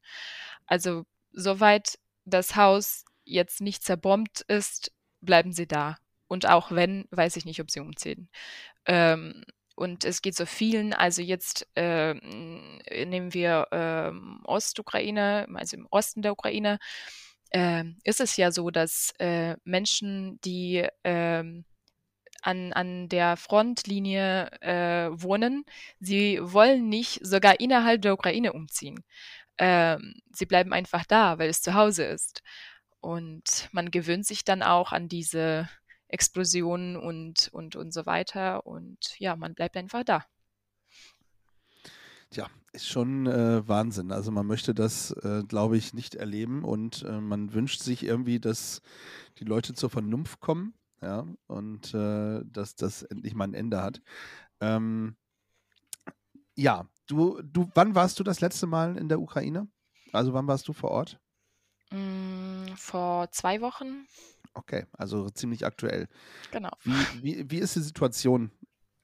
Also 0.66 1.04
soweit 1.32 1.98
das 2.24 2.56
Haus 2.56 3.04
jetzt 3.24 3.60
nicht 3.60 3.82
zerbombt 3.84 4.42
ist, 4.42 4.92
bleiben 5.20 5.52
sie 5.52 5.66
da. 5.66 5.96
Und 6.28 6.46
auch 6.46 6.70
wenn, 6.70 7.06
weiß 7.10 7.36
ich 7.36 7.44
nicht, 7.44 7.60
ob 7.60 7.70
sie 7.70 7.80
umziehen. 7.80 8.28
Ähm, 8.86 9.44
und 9.76 10.04
es 10.04 10.22
geht 10.22 10.36
so 10.36 10.46
vielen, 10.46 10.92
also 10.92 11.22
jetzt 11.22 11.66
ähm, 11.76 12.78
nehmen 12.90 13.34
wir 13.34 13.66
ähm, 13.72 14.40
Ostukraine, 14.44 15.48
also 15.54 15.76
im 15.76 15.86
Osten 15.90 16.22
der 16.22 16.32
Ukraine, 16.32 16.78
ist 18.04 18.20
es 18.20 18.36
ja 18.36 18.52
so, 18.52 18.70
dass 18.70 19.12
äh, 19.18 19.56
Menschen, 19.64 20.40
die 20.42 20.86
ähm, 21.04 21.64
an, 22.42 22.72
an 22.72 23.08
der 23.08 23.36
Frontlinie 23.36 24.50
äh, 24.60 25.10
wohnen, 25.12 25.64
sie 25.98 26.38
wollen 26.40 26.88
nicht 26.88 27.24
sogar 27.24 27.60
innerhalb 27.60 28.02
der 28.02 28.14
Ukraine 28.14 28.52
umziehen. 28.52 29.04
Ähm, 29.58 30.14
sie 30.32 30.46
bleiben 30.46 30.72
einfach 30.72 31.04
da, 31.04 31.38
weil 31.38 31.50
es 31.50 31.62
zu 31.62 31.74
Hause 31.74 32.04
ist. 32.04 32.42
Und 33.00 33.68
man 33.72 33.90
gewöhnt 33.90 34.26
sich 34.26 34.44
dann 34.44 34.62
auch 34.62 34.92
an 34.92 35.08
diese 35.08 35.68
Explosionen 36.08 36.96
und, 36.96 37.48
und, 37.52 37.76
und 37.76 37.92
so 37.92 38.06
weiter. 38.06 38.66
Und 38.66 39.18
ja, 39.18 39.36
man 39.36 39.54
bleibt 39.54 39.76
einfach 39.76 40.04
da. 40.04 40.24
Tja, 42.30 42.48
ist 42.72 42.86
schon 42.86 43.26
äh, 43.26 43.66
Wahnsinn. 43.66 44.12
Also 44.12 44.30
man 44.30 44.46
möchte 44.46 44.72
das, 44.74 45.10
äh, 45.22 45.42
glaube 45.46 45.76
ich, 45.76 45.94
nicht 45.94 46.14
erleben 46.14 46.64
und 46.64 47.02
äh, 47.02 47.20
man 47.20 47.52
wünscht 47.52 47.80
sich 47.80 48.04
irgendwie, 48.04 48.38
dass 48.38 48.82
die 49.38 49.44
Leute 49.44 49.74
zur 49.74 49.90
Vernunft 49.90 50.40
kommen, 50.40 50.74
ja, 51.02 51.26
und 51.46 51.92
äh, 51.94 52.42
dass 52.44 52.76
das 52.76 53.02
endlich 53.02 53.34
mal 53.34 53.44
ein 53.44 53.54
Ende 53.54 53.82
hat. 53.82 54.00
Ähm, 54.60 55.16
ja, 56.54 56.86
du, 57.06 57.40
du, 57.42 57.70
wann 57.74 57.94
warst 57.94 58.20
du 58.20 58.24
das 58.24 58.40
letzte 58.40 58.66
Mal 58.66 58.96
in 58.96 59.08
der 59.08 59.20
Ukraine? 59.20 59.66
Also 60.12 60.32
wann 60.32 60.46
warst 60.46 60.68
du 60.68 60.72
vor 60.72 60.90
Ort? 60.90 61.18
Mm, 61.90 62.74
vor 62.76 63.30
zwei 63.32 63.60
Wochen, 63.60 64.06
Okay, 64.54 64.86
also 64.92 65.30
ziemlich 65.30 65.64
aktuell. 65.64 66.08
genau. 66.50 66.70
Wie, 66.82 67.06
wie, 67.22 67.50
wie 67.50 67.58
ist 67.58 67.76
die 67.76 67.80
Situation 67.80 68.50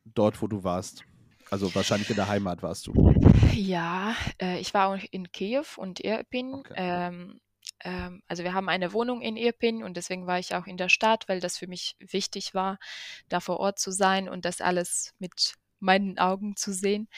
dort, 0.04 0.42
wo 0.42 0.48
du 0.48 0.64
warst? 0.64 1.04
Also 1.50 1.74
wahrscheinlich 1.74 2.10
in 2.10 2.16
der 2.16 2.28
Heimat 2.28 2.62
warst 2.62 2.86
du. 2.86 3.14
Ja, 3.54 4.14
äh, 4.40 4.58
ich 4.58 4.74
war 4.74 4.88
auch 4.88 4.98
in 5.10 5.30
Kiew 5.30 5.64
und 5.76 6.00
Irpin. 6.00 6.54
Okay. 6.54 6.74
Ähm, 6.76 7.40
ähm, 7.84 8.22
also 8.26 8.42
wir 8.42 8.54
haben 8.54 8.68
eine 8.68 8.92
Wohnung 8.92 9.22
in 9.22 9.36
Irpin 9.36 9.82
und 9.82 9.96
deswegen 9.96 10.26
war 10.26 10.38
ich 10.38 10.54
auch 10.54 10.66
in 10.66 10.76
der 10.76 10.88
Stadt, 10.88 11.28
weil 11.28 11.40
das 11.40 11.58
für 11.58 11.66
mich 11.66 11.96
wichtig 11.98 12.54
war, 12.54 12.78
da 13.28 13.40
vor 13.40 13.60
Ort 13.60 13.78
zu 13.78 13.90
sein 13.90 14.28
und 14.28 14.44
das 14.44 14.60
alles 14.60 15.14
mit 15.18 15.54
meinen 15.78 16.18
Augen 16.18 16.56
zu 16.56 16.72
sehen. 16.72 17.08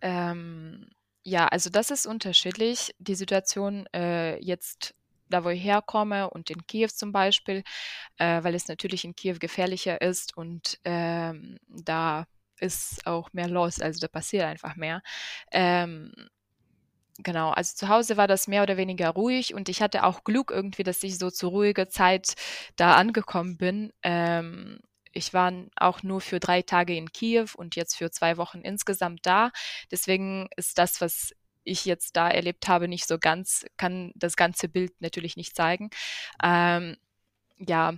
Ähm, 0.00 0.90
ja, 1.22 1.46
also 1.46 1.70
das 1.70 1.90
ist 1.90 2.06
unterschiedlich. 2.06 2.94
Die 2.98 3.14
Situation 3.14 3.86
äh, 3.94 4.38
jetzt, 4.42 4.94
da 5.28 5.44
wo 5.44 5.50
ich 5.50 5.62
herkomme 5.62 6.30
und 6.30 6.50
in 6.50 6.66
Kiew 6.66 6.88
zum 6.88 7.12
Beispiel, 7.12 7.62
äh, 8.16 8.42
weil 8.42 8.54
es 8.54 8.68
natürlich 8.68 9.04
in 9.04 9.14
Kiew 9.14 9.36
gefährlicher 9.38 10.00
ist 10.00 10.36
und 10.36 10.78
ähm, 10.84 11.58
da 11.68 12.26
ist 12.60 13.06
auch 13.06 13.32
mehr 13.32 13.48
los, 13.48 13.80
also 13.80 14.00
da 14.00 14.08
passiert 14.08 14.44
einfach 14.44 14.76
mehr. 14.76 15.02
Ähm, 15.52 16.12
genau, 17.18 17.50
also 17.50 17.74
zu 17.76 17.88
Hause 17.88 18.16
war 18.16 18.26
das 18.28 18.48
mehr 18.48 18.62
oder 18.62 18.76
weniger 18.76 19.10
ruhig 19.10 19.54
und 19.54 19.68
ich 19.68 19.82
hatte 19.82 20.04
auch 20.04 20.24
Glück 20.24 20.50
irgendwie, 20.50 20.82
dass 20.84 21.02
ich 21.02 21.18
so 21.18 21.30
zur 21.30 21.50
ruhigen 21.50 21.90
Zeit 21.90 22.34
da 22.76 22.94
angekommen 22.94 23.56
bin. 23.56 23.92
Ähm, 24.02 24.80
ich 25.12 25.34
war 25.34 25.52
auch 25.76 26.02
nur 26.02 26.20
für 26.20 26.38
drei 26.40 26.62
Tage 26.62 26.94
in 26.96 27.12
Kiew 27.12 27.48
und 27.56 27.76
jetzt 27.76 27.96
für 27.96 28.10
zwei 28.10 28.36
Wochen 28.36 28.60
insgesamt 28.60 29.26
da. 29.26 29.50
Deswegen 29.90 30.48
ist 30.56 30.78
das, 30.78 31.00
was 31.00 31.32
ich 31.64 31.84
jetzt 31.84 32.16
da 32.16 32.28
erlebt 32.30 32.68
habe, 32.68 32.88
nicht 32.88 33.06
so 33.06 33.18
ganz, 33.18 33.66
kann 33.76 34.12
das 34.14 34.36
ganze 34.36 34.68
Bild 34.68 34.92
natürlich 35.00 35.36
nicht 35.36 35.56
zeigen. 35.56 35.90
Ähm, 36.42 36.96
ja, 37.58 37.94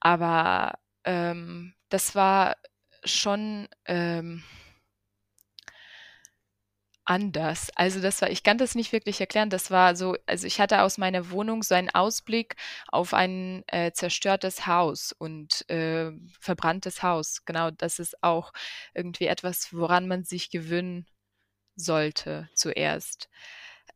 aber 0.00 0.78
ähm, 1.04 1.74
das 1.88 2.14
war 2.14 2.56
schon 3.04 3.68
ähm, 3.86 4.42
anders. 7.04 7.70
Also 7.76 8.00
das 8.00 8.22
war, 8.22 8.30
ich 8.30 8.42
kann 8.42 8.58
das 8.58 8.74
nicht 8.74 8.92
wirklich 8.92 9.20
erklären. 9.20 9.50
Das 9.50 9.70
war 9.70 9.94
so, 9.96 10.16
also 10.26 10.46
ich 10.46 10.60
hatte 10.60 10.82
aus 10.82 10.98
meiner 10.98 11.30
Wohnung 11.30 11.62
so 11.62 11.74
einen 11.74 11.90
Ausblick 11.90 12.56
auf 12.88 13.12
ein 13.14 13.62
äh, 13.68 13.92
zerstörtes 13.92 14.66
Haus 14.66 15.12
und 15.12 15.68
äh, 15.70 16.12
verbranntes 16.40 17.02
Haus. 17.02 17.44
Genau, 17.44 17.70
das 17.70 17.98
ist 17.98 18.22
auch 18.22 18.52
irgendwie 18.94 19.26
etwas, 19.26 19.72
woran 19.72 20.08
man 20.08 20.24
sich 20.24 20.50
gewöhnen 20.50 21.06
sollte 21.76 22.48
zuerst. 22.54 23.28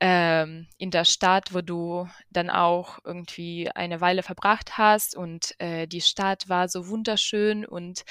Ähm, 0.00 0.68
in 0.78 0.90
der 0.92 1.04
Stadt, 1.04 1.52
wo 1.52 1.60
du 1.60 2.08
dann 2.30 2.50
auch 2.50 2.98
irgendwie 3.04 3.68
eine 3.74 4.00
Weile 4.00 4.22
verbracht 4.22 4.78
hast 4.78 5.16
und 5.16 5.58
äh, 5.60 5.88
die 5.88 6.00
Stadt 6.00 6.48
war 6.48 6.68
so 6.68 6.88
wunderschön 6.88 7.64
und 7.66 8.04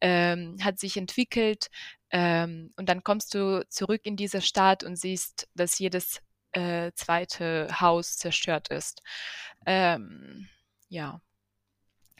ähm, 0.00 0.56
hat 0.62 0.78
sich 0.78 0.96
entwickelt. 0.96 1.68
Ähm, 2.10 2.72
und 2.76 2.88
dann 2.88 3.02
kommst 3.02 3.34
du 3.34 3.66
zurück 3.68 4.02
in 4.04 4.16
diese 4.16 4.40
Stadt 4.40 4.84
und 4.84 4.96
siehst, 4.96 5.48
dass 5.54 5.78
jedes 5.78 6.20
äh, 6.52 6.92
zweite 6.94 7.68
Haus 7.80 8.16
zerstört 8.16 8.68
ist. 8.68 9.02
Ähm, 9.66 10.48
ja. 10.88 11.20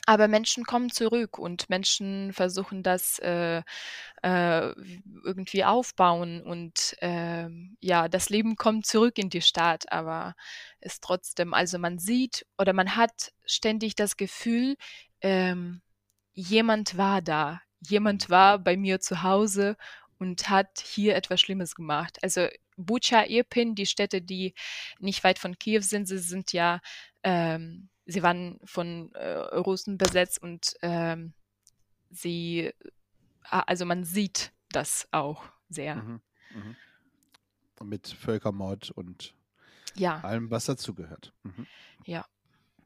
Aber 0.07 0.27
Menschen 0.27 0.65
kommen 0.65 0.91
zurück 0.91 1.39
und 1.39 1.71
Menschen 1.71 2.33
versuchen 2.33 2.83
das 2.83 3.21
äh, 3.21 3.63
äh, 4.23 4.73
irgendwie 5.25 5.65
aufbauen 5.65 6.43
und 6.43 6.97
ähm, 7.01 7.77
ja, 7.81 8.09
das 8.09 8.29
Leben 8.29 8.57
kommt 8.57 8.85
zurück 8.87 9.17
in 9.19 9.31
die 9.31 9.43
Stadt, 9.43 9.93
aber 9.93 10.35
ist 10.81 11.05
trotzdem, 11.05 11.55
also 11.55 11.79
man 11.79 11.99
sieht 12.01 12.45
oder 12.59 12.73
man 12.73 12.97
hat 12.97 13.33
ständig 13.47 13.95
das 13.95 14.17
Gefühl, 14.17 14.77
ähm, 15.21 15.83
jemand 16.35 16.97
war 16.97 17.23
da, 17.23 17.63
jemand 17.81 18.29
war 18.29 18.59
bei 18.59 18.77
mir 18.77 19.01
zu 19.01 19.23
Hause 19.23 19.77
und 20.19 20.49
hat 20.51 20.81
hier 20.81 21.15
etwas 21.17 21.41
Schlimmes 21.41 21.75
gemacht. 21.77 22.19
Also 22.23 22.49
Bucha, 22.77 23.25
Irpin, 23.27 23.75
die 23.77 23.87
Städte, 23.87 24.23
die 24.23 24.55
nicht 24.99 25.23
weit 25.25 25.39
von 25.39 25.59
Kiew 25.59 25.83
sind, 25.83 26.07
sie 26.07 26.19
sind 26.19 26.53
ja 26.53 26.81
ähm, 27.23 27.89
sie 28.07 28.23
waren 28.23 28.61
von 28.65 29.13
äh, 29.15 29.35
Russen 29.57 29.99
besetzt 29.99 30.43
und 30.43 30.75
ähm, 30.83 31.33
sie, 32.11 32.73
also 33.45 33.85
man 33.87 34.05
sieht 34.05 34.53
das 34.71 35.09
auch 35.13 35.45
sehr. 35.69 35.97
Mhm. 35.97 36.21
Mhm. 36.51 36.77
Mit 37.83 38.07
Völkermord 38.09 38.91
und 38.93 39.35
Ja, 39.95 40.23
allem, 40.23 40.51
was 40.51 40.67
dazugehört. 40.67 41.33
Mhm. 41.43 41.67
ja, 42.07 42.25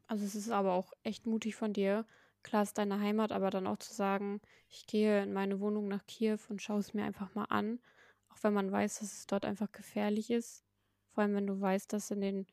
Also 0.09 0.25
es 0.25 0.35
ist 0.35 0.51
aber 0.51 0.73
auch 0.75 0.93
echt 1.03 1.27
mutig 1.27 1.57
von 1.57 1.73
dir. 1.73 2.07
Klar 2.43 2.63
ist 2.63 2.79
deine 2.79 3.01
Heimat, 3.01 3.33
aber 3.33 3.51
dann 3.51 3.67
auch 3.67 3.79
zu 3.79 3.93
sagen, 3.93 4.41
ich 4.69 4.87
gehe 4.87 5.23
in 5.23 5.33
meine 5.33 5.61
Wohnung 5.61 5.89
nach 5.89 6.07
Kiew 6.07 6.39
und 6.49 6.63
schaue 6.63 6.79
es 6.81 6.95
mir 6.95 7.05
einfach 7.05 7.35
mal 7.35 7.45
an. 7.47 7.81
Auch 8.29 8.39
wenn 8.43 8.55
man 8.55 8.71
weiß, 8.71 9.01
dass 9.01 9.13
es 9.13 9.27
dort 9.27 9.45
einfach 9.45 9.73
gefährlich 9.73 10.31
ist. 10.31 10.65
Vor 11.13 11.23
allem, 11.23 11.35
wenn 11.35 11.47
du 11.47 11.61
weißt, 11.61 11.93
dass 11.93 12.11
in 12.11 12.21
den 12.21 12.47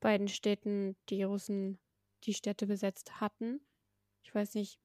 beiden 0.00 0.28
Städten 0.28 0.96
die 1.08 1.22
Russen 1.24 1.78
die 2.24 2.34
Städte 2.34 2.66
besetzt 2.66 3.20
hatten. 3.20 3.60
Ich 4.22 4.34
weiß 4.34 4.54
nicht, 4.54 4.78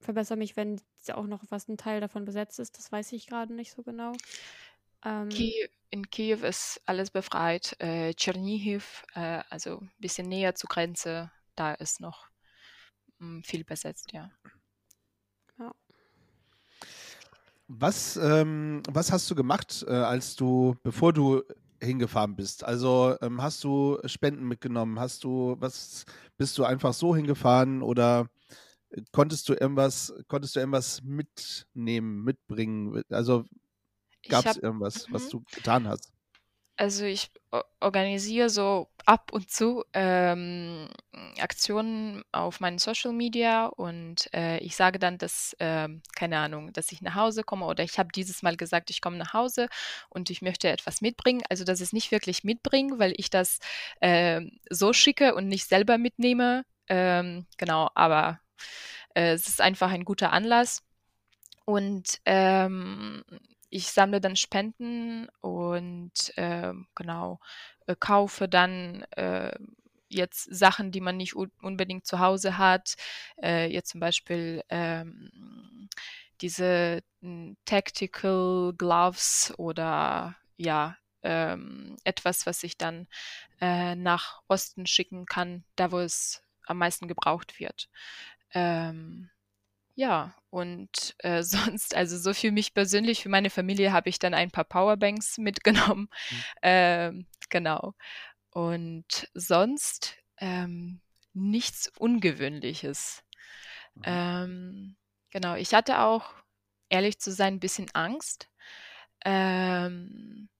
verbessere 0.00 0.38
mich, 0.38 0.56
wenn 0.56 0.80
auch 1.12 1.26
noch 1.26 1.44
was 1.50 1.68
ein 1.68 1.76
Teil 1.76 2.00
davon 2.00 2.24
besetzt 2.24 2.58
ist. 2.58 2.78
Das 2.78 2.90
weiß 2.90 3.12
ich 3.12 3.26
gerade 3.26 3.54
nicht 3.54 3.72
so 3.72 3.82
genau. 3.82 4.12
Ähm, 5.04 5.28
Kiew, 5.28 5.68
in 5.90 6.10
Kiew 6.10 6.44
ist 6.44 6.80
alles 6.86 7.10
befreit. 7.10 7.76
Äh, 7.80 8.14
Tschernihiv, 8.14 9.04
äh, 9.14 9.42
also 9.50 9.80
ein 9.80 9.92
bisschen 9.98 10.28
näher 10.28 10.54
zur 10.54 10.68
Grenze, 10.68 11.30
da 11.56 11.74
ist 11.74 12.00
noch 12.00 12.28
mh, 13.18 13.42
viel 13.44 13.64
besetzt, 13.64 14.12
ja. 14.12 14.30
Was, 17.68 18.16
ähm, 18.18 18.82
was 18.90 19.12
hast 19.12 19.30
du 19.30 19.34
gemacht, 19.34 19.82
äh, 19.88 19.92
als 19.92 20.36
du, 20.36 20.76
bevor 20.82 21.14
du 21.14 21.42
hingefahren 21.82 22.36
bist? 22.36 22.64
Also 22.64 23.16
ähm, 23.20 23.42
hast 23.42 23.62
du 23.64 23.98
Spenden 24.04 24.46
mitgenommen? 24.46 24.98
Hast 24.98 25.24
du, 25.24 25.56
was, 25.58 26.04
bist 26.38 26.56
du 26.58 26.64
einfach 26.64 26.94
so 26.94 27.14
hingefahren 27.14 27.82
oder 27.82 28.28
konntest 29.12 29.48
du 29.48 29.54
irgendwas, 29.54 30.12
konntest 30.28 30.56
du 30.56 30.60
irgendwas 30.60 31.02
mitnehmen, 31.02 32.22
mitbringen? 32.24 33.02
Also 33.10 33.44
gab 34.28 34.46
es 34.46 34.56
irgendwas, 34.56 35.06
was 35.10 35.26
mhm. 35.26 35.30
du 35.30 35.44
getan 35.54 35.88
hast? 35.88 36.12
Also 36.76 37.04
ich 37.04 37.30
organisiere 37.80 38.48
so 38.48 38.88
ab 39.06 39.32
und 39.32 39.50
zu 39.50 39.84
ähm, 39.92 40.88
Aktionen 41.40 42.24
auf 42.32 42.60
meinen 42.60 42.78
Social 42.78 43.12
Media 43.12 43.66
und 43.66 44.32
äh, 44.34 44.58
ich 44.58 44.76
sage 44.76 44.98
dann, 44.98 45.18
dass, 45.18 45.54
äh, 45.58 45.88
keine 46.14 46.38
Ahnung, 46.38 46.72
dass 46.72 46.92
ich 46.92 47.02
nach 47.02 47.14
Hause 47.14 47.42
komme 47.42 47.66
oder 47.66 47.84
ich 47.84 47.98
habe 47.98 48.10
dieses 48.14 48.42
Mal 48.42 48.56
gesagt, 48.56 48.90
ich 48.90 49.00
komme 49.00 49.16
nach 49.16 49.32
Hause 49.32 49.68
und 50.08 50.30
ich 50.30 50.42
möchte 50.42 50.68
etwas 50.68 51.00
mitbringen. 51.00 51.42
Also 51.48 51.64
das 51.64 51.80
ist 51.80 51.92
nicht 51.92 52.10
wirklich 52.12 52.44
mitbringen, 52.44 52.98
weil 52.98 53.14
ich 53.16 53.30
das 53.30 53.58
äh, 54.00 54.42
so 54.70 54.92
schicke 54.92 55.34
und 55.34 55.48
nicht 55.48 55.68
selber 55.68 55.98
mitnehme. 55.98 56.64
Ähm, 56.88 57.46
genau, 57.58 57.90
aber 57.94 58.40
äh, 59.14 59.32
es 59.32 59.48
ist 59.48 59.60
einfach 59.60 59.90
ein 59.90 60.04
guter 60.04 60.32
Anlass. 60.32 60.82
Und 61.64 62.18
ähm, 62.24 63.22
ich 63.72 63.90
sammle 63.90 64.20
dann 64.20 64.36
Spenden 64.36 65.28
und 65.40 66.12
äh, 66.36 66.74
genau 66.94 67.40
äh, 67.86 67.96
kaufe 67.98 68.46
dann 68.46 69.02
äh, 69.16 69.56
jetzt 70.08 70.44
Sachen, 70.54 70.92
die 70.92 71.00
man 71.00 71.16
nicht 71.16 71.34
unbedingt 71.34 72.06
zu 72.06 72.18
Hause 72.18 72.58
hat. 72.58 72.96
Äh, 73.42 73.72
jetzt 73.72 73.88
zum 73.90 74.00
Beispiel 74.00 74.62
ähm, 74.68 75.88
diese 76.42 77.02
hm, 77.22 77.56
Tactical 77.64 78.74
Gloves 78.76 79.54
oder 79.56 80.36
ja, 80.56 80.98
ähm, 81.22 81.96
etwas, 82.04 82.44
was 82.44 82.62
ich 82.64 82.76
dann 82.76 83.08
äh, 83.60 83.94
nach 83.94 84.42
Osten 84.48 84.84
schicken 84.86 85.24
kann, 85.24 85.64
da 85.76 85.92
wo 85.92 85.98
es 85.98 86.44
am 86.66 86.76
meisten 86.76 87.08
gebraucht 87.08 87.58
wird. 87.58 87.88
Ähm, 88.52 89.30
ja, 89.94 90.34
und 90.50 91.14
äh, 91.18 91.42
sonst, 91.76 91.94
also 91.94 92.18
so 92.18 92.34
für 92.34 92.52
mich 92.52 92.74
persönlich, 92.74 93.22
für 93.22 93.28
meine 93.28 93.50
Familie 93.50 93.92
habe 93.92 94.08
ich 94.08 94.18
dann 94.18 94.34
ein 94.34 94.50
paar 94.50 94.64
Powerbanks 94.64 95.38
mitgenommen. 95.38 96.08
Mhm. 96.30 96.44
Ähm, 96.62 97.26
genau. 97.50 97.94
Und 98.50 99.28
sonst 99.34 100.16
ähm, 100.38 101.00
nichts 101.32 101.90
Ungewöhnliches. 101.98 103.22
Mhm. 103.94 104.02
Ähm, 104.04 104.96
genau, 105.30 105.54
ich 105.54 105.74
hatte 105.74 106.00
auch, 106.00 106.32
ehrlich 106.88 107.18
zu 107.18 107.32
sein, 107.32 107.54
ein 107.54 107.60
bisschen 107.60 107.88
Angst. 107.94 108.48
Ähm, 109.24 110.50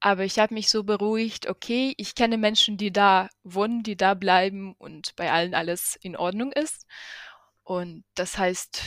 aber 0.00 0.24
ich 0.24 0.38
habe 0.38 0.54
mich 0.54 0.70
so 0.70 0.84
beruhigt, 0.84 1.46
okay, 1.46 1.94
ich 1.98 2.14
kenne 2.14 2.38
Menschen, 2.38 2.76
die 2.76 2.90
da 2.90 3.28
wohnen, 3.44 3.82
die 3.82 3.96
da 3.96 4.14
bleiben 4.14 4.74
und 4.78 5.14
bei 5.16 5.30
allen 5.30 5.54
alles 5.54 5.96
in 6.02 6.16
Ordnung 6.16 6.52
ist. 6.52 6.86
Und 7.70 8.02
das 8.16 8.36
heißt, 8.36 8.82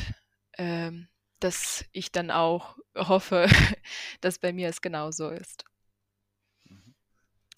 ähm, 0.57 1.07
dass 1.39 1.85
ich 1.93 2.11
dann 2.11 2.29
auch 2.31 2.77
hoffe, 2.97 3.47
dass 4.19 4.39
bei 4.39 4.51
mir 4.51 4.67
es 4.67 4.81
genauso 4.81 5.29
ist. 5.29 5.63
Mhm. 6.65 6.93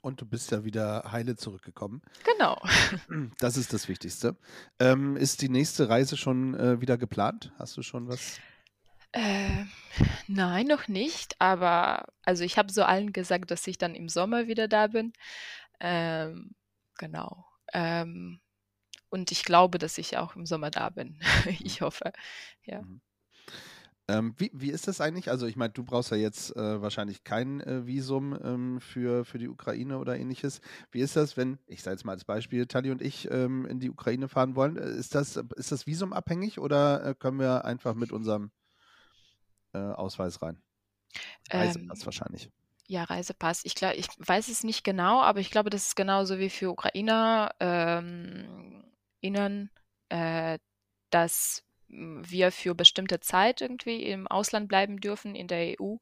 Und 0.04 0.22
du 0.22 0.28
bist 0.28 0.52
ja 0.52 0.64
wieder 0.66 1.12
heile 1.12 1.36
zurückgekommen. 1.36 2.04
Genau. 2.26 2.62
Das 3.40 3.58
ist 3.58 3.74
das 3.74 3.90
Wichtigste. 3.90 4.38
Ähm, 4.78 5.18
ist 5.18 5.42
die 5.42 5.50
nächste 5.50 5.90
Reise 5.90 6.16
schon 6.16 6.54
äh, 6.54 6.80
wieder 6.80 6.96
geplant? 6.96 7.52
Hast 7.58 7.76
du 7.76 7.82
schon 7.82 8.08
was? 8.08 8.40
Äh, 9.12 9.66
nein, 10.28 10.68
noch 10.68 10.88
nicht. 10.88 11.42
Aber 11.42 12.06
also 12.22 12.44
ich 12.44 12.60
habe 12.60 12.72
so 12.72 12.84
allen 12.84 13.14
gesagt, 13.14 13.50
dass 13.50 13.66
ich 13.66 13.80
dann 13.80 13.96
im 13.96 14.10
Sommer 14.10 14.46
wieder 14.46 14.68
da 14.68 14.86
bin. 14.86 15.12
Ähm, 15.80 16.52
genau. 17.00 17.48
Ähm, 17.74 18.42
und 19.10 19.32
ich 19.32 19.44
glaube, 19.44 19.78
dass 19.78 19.98
ich 19.98 20.18
auch 20.18 20.36
im 20.36 20.46
Sommer 20.46 20.72
da 20.72 20.90
bin. 20.90 21.20
ich 21.64 21.82
hoffe, 21.82 22.12
ja. 22.64 22.82
Mhm. 22.82 23.02
Ähm, 24.08 24.36
wie, 24.38 24.52
wie 24.54 24.70
ist 24.70 24.88
das 24.88 25.02
eigentlich? 25.02 25.32
Also 25.32 25.48
ich 25.48 25.56
meine, 25.56 25.74
du 25.74 25.84
brauchst 25.84 26.12
ja 26.12 26.18
jetzt 26.18 26.56
äh, 26.56 26.82
wahrscheinlich 26.82 27.24
kein 27.24 27.60
äh, 27.62 27.88
Visum 27.88 28.38
ähm, 28.44 28.80
für, 28.80 29.26
für 29.26 29.40
die 29.40 29.50
Ukraine 29.50 29.98
oder 29.98 30.16
ähnliches. 30.16 30.62
Wie 30.92 31.00
ist 31.00 31.16
das, 31.16 31.38
wenn, 31.38 31.58
ich 31.66 31.82
sage 31.82 31.96
jetzt 31.96 32.06
mal 32.06 32.12
als 32.12 32.24
Beispiel, 32.24 32.68
Tali 32.68 32.92
und 32.92 33.02
ich 33.02 33.30
ähm, 33.32 33.66
in 33.66 33.80
die 33.80 33.90
Ukraine 33.90 34.28
fahren 34.28 34.56
wollen? 34.56 34.78
Ist 34.78 35.16
das, 35.16 35.38
ist 35.56 35.72
das 35.72 35.88
visumabhängig 35.88 36.60
oder 36.60 37.04
äh, 37.04 37.16
können 37.16 37.40
wir 37.40 37.66
einfach 37.66 37.96
mit 37.96 38.12
unserem 38.12 38.52
äh, 39.74 39.80
Ausweis 39.80 40.42
rein? 40.42 40.62
Reisepass 41.52 42.02
Ähm, 42.02 42.06
wahrscheinlich. 42.06 42.52
ja, 42.88 43.04
Reisepass. 43.04 43.66
Ich 43.66 43.74
glaube, 43.74 43.96
ich 43.96 44.08
weiß 44.20 44.50
es 44.50 44.64
nicht 44.64 44.84
genau, 44.84 45.22
aber 45.22 45.40
ich 45.40 45.50
glaube, 45.50 45.72
das 45.72 45.88
ist 45.88 45.96
genauso 45.96 46.38
wie 46.38 46.50
für 46.52 46.70
Ukrainer. 46.70 47.56
Erinnern, 49.26 49.72
äh, 50.10 50.60
dass 51.10 51.64
wir 51.88 52.52
für 52.52 52.76
bestimmte 52.76 53.20
Zeit 53.20 53.62
irgendwie 53.62 54.04
im 54.04 54.28
Ausland 54.28 54.68
bleiben 54.68 55.00
dürfen 55.00 55.36
in 55.36 55.48
der 55.48 55.80
EU 55.80 55.96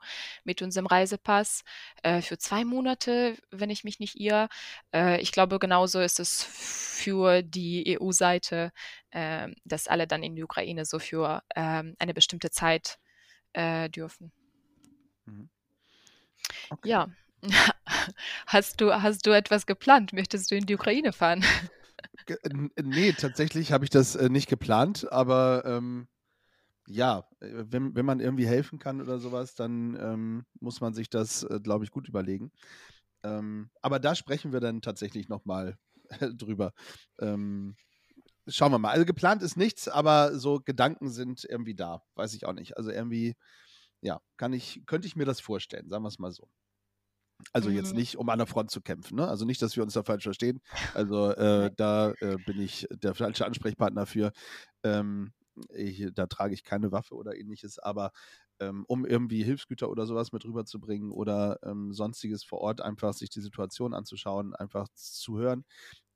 mit 0.43 0.61
unserem 0.61 0.87
Reisepass 0.87 1.63
äh, 2.03 2.21
für 2.21 2.37
zwei 2.37 2.65
Monate, 2.65 3.37
wenn 3.51 3.69
ich 3.69 3.83
mich 3.83 3.99
nicht 3.99 4.19
irre. 4.19 4.49
Äh, 4.93 5.21
ich 5.21 5.31
glaube, 5.31 5.59
genauso 5.59 5.99
ist 5.99 6.19
es 6.19 6.43
für 6.43 7.43
die 7.43 7.97
EU-Seite, 7.97 8.71
äh, 9.11 9.49
dass 9.65 9.87
alle 9.87 10.07
dann 10.07 10.23
in 10.23 10.35
die 10.35 10.43
Ukraine 10.43 10.85
so 10.85 10.99
für 10.99 11.43
ähm, 11.55 11.95
eine 11.99 12.13
bestimmte 12.13 12.49
Zeit 12.49 12.97
äh, 13.53 13.89
dürfen. 13.89 14.31
Mhm. 15.25 15.49
Okay. 16.69 16.89
Ja. 16.89 17.09
Hast 18.47 18.79
du, 18.79 18.93
hast 18.93 19.25
du 19.25 19.31
etwas 19.31 19.65
geplant? 19.65 20.13
Möchtest 20.13 20.49
du 20.49 20.55
in 20.55 20.65
die 20.65 20.75
Ukraine 20.75 21.11
fahren? 21.11 21.43
Nee, 22.81 23.13
tatsächlich 23.13 23.71
habe 23.71 23.85
ich 23.85 23.89
das 23.89 24.15
äh, 24.15 24.29
nicht 24.29 24.47
geplant, 24.49 25.11
aber 25.11 25.63
ähm, 25.65 26.07
ja, 26.87 27.27
äh, 27.39 27.65
wenn, 27.67 27.95
wenn 27.95 28.05
man 28.05 28.19
irgendwie 28.19 28.47
helfen 28.47 28.79
kann 28.79 29.01
oder 29.01 29.19
sowas, 29.19 29.55
dann 29.55 29.97
ähm, 29.99 30.45
muss 30.59 30.81
man 30.81 30.93
sich 30.93 31.09
das, 31.09 31.43
äh, 31.43 31.59
glaube 31.61 31.85
ich, 31.85 31.91
gut 31.91 32.07
überlegen. 32.07 32.51
Ähm, 33.23 33.69
aber 33.81 33.99
da 33.99 34.15
sprechen 34.15 34.53
wir 34.53 34.59
dann 34.59 34.81
tatsächlich 34.81 35.29
nochmal 35.29 35.77
drüber. 36.37 36.73
Ähm, 37.19 37.75
schauen 38.47 38.71
wir 38.71 38.79
mal. 38.79 38.91
Also 38.91 39.05
geplant 39.05 39.43
ist 39.43 39.57
nichts, 39.57 39.87
aber 39.87 40.37
so 40.37 40.59
Gedanken 40.59 41.09
sind 41.09 41.45
irgendwie 41.49 41.75
da. 41.75 42.03
Weiß 42.15 42.33
ich 42.33 42.45
auch 42.45 42.53
nicht. 42.53 42.77
Also 42.77 42.91
irgendwie, 42.91 43.35
ja, 44.01 44.21
kann 44.37 44.53
ich, 44.53 44.83
könnte 44.85 45.07
ich 45.07 45.15
mir 45.15 45.25
das 45.25 45.41
vorstellen, 45.41 45.89
sagen 45.89 46.03
wir 46.03 46.09
es 46.09 46.19
mal 46.19 46.31
so. 46.31 46.49
Also 47.51 47.69
mhm. 47.69 47.75
jetzt 47.75 47.93
nicht, 47.93 48.17
um 48.17 48.29
an 48.29 48.37
der 48.37 48.47
Front 48.47 48.71
zu 48.71 48.81
kämpfen. 48.81 49.15
Ne? 49.15 49.27
Also 49.27 49.45
nicht, 49.45 49.61
dass 49.61 49.75
wir 49.75 49.83
uns 49.83 49.93
da 49.93 50.03
falsch 50.03 50.23
verstehen. 50.23 50.61
Also 50.93 51.31
äh, 51.35 51.71
da 51.75 52.11
äh, 52.21 52.37
bin 52.45 52.61
ich 52.61 52.87
der 52.91 53.15
falsche 53.15 53.45
Ansprechpartner 53.45 54.05
für. 54.05 54.31
Ähm, 54.83 55.33
ich, 55.69 56.07
da 56.13 56.25
trage 56.25 56.53
ich 56.53 56.63
keine 56.63 56.91
Waffe 56.91 57.15
oder 57.15 57.35
ähnliches, 57.35 57.77
aber 57.79 58.11
ähm, 58.59 58.85
um 58.87 59.05
irgendwie 59.05 59.43
Hilfsgüter 59.43 59.89
oder 59.89 60.05
sowas 60.05 60.31
mit 60.31 60.45
rüberzubringen 60.45 61.11
oder 61.11 61.59
ähm, 61.63 61.93
sonstiges 61.93 62.43
vor 62.43 62.59
Ort, 62.59 62.81
einfach 62.81 63.13
sich 63.13 63.29
die 63.29 63.41
Situation 63.41 63.93
anzuschauen, 63.93 64.55
einfach 64.55 64.87
zu 64.93 65.37
hören, 65.37 65.65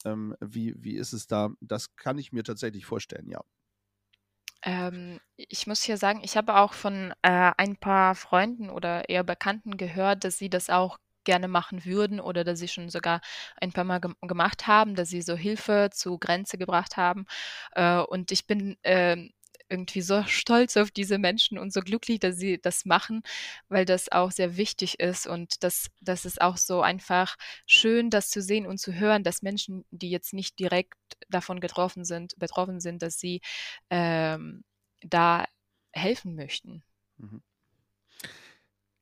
ähm, 0.05 0.35
wie, 0.39 0.75
wie 0.77 0.95
ist 0.95 1.13
es 1.13 1.27
da, 1.27 1.49
das 1.59 1.95
kann 1.95 2.17
ich 2.17 2.31
mir 2.31 2.43
tatsächlich 2.43 2.85
vorstellen, 2.85 3.29
ja. 3.29 3.41
Ähm, 4.63 5.19
ich 5.35 5.67
muss 5.67 5.83
hier 5.83 5.97
sagen, 5.97 6.21
ich 6.23 6.35
habe 6.35 6.55
auch 6.55 6.73
von 6.73 7.13
äh, 7.21 7.51
ein 7.57 7.77
paar 7.77 8.15
Freunden 8.15 8.69
oder 8.69 9.07
eher 9.07 9.23
Bekannten 9.23 9.77
gehört, 9.77 10.23
dass 10.23 10.37
sie 10.37 10.49
das 10.49 10.69
auch 10.69 10.97
gerne 11.27 11.47
machen 11.47 11.85
würden 11.85 12.19
oder 12.19 12.43
dass 12.43 12.59
sie 12.59 12.69
schon 12.69 12.89
sogar 12.89 13.21
ein 13.61 13.73
paar 13.73 13.83
Mal 13.83 13.99
gemacht 13.99 14.65
haben, 14.65 14.95
dass 14.95 15.09
sie 15.09 15.21
so 15.21 15.35
Hilfe 15.35 15.89
zur 15.93 16.19
Grenze 16.19 16.57
gebracht 16.57 16.97
haben. 16.97 17.25
Äh, 17.73 17.99
und 17.99 18.31
ich 18.31 18.47
bin 18.47 18.77
äh, 18.83 19.17
irgendwie 19.69 20.01
so 20.01 20.23
stolz 20.23 20.77
auf 20.77 20.91
diese 20.91 21.17
Menschen 21.17 21.57
und 21.57 21.73
so 21.73 21.81
glücklich, 21.81 22.19
dass 22.19 22.37
sie 22.37 22.59
das 22.61 22.85
machen, 22.85 23.21
weil 23.69 23.85
das 23.85 24.11
auch 24.11 24.31
sehr 24.31 24.57
wichtig 24.57 24.99
ist 24.99 25.27
und 25.27 25.63
das, 25.63 25.87
das 26.01 26.25
ist 26.25 26.41
auch 26.41 26.57
so 26.57 26.81
einfach 26.81 27.35
schön, 27.65 28.09
das 28.09 28.29
zu 28.29 28.41
sehen 28.41 28.65
und 28.65 28.79
zu 28.79 28.93
hören, 28.93 29.23
dass 29.23 29.41
Menschen, 29.41 29.85
die 29.91 30.09
jetzt 30.09 30.33
nicht 30.33 30.57
direkt 30.59 30.95
davon 31.29 31.59
getroffen 31.59 32.05
sind, 32.05 32.37
betroffen 32.39 32.79
sind, 32.79 33.01
dass 33.01 33.19
sie 33.19 33.41
ähm, 33.89 34.63
da 35.01 35.45
helfen 35.91 36.35
möchten. 36.35 36.83
Mhm. 37.17 37.41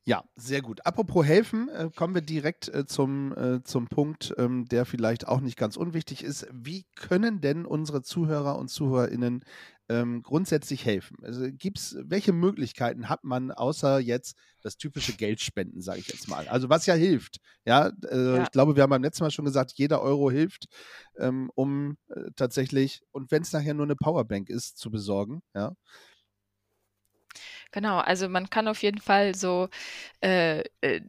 Ja, 0.08 0.22
sehr 0.36 0.62
gut. 0.62 0.86
Apropos 0.86 1.26
helfen, 1.26 1.68
äh, 1.68 1.90
kommen 1.92 2.14
wir 2.14 2.22
direkt 2.22 2.68
äh, 2.68 2.86
zum, 2.86 3.36
äh, 3.36 3.64
zum 3.64 3.88
Punkt, 3.88 4.32
ähm, 4.38 4.64
der 4.66 4.84
vielleicht 4.86 5.26
auch 5.26 5.40
nicht 5.40 5.58
ganz 5.58 5.76
unwichtig 5.76 6.22
ist. 6.22 6.46
Wie 6.52 6.86
können 6.94 7.40
denn 7.40 7.66
unsere 7.66 8.02
Zuhörer 8.02 8.56
und 8.56 8.68
Zuhörerinnen 8.68 9.44
ähm, 9.88 10.22
grundsätzlich 10.22 10.84
helfen? 10.84 11.16
Also 11.24 11.48
gibt's, 11.50 11.96
welche 12.04 12.32
Möglichkeiten 12.32 13.08
hat 13.08 13.24
man 13.24 13.50
außer 13.50 13.98
jetzt 13.98 14.36
das 14.62 14.76
typische 14.76 15.12
Geldspenden, 15.14 15.82
sage 15.82 15.98
ich 15.98 16.06
jetzt 16.06 16.28
mal? 16.28 16.46
Also 16.46 16.68
was 16.68 16.86
ja 16.86 16.94
hilft. 16.94 17.38
Ja, 17.64 17.90
äh, 18.08 18.36
ja, 18.36 18.42
ich 18.44 18.52
glaube, 18.52 18.76
wir 18.76 18.84
haben 18.84 18.90
beim 18.90 19.02
letzten 19.02 19.24
Mal 19.24 19.32
schon 19.32 19.44
gesagt, 19.44 19.72
jeder 19.74 20.00
Euro 20.02 20.30
hilft, 20.30 20.66
ähm, 21.18 21.50
um 21.56 21.96
äh, 22.10 22.30
tatsächlich, 22.36 23.02
und 23.10 23.32
wenn 23.32 23.42
es 23.42 23.52
nachher 23.52 23.74
nur 23.74 23.86
eine 23.86 23.96
Powerbank 23.96 24.50
ist, 24.50 24.78
zu 24.78 24.92
besorgen, 24.92 25.42
ja. 25.52 25.74
Genau, 27.72 27.98
also 27.98 28.28
man 28.28 28.48
kann 28.48 28.68
auf 28.68 28.82
jeden 28.82 29.00
Fall 29.00 29.34
so, 29.34 29.68
äh, 30.22 30.60
äh, 30.82 31.00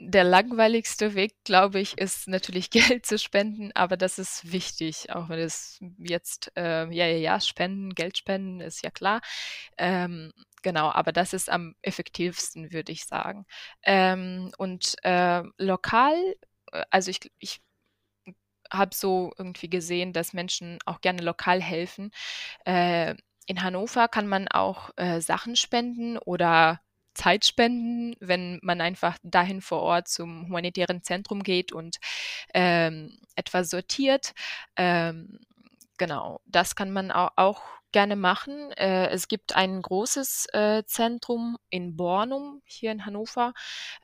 der 0.00 0.24
langweiligste 0.24 1.14
Weg, 1.14 1.34
glaube 1.44 1.80
ich, 1.80 1.98
ist 1.98 2.28
natürlich 2.28 2.70
Geld 3.00 3.06
zu 3.06 3.18
spenden, 3.18 3.72
aber 3.74 3.96
das 3.96 4.18
ist 4.18 4.52
wichtig, 4.52 5.10
auch 5.12 5.28
wenn 5.28 5.40
es 5.40 5.80
jetzt, 5.98 6.52
äh, 6.56 6.84
ja, 6.92 7.06
ja, 7.06 7.16
ja, 7.18 7.40
spenden, 7.40 7.94
Geld 7.94 8.18
spenden, 8.18 8.60
ist 8.60 8.82
ja 8.84 8.90
klar. 8.90 9.20
Ähm, 9.78 10.32
genau, 10.62 10.90
aber 10.92 11.12
das 11.12 11.32
ist 11.32 11.50
am 11.50 11.74
effektivsten, 11.82 12.72
würde 12.72 12.92
ich 12.92 13.04
sagen. 13.06 13.46
Ähm, 13.84 14.52
und 14.58 14.96
äh, 15.04 15.42
lokal, 15.58 16.14
also 16.90 17.10
ich, 17.10 17.20
ich 17.38 17.62
habe 18.72 18.94
so 18.94 19.32
irgendwie 19.38 19.68
gesehen, 19.68 20.12
dass 20.12 20.32
Menschen 20.32 20.78
auch 20.86 21.00
gerne 21.00 21.22
lokal 21.22 21.60
helfen. 21.60 22.10
Äh, 22.66 23.16
in 23.46 23.62
Hannover 23.62 24.08
kann 24.08 24.26
man 24.26 24.48
auch 24.48 24.90
äh, 24.96 25.20
Sachen 25.20 25.56
spenden 25.56 26.18
oder 26.18 26.80
Zeit 27.14 27.44
spenden, 27.44 28.14
wenn 28.20 28.58
man 28.62 28.80
einfach 28.80 29.18
dahin 29.22 29.60
vor 29.60 29.80
Ort 29.82 30.08
zum 30.08 30.46
humanitären 30.46 31.02
Zentrum 31.02 31.42
geht 31.42 31.72
und 31.72 31.98
ähm, 32.54 33.18
etwas 33.36 33.70
sortiert. 33.70 34.32
Ähm, 34.76 35.38
genau, 35.98 36.40
das 36.46 36.74
kann 36.74 36.90
man 36.90 37.10
auch, 37.10 37.30
auch 37.36 37.62
gerne 37.92 38.16
machen. 38.16 38.72
Äh, 38.72 39.08
es 39.10 39.28
gibt 39.28 39.54
ein 39.54 39.82
großes 39.82 40.46
äh, 40.54 40.82
Zentrum 40.86 41.58
in 41.68 41.96
Bornum 41.96 42.62
hier 42.64 42.90
in 42.90 43.04
Hannover. 43.04 43.52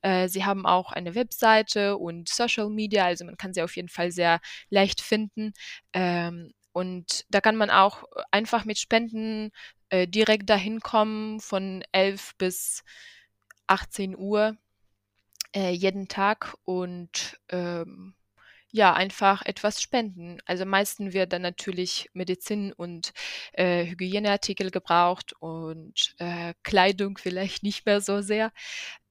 Äh, 0.03 0.29
sie 0.29 0.45
haben 0.45 0.67
auch 0.67 0.93
eine 0.93 1.15
Webseite 1.15 1.97
und 1.97 2.29
Social 2.29 2.69
Media, 2.69 3.07
also 3.07 3.25
man 3.25 3.37
kann 3.39 3.55
sie 3.55 3.63
auf 3.63 3.77
jeden 3.77 3.89
Fall 3.89 4.13
sehr 4.13 4.41
leicht 4.69 5.01
finden. 5.01 5.53
Ähm, 5.95 6.53
und 6.79 7.25
da 7.29 7.41
kann 7.41 7.57
man 7.57 7.71
auch 7.71 8.05
einfach 8.31 8.65
mit 8.65 8.79
Spenden 8.79 9.51
äh, 9.91 10.07
direkt 10.07 10.49
dahin 10.49 10.79
kommen 10.79 11.41
von 11.41 11.83
11 11.91 12.37
bis 12.39 12.85
18 13.67 14.17
Uhr 14.17 14.57
äh, 15.57 15.71
jeden 15.73 16.07
Tag 16.07 16.55
und 16.65 17.41
ähm, 17.49 18.15
ja, 18.71 18.95
einfach 18.95 19.43
etwas 19.45 19.83
spenden. 19.83 20.39
Also 20.47 20.67
meistens 20.67 21.15
wird 21.15 21.33
dann 21.33 21.43
natürlich 21.43 22.11
Medizin 22.13 22.73
und 22.73 23.13
äh, 23.55 23.87
Hygieneartikel 23.87 24.71
gebraucht 24.71 25.33
und 25.41 26.15
äh, 26.19 26.55
Kleidung 26.63 27.19
vielleicht 27.19 27.65
nicht 27.65 27.87
mehr 27.87 28.01
so 28.01 28.21
sehr. 28.23 28.53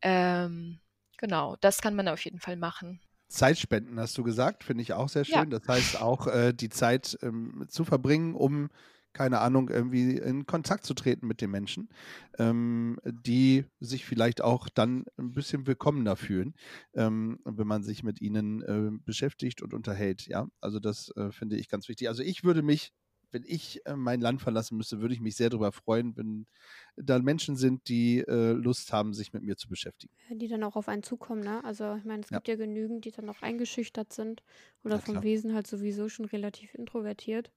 Ähm, 0.01 0.79
genau, 1.17 1.57
das 1.59 1.81
kann 1.81 1.95
man 1.95 2.07
auf 2.07 2.23
jeden 2.23 2.39
Fall 2.39 2.55
machen. 2.55 3.01
Zeitspenden, 3.27 3.99
hast 3.99 4.17
du 4.17 4.23
gesagt, 4.23 4.63
finde 4.63 4.81
ich 4.83 4.93
auch 4.93 5.09
sehr 5.09 5.25
schön. 5.25 5.35
Ja. 5.35 5.59
Das 5.59 5.67
heißt 5.67 6.01
auch 6.01 6.27
äh, 6.27 6.53
die 6.53 6.69
Zeit 6.69 7.17
ähm, 7.21 7.65
zu 7.67 7.83
verbringen, 7.83 8.35
um, 8.35 8.69
keine 9.13 9.39
Ahnung, 9.39 9.69
irgendwie 9.69 10.17
in 10.17 10.45
Kontakt 10.45 10.85
zu 10.85 10.93
treten 10.93 11.27
mit 11.27 11.41
den 11.41 11.49
Menschen, 11.51 11.89
ähm, 12.37 12.99
die 13.03 13.65
sich 13.79 14.05
vielleicht 14.05 14.41
auch 14.41 14.69
dann 14.69 15.05
ein 15.17 15.33
bisschen 15.33 15.67
willkommener 15.67 16.15
fühlen, 16.15 16.53
ähm, 16.93 17.39
wenn 17.43 17.67
man 17.67 17.83
sich 17.83 18.03
mit 18.03 18.21
ihnen 18.21 18.61
äh, 18.61 18.97
beschäftigt 19.03 19.61
und 19.61 19.73
unterhält. 19.73 20.27
Ja, 20.27 20.47
also 20.61 20.79
das 20.79 21.09
äh, 21.15 21.31
finde 21.31 21.57
ich 21.57 21.67
ganz 21.67 21.89
wichtig. 21.89 22.09
Also 22.09 22.23
ich 22.23 22.43
würde 22.43 22.61
mich 22.61 22.93
wenn 23.37 23.43
ich 23.45 23.85
äh, 23.85 23.95
mein 23.95 24.19
Land 24.19 24.41
verlassen 24.41 24.77
müsste, 24.77 24.99
würde 24.99 25.13
ich 25.13 25.21
mich 25.21 25.35
sehr 25.35 25.49
darüber 25.49 25.71
freuen, 25.71 26.17
wenn 26.17 26.47
da 26.95 27.19
Menschen 27.19 27.55
sind, 27.55 27.87
die 27.87 28.19
äh, 28.19 28.53
Lust 28.53 28.91
haben, 28.91 29.13
sich 29.13 29.31
mit 29.31 29.43
mir 29.43 29.57
zu 29.57 29.69
beschäftigen. 29.69 30.11
Die 30.29 30.47
dann 30.47 30.63
auch 30.63 30.75
auf 30.75 30.87
einen 30.87 31.03
zukommen, 31.03 31.41
ne? 31.41 31.63
Also 31.63 31.95
ich 31.95 32.03
meine, 32.03 32.23
es 32.23 32.29
gibt 32.29 32.47
ja, 32.47 32.55
ja 32.55 32.57
genügend, 32.57 33.05
die 33.05 33.11
dann 33.11 33.29
auch 33.29 33.41
eingeschüchtert 33.43 34.11
sind 34.11 34.41
oder 34.83 34.99
vom 34.99 35.21
Wesen 35.21 35.53
halt 35.53 35.67
sowieso 35.67 36.09
schon 36.09 36.25
relativ 36.25 36.73
introvertiert. 36.73 37.51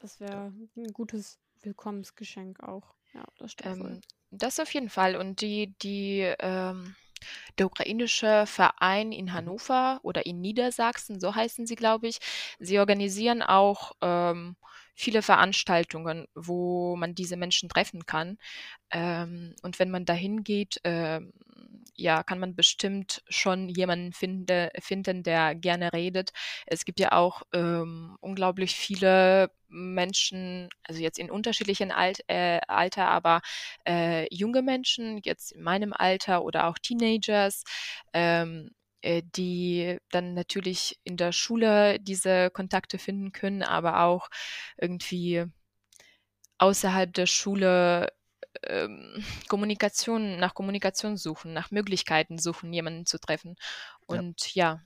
Das 0.00 0.20
wäre 0.20 0.52
ein 0.76 0.92
gutes 0.92 1.38
Willkommensgeschenk 1.62 2.60
auch. 2.60 2.94
Ja, 3.14 3.24
das 3.38 3.52
stimmt. 3.52 3.80
Ähm, 3.80 4.00
das 4.30 4.60
auf 4.60 4.72
jeden 4.72 4.90
Fall. 4.90 5.16
Und 5.16 5.40
die, 5.40 5.74
die 5.82 6.20
ähm 6.38 6.94
der 7.58 7.66
ukrainische 7.66 8.44
Verein 8.46 9.12
in 9.12 9.26
mhm. 9.26 9.32
Hannover 9.32 10.00
oder 10.02 10.26
in 10.26 10.40
Niedersachsen, 10.40 11.20
so 11.20 11.34
heißen 11.34 11.66
sie, 11.66 11.76
glaube 11.76 12.08
ich, 12.08 12.18
sie 12.58 12.78
organisieren 12.78 13.42
auch 13.42 13.92
ähm, 14.00 14.56
viele 14.94 15.22
Veranstaltungen, 15.22 16.26
wo 16.34 16.96
man 16.96 17.14
diese 17.14 17.36
Menschen 17.36 17.68
treffen 17.68 18.04
kann. 18.06 18.38
Ähm, 18.90 19.54
und 19.62 19.78
wenn 19.78 19.90
man 19.90 20.04
dahin 20.04 20.44
geht, 20.44 20.80
ähm, 20.84 21.32
ja, 22.00 22.22
kann 22.22 22.38
man 22.38 22.56
bestimmt 22.56 23.22
schon 23.28 23.68
jemanden 23.68 24.12
finde, 24.12 24.70
finden, 24.80 25.22
der 25.22 25.54
gerne 25.54 25.92
redet. 25.92 26.30
Es 26.66 26.84
gibt 26.84 26.98
ja 27.00 27.12
auch 27.12 27.42
ähm, 27.52 28.16
unglaublich 28.20 28.74
viele 28.74 29.50
Menschen, 29.68 30.68
also 30.84 31.00
jetzt 31.00 31.18
in 31.18 31.30
unterschiedlichen 31.30 31.92
Alt, 31.92 32.20
äh, 32.28 32.60
Alter, 32.66 33.08
aber 33.08 33.40
äh, 33.86 34.26
junge 34.34 34.62
Menschen, 34.62 35.20
jetzt 35.24 35.52
in 35.52 35.62
meinem 35.62 35.92
Alter 35.92 36.42
oder 36.44 36.66
auch 36.68 36.78
Teenagers, 36.78 37.64
ähm, 38.12 38.70
äh, 39.02 39.22
die 39.36 39.98
dann 40.10 40.34
natürlich 40.34 40.98
in 41.04 41.16
der 41.16 41.32
Schule 41.32 41.98
diese 42.00 42.50
Kontakte 42.50 42.98
finden 42.98 43.32
können, 43.32 43.62
aber 43.62 44.00
auch 44.02 44.28
irgendwie 44.78 45.44
außerhalb 46.58 47.12
der 47.14 47.26
Schule 47.26 48.08
ähm, 48.64 49.24
Kommunikation, 49.48 50.38
nach 50.38 50.54
Kommunikation 50.54 51.16
suchen, 51.16 51.52
nach 51.52 51.70
Möglichkeiten 51.70 52.38
suchen, 52.38 52.72
jemanden 52.72 53.06
zu 53.06 53.18
treffen. 53.18 53.56
Und 54.06 54.54
ja, 54.54 54.64
ja 54.64 54.80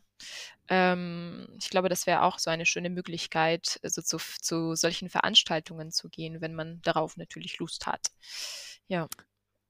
ähm, 0.68 1.46
ich 1.58 1.70
glaube, 1.70 1.88
das 1.88 2.06
wäre 2.06 2.22
auch 2.22 2.38
so 2.38 2.50
eine 2.50 2.66
schöne 2.66 2.90
Möglichkeit, 2.90 3.78
also 3.82 4.02
zu, 4.02 4.18
zu 4.18 4.74
solchen 4.74 5.10
Veranstaltungen 5.10 5.90
zu 5.90 6.08
gehen, 6.08 6.40
wenn 6.40 6.54
man 6.54 6.80
darauf 6.82 7.16
natürlich 7.16 7.58
Lust 7.58 7.86
hat. 7.86 8.08
Ja. 8.88 9.08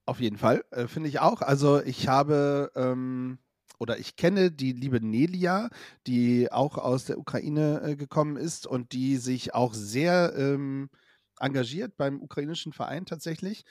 Auf 0.05 0.19
jeden 0.19 0.37
Fall, 0.37 0.63
äh, 0.71 0.87
finde 0.87 1.09
ich 1.09 1.19
auch. 1.19 1.41
Also 1.41 1.81
ich 1.81 2.07
habe 2.07 2.71
ähm, 2.75 3.39
oder 3.79 3.97
ich 3.97 4.15
kenne 4.15 4.51
die 4.51 4.71
liebe 4.71 5.01
Nelia, 5.01 5.69
die 6.07 6.51
auch 6.51 6.77
aus 6.77 7.05
der 7.05 7.17
Ukraine 7.17 7.81
äh, 7.81 7.95
gekommen 7.95 8.37
ist 8.37 8.67
und 8.67 8.93
die 8.93 9.17
sich 9.17 9.53
auch 9.53 9.73
sehr 9.73 10.33
ähm, 10.37 10.89
engagiert 11.39 11.97
beim 11.97 12.21
ukrainischen 12.21 12.71
Verein 12.71 13.05
tatsächlich. 13.05 13.65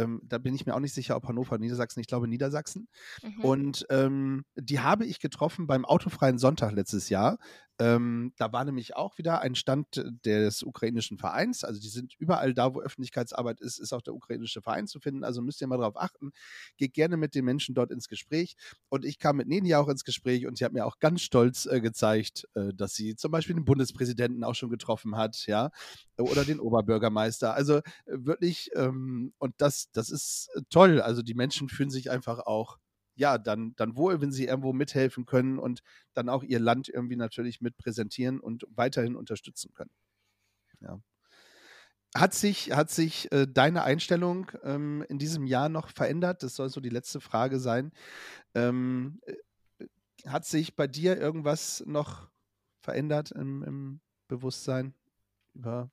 Ähm, 0.00 0.20
da 0.24 0.38
bin 0.38 0.54
ich 0.54 0.66
mir 0.66 0.74
auch 0.74 0.80
nicht 0.80 0.94
sicher, 0.94 1.16
ob 1.16 1.26
Hannover, 1.28 1.58
Niedersachsen, 1.58 2.00
ich 2.00 2.06
glaube 2.06 2.28
Niedersachsen. 2.28 2.88
Mhm. 3.22 3.44
Und 3.44 3.86
ähm, 3.90 4.44
die 4.56 4.80
habe 4.80 5.06
ich 5.06 5.20
getroffen 5.20 5.66
beim 5.66 5.84
Autofreien 5.84 6.38
Sonntag 6.38 6.72
letztes 6.72 7.08
Jahr. 7.08 7.38
Ähm, 7.80 8.34
da 8.36 8.52
war 8.52 8.64
nämlich 8.66 8.94
auch 8.94 9.16
wieder 9.16 9.40
ein 9.40 9.54
Stand 9.54 10.04
des 10.26 10.62
ukrainischen 10.62 11.16
Vereins. 11.16 11.64
Also 11.64 11.80
die 11.80 11.88
sind 11.88 12.14
überall 12.18 12.52
da, 12.52 12.74
wo 12.74 12.82
Öffentlichkeitsarbeit 12.82 13.60
ist, 13.60 13.78
ist 13.78 13.94
auch 13.94 14.02
der 14.02 14.14
ukrainische 14.14 14.60
Verein 14.60 14.86
zu 14.86 15.00
finden. 15.00 15.24
Also 15.24 15.40
müsst 15.40 15.62
ihr 15.62 15.66
mal 15.66 15.78
darauf 15.78 15.96
achten. 15.96 16.32
Geht 16.76 16.92
gerne 16.92 17.16
mit 17.16 17.34
den 17.34 17.46
Menschen 17.46 17.74
dort 17.74 17.90
ins 17.90 18.08
Gespräch. 18.08 18.56
Und 18.90 19.06
ich 19.06 19.18
kam 19.18 19.38
mit 19.38 19.48
Neni 19.48 19.74
auch 19.74 19.88
ins 19.88 20.04
Gespräch 20.04 20.46
und 20.46 20.58
sie 20.58 20.64
hat 20.66 20.74
mir 20.74 20.84
auch 20.84 20.98
ganz 20.98 21.22
stolz 21.22 21.64
äh, 21.64 21.80
gezeigt, 21.80 22.46
äh, 22.54 22.74
dass 22.74 22.94
sie 22.94 23.16
zum 23.16 23.30
Beispiel 23.30 23.54
den 23.54 23.64
Bundespräsidenten 23.64 24.44
auch 24.44 24.54
schon 24.54 24.68
getroffen 24.68 25.16
hat, 25.16 25.46
ja, 25.46 25.70
oder 26.18 26.44
den 26.44 26.60
Oberbürgermeister. 26.60 27.54
Also 27.54 27.76
äh, 27.76 27.82
wirklich, 28.04 28.70
ähm, 28.74 29.32
und 29.38 29.54
das, 29.56 29.90
das 29.92 30.10
ist 30.10 30.50
toll. 30.68 31.00
Also 31.00 31.22
die 31.22 31.34
Menschen 31.34 31.70
fühlen 31.70 31.90
sich 31.90 32.10
einfach 32.10 32.40
auch 32.40 32.78
ja, 33.20 33.36
dann, 33.36 33.74
dann 33.76 33.96
wohl, 33.96 34.22
wenn 34.22 34.32
sie 34.32 34.46
irgendwo 34.46 34.72
mithelfen 34.72 35.26
können 35.26 35.58
und 35.58 35.82
dann 36.14 36.30
auch 36.30 36.42
ihr 36.42 36.58
Land 36.58 36.88
irgendwie 36.88 37.16
natürlich 37.16 37.60
mit 37.60 37.76
präsentieren 37.76 38.40
und 38.40 38.66
weiterhin 38.70 39.14
unterstützen 39.14 39.74
können. 39.74 39.90
Ja. 40.80 40.98
Hat 42.14 42.32
sich, 42.32 42.72
hat 42.72 42.90
sich 42.90 43.30
äh, 43.30 43.46
deine 43.46 43.82
Einstellung 43.82 44.50
ähm, 44.64 45.04
in 45.10 45.18
diesem 45.18 45.46
Jahr 45.46 45.68
noch 45.68 45.90
verändert? 45.90 46.42
Das 46.42 46.56
soll 46.56 46.70
so 46.70 46.80
die 46.80 46.88
letzte 46.88 47.20
Frage 47.20 47.60
sein. 47.60 47.92
Ähm, 48.54 49.20
äh, 49.26 49.86
hat 50.26 50.46
sich 50.46 50.74
bei 50.74 50.86
dir 50.86 51.18
irgendwas 51.18 51.84
noch 51.86 52.30
verändert 52.80 53.32
im, 53.32 53.62
im 53.62 54.00
Bewusstsein 54.28 54.94
über 55.52 55.90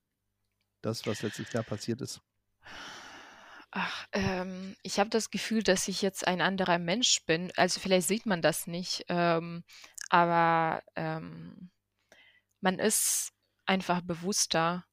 das, 0.81 1.05
was 1.05 1.21
letztes 1.23 1.51
Jahr 1.51 1.63
passiert 1.63 1.99
ist? 1.99 2.21
Ach, 3.71 4.07
ähm, 4.13 4.75
ich 4.81 4.99
habe 4.99 5.09
das 5.09 5.29
Gefühl, 5.29 5.61
dass 5.63 5.87
ich 5.87 6.01
jetzt 6.01 6.25
ein 6.27 6.41
anderer 6.41 6.79
Mensch 6.79 7.25
bin. 7.25 7.51
Also 7.57 7.79
vielleicht 7.79 8.07
sieht 8.07 8.25
man 8.25 8.41
das 8.41 8.65
nicht, 8.67 9.05
ähm, 9.09 9.63
aber 10.09 10.81
ähm, 10.95 11.69
man 12.61 12.79
ist 12.79 13.31
einfach 13.65 14.01
bewusster 14.01 14.85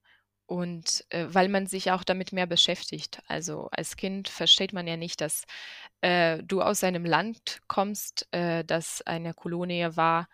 und 0.46 1.04
äh, 1.10 1.26
weil 1.28 1.48
man 1.48 1.66
sich 1.66 1.92
auch 1.92 2.04
damit 2.04 2.32
mehr 2.32 2.46
beschäftigt. 2.46 3.22
Also 3.28 3.68
als 3.72 3.96
Kind 3.96 4.28
versteht 4.28 4.72
man 4.72 4.86
ja 4.86 4.96
nicht, 4.96 5.20
dass 5.20 5.44
äh, 6.02 6.42
du 6.42 6.62
aus 6.62 6.84
einem 6.84 7.04
Land 7.06 7.60
kommst, 7.68 8.28
äh, 8.32 8.64
das 8.64 9.02
eine 9.02 9.34
Kolonie 9.34 9.88
war 9.96 10.28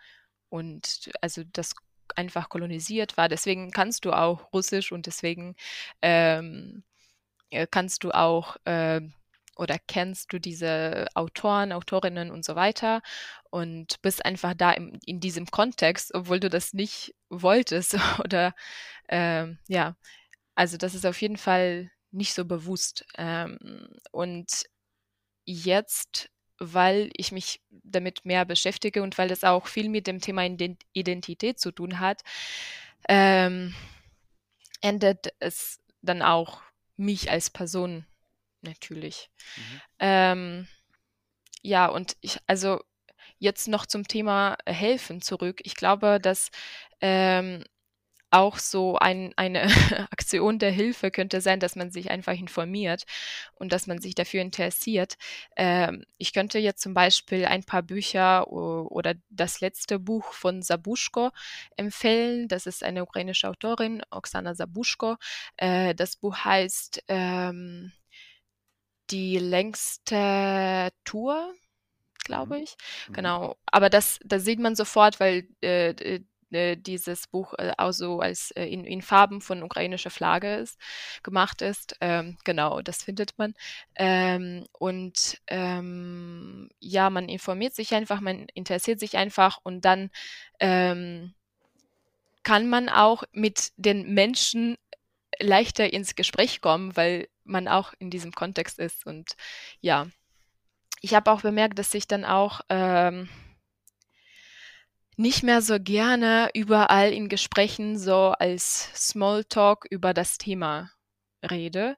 und 0.49 1.11
also 1.21 1.43
das 1.53 1.75
einfach 2.15 2.49
kolonisiert 2.49 3.17
war. 3.17 3.29
Deswegen 3.29 3.71
kannst 3.71 4.05
du 4.05 4.13
auch 4.13 4.51
Russisch 4.53 4.91
und 4.91 5.05
deswegen 5.07 5.55
ähm, 6.01 6.83
äh, 6.89 6.90
kannst 7.67 8.03
du 8.03 8.11
auch 8.11 8.57
äh, 8.65 9.01
oder 9.55 9.77
kennst 9.79 10.33
du 10.33 10.39
diese 10.39 11.07
Autoren, 11.13 11.71
Autorinnen 11.71 12.31
und 12.31 12.45
so 12.45 12.55
weiter 12.55 13.01
und 13.49 14.01
bist 14.01 14.25
einfach 14.25 14.53
da 14.55 14.71
im, 14.71 14.99
in 15.05 15.19
diesem 15.19 15.45
Kontext, 15.45 16.13
obwohl 16.13 16.39
du 16.39 16.49
das 16.49 16.73
nicht 16.73 17.13
wolltest 17.29 17.95
oder 18.23 18.55
äh, 19.07 19.47
ja, 19.67 19.95
also 20.55 20.77
das 20.77 20.95
ist 20.95 21.05
auf 21.05 21.21
jeden 21.21 21.37
Fall 21.37 21.91
nicht 22.11 22.33
so 22.33 22.45
bewusst. 22.45 23.05
Ähm, 23.17 23.89
und 24.11 24.65
jetzt, 25.45 26.29
weil 26.59 27.09
ich 27.15 27.31
mich 27.31 27.61
damit 27.69 28.25
mehr 28.25 28.45
beschäftige 28.45 29.01
und 29.03 29.17
weil 29.17 29.27
das 29.27 29.43
auch 29.43 29.67
viel 29.67 29.89
mit 29.89 30.07
dem 30.07 30.19
Thema 30.19 30.45
Identität 30.93 31.59
zu 31.59 31.71
tun 31.71 31.99
hat, 31.99 32.21
ähm, 33.09 33.73
ändert 34.81 35.33
es 35.39 35.79
dann 36.01 36.21
auch 36.21 36.61
mich 37.01 37.29
als 37.29 37.49
Person 37.49 38.05
natürlich. 38.61 39.29
Mhm. 39.55 39.81
Ähm, 39.99 40.67
ja, 41.61 41.87
und 41.87 42.15
ich, 42.21 42.39
also 42.47 42.81
jetzt 43.37 43.67
noch 43.67 43.85
zum 43.85 44.07
Thema 44.07 44.57
Helfen 44.65 45.21
zurück. 45.21 45.61
Ich 45.63 45.75
glaube, 45.75 46.19
dass 46.21 46.51
ähm, 47.01 47.63
auch 48.31 48.57
so 48.57 48.97
ein, 48.97 49.33
eine 49.35 49.63
Aktion 50.11 50.57
der 50.57 50.71
Hilfe 50.71 51.11
könnte 51.11 51.41
sein, 51.41 51.59
dass 51.59 51.75
man 51.75 51.91
sich 51.91 52.09
einfach 52.09 52.33
informiert 52.33 53.03
und 53.55 53.73
dass 53.73 53.87
man 53.87 53.99
sich 53.99 54.15
dafür 54.15 54.41
interessiert. 54.41 55.17
Ähm, 55.55 56.05
ich 56.17 56.33
könnte 56.33 56.57
jetzt 56.59 56.81
zum 56.81 56.93
Beispiel 56.93 57.45
ein 57.45 57.63
paar 57.63 57.83
Bücher 57.83 58.51
oder 58.51 59.15
das 59.29 59.59
letzte 59.59 59.99
Buch 59.99 60.33
von 60.33 60.61
Sabushko 60.61 61.31
empfehlen. 61.75 62.47
Das 62.47 62.65
ist 62.65 62.83
eine 62.83 63.03
ukrainische 63.03 63.49
Autorin, 63.49 64.01
Oksana 64.09 64.55
Sabushko. 64.55 65.17
Äh, 65.57 65.93
das 65.93 66.15
Buch 66.15 66.37
heißt 66.37 67.03
ähm, 67.09 67.91
Die 69.09 69.37
längste 69.37 70.91
Tour 71.03 71.53
glaube 72.23 72.57
mhm. 72.57 72.63
ich. 72.63 72.77
Mhm. 73.09 73.13
Genau. 73.13 73.57
Aber 73.65 73.89
das, 73.89 74.19
das 74.23 74.45
sieht 74.45 74.59
man 74.59 74.75
sofort, 74.75 75.19
weil 75.19 75.47
äh, 75.61 76.21
äh, 76.51 76.75
dieses 76.75 77.27
Buch 77.27 77.53
äh, 77.57 77.71
auch 77.77 77.91
so 77.91 78.19
als 78.19 78.51
äh, 78.51 78.65
in, 78.65 78.85
in, 78.85 79.01
Farben 79.01 79.41
von 79.41 79.63
ukrainischer 79.63 80.09
Flagge 80.09 80.55
ist, 80.55 80.79
gemacht 81.23 81.61
ist. 81.61 81.95
Ähm, 82.01 82.37
genau, 82.43 82.81
das 82.81 83.03
findet 83.03 83.37
man. 83.37 83.53
Ähm, 83.95 84.65
und 84.73 85.41
ähm, 85.47 86.69
ja, 86.79 87.09
man 87.09 87.29
informiert 87.29 87.75
sich 87.75 87.93
einfach, 87.93 88.21
man 88.21 88.47
interessiert 88.53 88.99
sich 88.99 89.17
einfach 89.17 89.59
und 89.63 89.85
dann 89.85 90.09
ähm, 90.59 91.33
kann 92.43 92.69
man 92.69 92.89
auch 92.89 93.23
mit 93.31 93.71
den 93.77 94.13
Menschen 94.13 94.77
leichter 95.39 95.91
ins 95.93 96.15
Gespräch 96.15 96.61
kommen, 96.61 96.95
weil 96.95 97.27
man 97.43 97.67
auch 97.67 97.93
in 97.99 98.09
diesem 98.09 98.31
Kontext 98.31 98.79
ist. 98.79 99.05
Und 99.05 99.35
ja, 99.79 100.07
ich 101.01 101.13
habe 101.13 101.31
auch 101.31 101.41
bemerkt, 101.41 101.79
dass 101.79 101.93
ich 101.93 102.07
dann 102.07 102.25
auch 102.25 102.61
ähm, 102.69 103.29
nicht 105.21 105.43
mehr 105.43 105.61
so 105.61 105.77
gerne 105.79 106.49
überall 106.53 107.13
in 107.13 107.29
Gesprächen 107.29 107.97
so 107.97 108.33
als 108.39 108.89
Smalltalk 108.95 109.85
über 109.89 110.13
das 110.13 110.37
Thema 110.37 110.91
rede, 111.49 111.95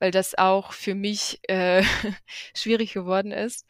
weil 0.00 0.10
das 0.10 0.36
auch 0.36 0.72
für 0.72 0.94
mich 0.94 1.38
äh, 1.48 1.82
schwierig 2.54 2.92
geworden 2.92 3.32
ist 3.32 3.66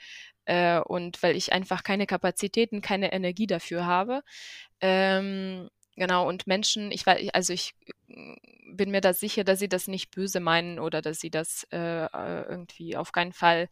äh, 0.46 0.80
und 0.80 1.22
weil 1.22 1.36
ich 1.36 1.52
einfach 1.52 1.82
keine 1.82 2.06
Kapazitäten, 2.06 2.80
keine 2.80 3.12
Energie 3.12 3.46
dafür 3.46 3.86
habe. 3.86 4.22
Ähm, 4.80 5.68
genau, 5.96 6.26
und 6.28 6.46
Menschen, 6.46 6.90
ich 6.90 7.06
weiß, 7.06 7.28
also 7.34 7.52
ich 7.52 7.74
äh, 8.08 8.36
bin 8.72 8.90
mir 8.90 9.00
da 9.02 9.12
sicher, 9.12 9.44
dass 9.44 9.58
sie 9.58 9.68
das 9.68 9.86
nicht 9.86 10.10
böse 10.10 10.40
meinen 10.40 10.78
oder 10.78 11.02
dass 11.02 11.20
sie 11.20 11.30
das 11.30 11.66
äh, 11.72 12.06
äh 12.06 12.42
irgendwie 12.48 12.96
auf 12.96 13.12
keinen 13.12 13.32
Fall 13.32 13.68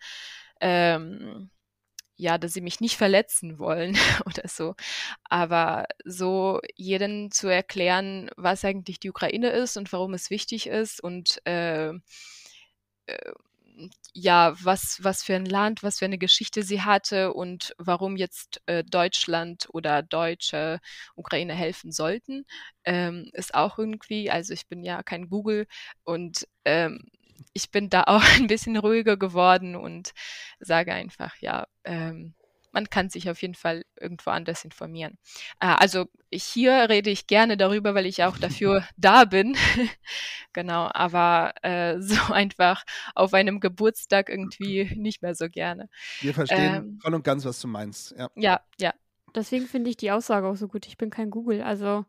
ähm, 0.61 1.51
ja, 2.23 2.39
dass 2.39 2.53
sie 2.55 2.61
mich 2.61 2.81
nicht 2.81 2.97
verletzen 2.97 3.59
wollen 3.59 3.97
oder 4.27 4.49
so. 4.49 4.75
Aber 5.25 5.87
so 6.05 6.61
jeden 6.77 7.31
zu 7.31 7.49
erklären, 7.49 8.31
was 8.37 8.65
eigentlich 8.65 9.01
die 9.01 9.11
Ukraine 9.11 9.51
ist 9.51 9.77
und 9.77 9.93
warum 9.93 10.15
es 10.15 10.31
wichtig 10.31 10.69
ist 10.69 11.03
und 11.03 11.45
äh, 11.47 11.93
äh, 13.07 13.33
ja, 14.15 14.55
was, 14.63 15.03
was 15.03 15.23
für 15.23 15.35
ein 15.35 15.47
Land, 15.47 15.83
was 15.83 15.99
für 15.99 16.05
eine 16.05 16.19
Geschichte 16.19 16.63
sie 16.63 16.83
hatte 16.83 17.33
und 17.33 17.75
warum 17.79 18.17
jetzt 18.17 18.61
äh, 18.67 18.85
Deutschland 18.85 19.67
oder 19.73 20.03
Deutsche 20.03 20.81
Ukraine 21.17 21.55
helfen 21.55 21.91
sollten, 21.93 22.45
ähm, 22.85 23.31
ist 23.33 23.55
auch 23.55 23.79
irgendwie, 23.79 24.31
also 24.31 24.53
ich 24.53 24.69
bin 24.69 24.85
ja 24.85 25.03
kein 25.03 25.29
Google 25.29 25.67
und 26.05 26.47
ähm, 26.67 27.09
ich 27.53 27.71
bin 27.71 27.91
da 27.91 28.05
auch 28.07 28.25
ein 28.37 28.47
bisschen 28.47 28.77
ruhiger 28.77 29.17
geworden 29.17 29.77
und 29.77 30.13
sage 30.61 30.93
einfach, 30.93 31.37
ja, 31.41 31.67
ähm, 31.85 32.35
man 32.73 32.89
kann 32.89 33.11
sich 33.11 33.31
auf 33.31 33.41
jeden 33.43 33.55
Fall 33.55 33.85
irgendwo 34.01 34.31
anders 34.31 34.65
informieren. 34.65 35.19
Äh, 35.61 35.67
also 35.67 36.07
hier 36.33 36.89
rede 36.89 37.11
ich 37.11 37.27
gerne 37.27 37.57
darüber, 37.57 37.95
weil 37.95 38.07
ich 38.07 38.25
auch 38.25 38.39
dafür 38.39 38.85
da 38.97 39.25
bin. 39.25 39.57
genau, 40.53 40.91
aber 40.93 41.53
äh, 41.63 42.01
so 42.01 42.33
einfach 42.33 42.85
auf 43.15 43.35
einem 43.35 43.61
Geburtstag 43.61 44.29
irgendwie 44.29 44.91
nicht 44.97 45.23
mehr 45.23 45.35
so 45.35 45.49
gerne. 45.49 45.89
Wir 46.21 46.35
verstehen 46.35 46.75
ähm, 46.75 46.99
voll 47.01 47.15
und 47.15 47.25
ganz, 47.25 47.45
was 47.45 47.61
du 47.61 47.69
meinst. 47.69 48.15
Ja, 48.19 48.31
ja. 48.35 48.61
ja. 48.81 48.95
Deswegen 49.35 49.67
finde 49.67 49.91
ich 49.91 49.97
die 49.97 50.11
Aussage 50.11 50.47
auch 50.47 50.57
so 50.57 50.69
gut. 50.69 50.87
Ich 50.87 50.99
bin 50.99 51.11
kein 51.11 51.31
Google. 51.31 51.63
Also 51.63 52.05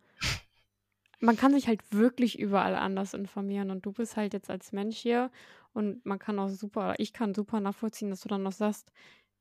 man 1.23 1.37
kann 1.37 1.53
sich 1.53 1.69
halt 1.69 1.81
wirklich 1.91 2.37
überall 2.37 2.75
anders 2.75 3.13
informieren 3.13 3.71
und 3.71 3.85
du 3.85 3.93
bist 3.93 4.17
halt 4.17 4.33
jetzt 4.33 4.49
als 4.49 4.73
Mensch 4.73 4.97
hier 4.97 5.31
und 5.71 6.05
man 6.05 6.19
kann 6.19 6.37
auch 6.37 6.49
super, 6.49 6.95
ich 6.97 7.13
kann 7.13 7.33
super 7.33 7.61
nachvollziehen, 7.61 8.09
dass 8.09 8.21
du 8.21 8.27
dann 8.27 8.43
noch 8.43 8.51
sagst, 8.51 8.91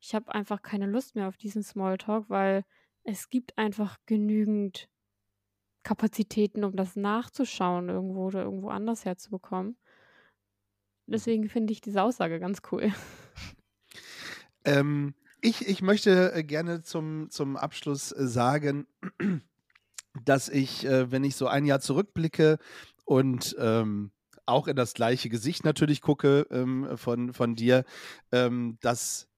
ich 0.00 0.14
habe 0.14 0.32
einfach 0.32 0.62
keine 0.62 0.86
Lust 0.86 1.16
mehr 1.16 1.26
auf 1.26 1.36
diesen 1.36 1.64
Smalltalk, 1.64 2.30
weil 2.30 2.64
es 3.02 3.30
gibt 3.30 3.58
einfach 3.58 3.98
genügend 4.06 4.88
Kapazitäten, 5.82 6.62
um 6.62 6.76
das 6.76 6.94
nachzuschauen 6.94 7.88
irgendwo 7.88 8.26
oder 8.26 8.44
irgendwo 8.44 8.68
anders 8.68 9.04
herzubekommen. 9.04 9.76
Deswegen 11.06 11.48
finde 11.48 11.72
ich 11.72 11.80
diese 11.80 12.02
Aussage 12.02 12.38
ganz 12.38 12.62
cool. 12.70 12.92
Ähm, 14.64 15.14
ich, 15.40 15.66
ich 15.66 15.82
möchte 15.82 16.32
äh, 16.32 16.44
gerne 16.44 16.82
zum, 16.82 17.30
zum 17.30 17.56
Abschluss 17.56 18.12
äh, 18.12 18.28
sagen, 18.28 18.86
dass 20.24 20.48
ich, 20.48 20.84
äh, 20.84 21.10
wenn 21.10 21.24
ich 21.24 21.36
so 21.36 21.46
ein 21.46 21.64
Jahr 21.64 21.80
zurückblicke 21.80 22.58
und 23.04 23.56
ähm, 23.58 24.12
auch 24.46 24.66
in 24.66 24.76
das 24.76 24.94
gleiche 24.94 25.28
Gesicht 25.28 25.64
natürlich 25.64 26.00
gucke 26.00 26.46
ähm, 26.50 26.96
von, 26.96 27.32
von 27.32 27.54
dir, 27.54 27.84
ähm, 28.32 28.78
dass 28.80 29.28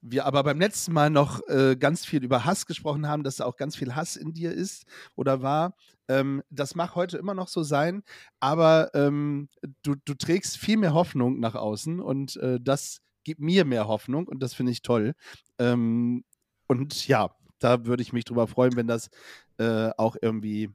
wir 0.00 0.24
aber 0.26 0.42
beim 0.44 0.60
letzten 0.60 0.92
Mal 0.92 1.10
noch 1.10 1.40
äh, 1.48 1.76
ganz 1.76 2.04
viel 2.04 2.22
über 2.22 2.44
Hass 2.44 2.66
gesprochen 2.66 3.08
haben, 3.08 3.24
dass 3.24 3.36
da 3.36 3.44
auch 3.44 3.56
ganz 3.56 3.76
viel 3.76 3.94
Hass 3.94 4.16
in 4.16 4.32
dir 4.32 4.52
ist 4.52 4.84
oder 5.14 5.42
war. 5.42 5.74
Ähm, 6.08 6.42
das 6.50 6.74
mag 6.74 6.94
heute 6.94 7.18
immer 7.18 7.34
noch 7.34 7.48
so 7.48 7.62
sein, 7.62 8.02
aber 8.38 8.90
ähm, 8.94 9.48
du, 9.82 9.94
du 10.04 10.14
trägst 10.14 10.58
viel 10.58 10.76
mehr 10.76 10.94
Hoffnung 10.94 11.40
nach 11.40 11.54
außen 11.54 12.00
und 12.00 12.36
äh, 12.36 12.58
das 12.60 13.00
gibt 13.24 13.40
mir 13.40 13.64
mehr 13.64 13.88
Hoffnung 13.88 14.28
und 14.28 14.42
das 14.42 14.54
finde 14.54 14.72
ich 14.72 14.82
toll. 14.82 15.14
Ähm, 15.58 16.24
und 16.68 17.08
ja, 17.08 17.34
da 17.58 17.86
würde 17.86 18.02
ich 18.02 18.12
mich 18.12 18.24
drüber 18.24 18.46
freuen, 18.46 18.76
wenn 18.76 18.86
das 18.86 19.10
äh, 19.58 19.90
auch 19.96 20.16
irgendwie 20.20 20.70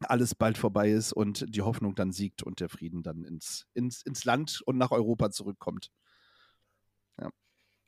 alles 0.00 0.34
bald 0.34 0.58
vorbei 0.58 0.90
ist 0.90 1.12
und 1.12 1.54
die 1.54 1.62
Hoffnung 1.62 1.94
dann 1.94 2.12
siegt 2.12 2.42
und 2.42 2.60
der 2.60 2.68
Frieden 2.68 3.02
dann 3.02 3.24
ins, 3.24 3.66
ins, 3.72 4.02
ins 4.02 4.24
Land 4.24 4.62
und 4.66 4.76
nach 4.76 4.90
Europa 4.90 5.30
zurückkommt. 5.30 5.90
Ja. 7.20 7.30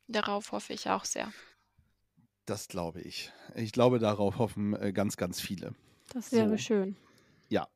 Darauf 0.06 0.52
hoffe 0.52 0.72
ich 0.72 0.88
auch 0.88 1.04
sehr. 1.04 1.32
Das 2.46 2.68
glaube 2.68 3.02
ich. 3.02 3.30
Ich 3.54 3.72
glaube, 3.72 3.98
darauf 3.98 4.38
hoffen 4.38 4.74
äh, 4.74 4.92
ganz, 4.92 5.18
ganz 5.18 5.40
viele. 5.40 5.74
Das 6.14 6.32
wäre 6.32 6.50
so. 6.50 6.56
schön. 6.56 6.96
Ja. 7.50 7.68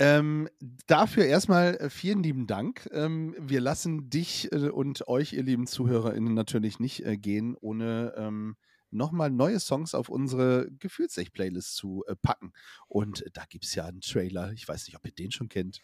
Ähm, 0.00 0.48
dafür 0.88 1.24
erstmal 1.24 1.76
äh, 1.76 1.90
vielen 1.90 2.24
lieben 2.24 2.48
Dank. 2.48 2.88
Ähm, 2.90 3.36
wir 3.38 3.60
lassen 3.60 4.10
dich 4.10 4.50
äh, 4.50 4.68
und 4.70 5.06
euch, 5.06 5.32
ihr 5.32 5.44
lieben 5.44 5.68
ZuhörerInnen, 5.68 6.34
natürlich 6.34 6.80
nicht 6.80 7.06
äh, 7.06 7.16
gehen, 7.16 7.56
ohne 7.60 8.12
ähm, 8.16 8.56
nochmal 8.94 9.30
neue 9.30 9.60
Songs 9.60 9.94
auf 9.94 10.08
unsere 10.08 10.70
Gefühlsech-Playlist 10.78 11.74
zu 11.76 12.04
äh, 12.06 12.16
packen. 12.16 12.52
Und 12.88 13.26
äh, 13.26 13.30
da 13.32 13.44
gibt 13.48 13.64
es 13.64 13.74
ja 13.74 13.84
einen 13.84 14.00
Trailer. 14.00 14.52
Ich 14.52 14.66
weiß 14.66 14.86
nicht, 14.86 14.96
ob 14.96 15.04
ihr 15.04 15.12
den 15.12 15.32
schon 15.32 15.48
kennt. 15.48 15.82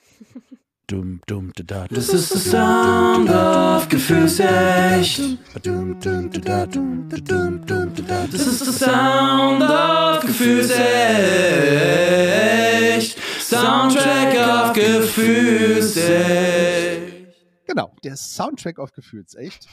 Dum, 0.86 1.20
dum, 1.26 1.52
da, 1.54 1.62
da. 1.62 1.86
Das 1.86 2.08
ist 2.08 2.32
der 2.32 2.40
Sound 2.40 3.30
of 3.30 3.88
Gefühlsecht. 3.88 5.20
Das 8.32 8.46
ist 8.46 8.66
der 8.66 8.72
Sound 8.72 9.62
of 9.62 10.20
Gefühlsecht. 10.26 11.30
Soundtrack 13.50 14.34
of 14.34 14.72
Gefühlsecht. 14.72 16.00
Genau, 17.66 17.94
der 18.02 18.16
Soundtrack 18.16 18.78
of 18.80 18.92
Gefühlsecht. 18.92 19.68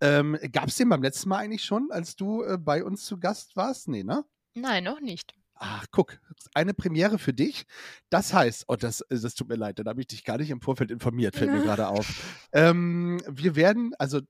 Ähm, 0.00 0.38
Gab 0.52 0.68
es 0.68 0.76
den 0.76 0.88
beim 0.88 1.02
letzten 1.02 1.28
Mal 1.28 1.38
eigentlich 1.38 1.64
schon, 1.64 1.90
als 1.90 2.16
du 2.16 2.42
äh, 2.42 2.58
bei 2.58 2.84
uns 2.84 3.04
zu 3.04 3.18
Gast 3.18 3.56
warst? 3.56 3.88
Nee, 3.88 4.04
ne? 4.04 4.24
Nein, 4.54 4.84
noch 4.84 5.00
nicht. 5.00 5.34
Ach, 5.58 5.86
guck, 5.90 6.18
eine 6.52 6.74
Premiere 6.74 7.18
für 7.18 7.32
dich. 7.32 7.64
Das 8.10 8.34
heißt, 8.34 8.64
oh, 8.68 8.76
das, 8.76 9.00
äh, 9.02 9.18
das 9.18 9.34
tut 9.34 9.48
mir 9.48 9.56
leid, 9.56 9.78
dann 9.78 9.88
habe 9.88 10.00
ich 10.00 10.06
dich 10.06 10.24
gar 10.24 10.38
nicht 10.38 10.50
im 10.50 10.60
Vorfeld 10.60 10.90
informiert, 10.90 11.36
fällt 11.36 11.52
mir 11.52 11.62
gerade 11.62 11.88
auf. 11.88 12.46
Ähm, 12.52 13.22
wir 13.26 13.56
werden, 13.56 13.94
also 13.98 14.20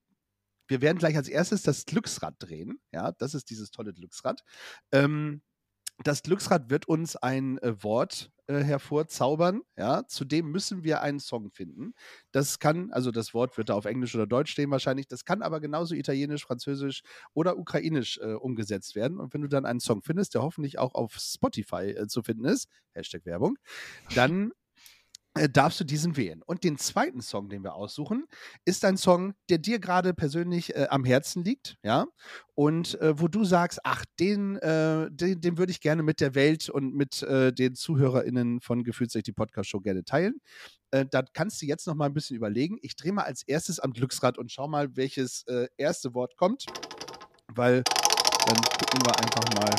wir 0.69 0.81
werden 0.81 0.99
gleich 0.99 1.17
als 1.17 1.29
erstes 1.29 1.63
das 1.63 1.85
Glücksrad 1.85 2.35
drehen. 2.39 2.81
Ja, 2.93 3.13
das 3.13 3.35
ist 3.35 3.51
dieses 3.51 3.71
tolle 3.71 3.93
Glücksrad. 3.93 4.43
Ähm, 4.93 5.43
das 6.05 6.23
Glücksrad 6.23 6.71
wird 6.71 6.89
uns 6.89 7.17
ein 7.17 7.59
äh, 7.59 7.83
Wort 7.83 8.31
äh, 8.49 8.63
hervorzaubern. 8.63 9.63
Ja, 9.77 10.07
zudem 10.07 10.51
müssen 10.51 10.85
wir 10.85 11.01
einen 11.01 11.21
Song 11.21 11.51
finden. 11.51 11.95
Das 12.33 12.59
kann, 12.59 12.93
also 12.93 13.11
das 13.11 13.35
Wort 13.35 13.57
wird 13.57 13.71
da 13.71 13.75
auf 13.75 13.87
Englisch 13.87 14.15
oder 14.15 14.27
Deutsch 14.27 14.53
stehen 14.53 14.71
wahrscheinlich. 14.71 15.09
Das 15.09 15.25
kann 15.25 15.43
aber 15.43 15.61
genauso 15.61 15.95
Italienisch, 15.95 16.45
Französisch 16.45 17.03
oder 17.35 17.59
Ukrainisch 17.59 18.19
äh, 18.19 18.35
umgesetzt 18.35 18.95
werden. 18.95 19.19
Und 19.19 19.35
wenn 19.35 19.43
du 19.43 19.49
dann 19.49 19.67
einen 19.67 19.81
Song 19.81 20.03
findest, 20.03 20.35
der 20.35 20.43
hoffentlich 20.43 20.79
auch 20.79 20.95
auf 20.95 21.17
Spotify 21.19 21.91
äh, 21.91 22.07
zu 22.07 22.23
finden 22.23 22.45
ist, 22.45 22.69
Hashtag 22.93 23.25
Werbung, 23.25 23.59
dann 24.15 24.53
äh, 25.37 25.49
darfst 25.49 25.81
du 25.81 25.85
diesen 25.85 26.17
wählen. 26.17 26.43
Und 26.43 26.65
den 26.65 26.79
zweiten 26.79 27.21
Song, 27.21 27.49
den 27.49 27.63
wir 27.63 27.75
aussuchen, 27.75 28.27
ist 28.65 28.85
ein 28.85 28.97
Song, 28.97 29.35
der 29.49 29.59
dir 29.59 29.79
gerade 29.79 30.15
persönlich 30.15 30.75
äh, 30.75 30.87
am 30.91 31.05
Herzen 31.05 31.45
liegt, 31.45 31.77
ja, 31.83 32.07
und 32.55 33.01
äh, 33.01 33.21
wo 33.21 33.29
du 33.29 33.45
sagst, 33.45 33.81
ach, 33.85 34.05
den, 34.19 34.57
äh, 34.57 35.11
den, 35.11 35.41
den 35.41 35.59
würde 35.59 35.73
ich 35.73 35.81
gerne 35.81 36.03
mit 36.03 36.21
der 36.21 36.35
Welt 36.35 36.69
und 36.69 36.95
mit 36.95 37.23
äh, 37.23 37.53
den 37.53 37.75
ZuhörerInnen 37.75 38.61
von 38.61 38.83
Gefühlsrecht 38.83 39.27
die 39.27 39.33
Podcast-Show 39.33 39.81
gerne 39.81 40.05
teilen. 40.05 40.41
Da 41.11 41.23
kannst 41.35 41.61
du 41.61 41.67
jetzt 41.67 41.87
noch 41.87 41.97
mal 41.97 42.07
ein 42.07 42.15
bisschen 42.15 42.37
überlegen. 42.37 42.79
Ich 42.81 42.95
drehe 42.95 43.13
mal 43.13 43.25
als 43.25 43.43
erstes 43.43 43.81
am 43.81 43.93
Glücksrad 43.93 44.39
und 44.39 44.51
schau 44.53 44.69
mal, 44.69 44.97
welches 44.97 45.45
erste 45.77 46.15
Wort 46.15 46.37
kommt, 46.37 46.65
weil 47.49 47.83
dann 48.47 48.57
gucken 48.57 49.01
wir 49.05 49.19
einfach 49.19 49.45
mal, 49.61 49.75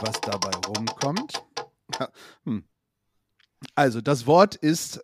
was 0.00 0.20
dabei 0.22 0.50
rumkommt. 0.66 1.44
Ja, 2.00 2.08
hm. 2.44 2.64
Also, 3.74 4.00
das 4.00 4.26
Wort 4.26 4.54
ist, 4.54 5.02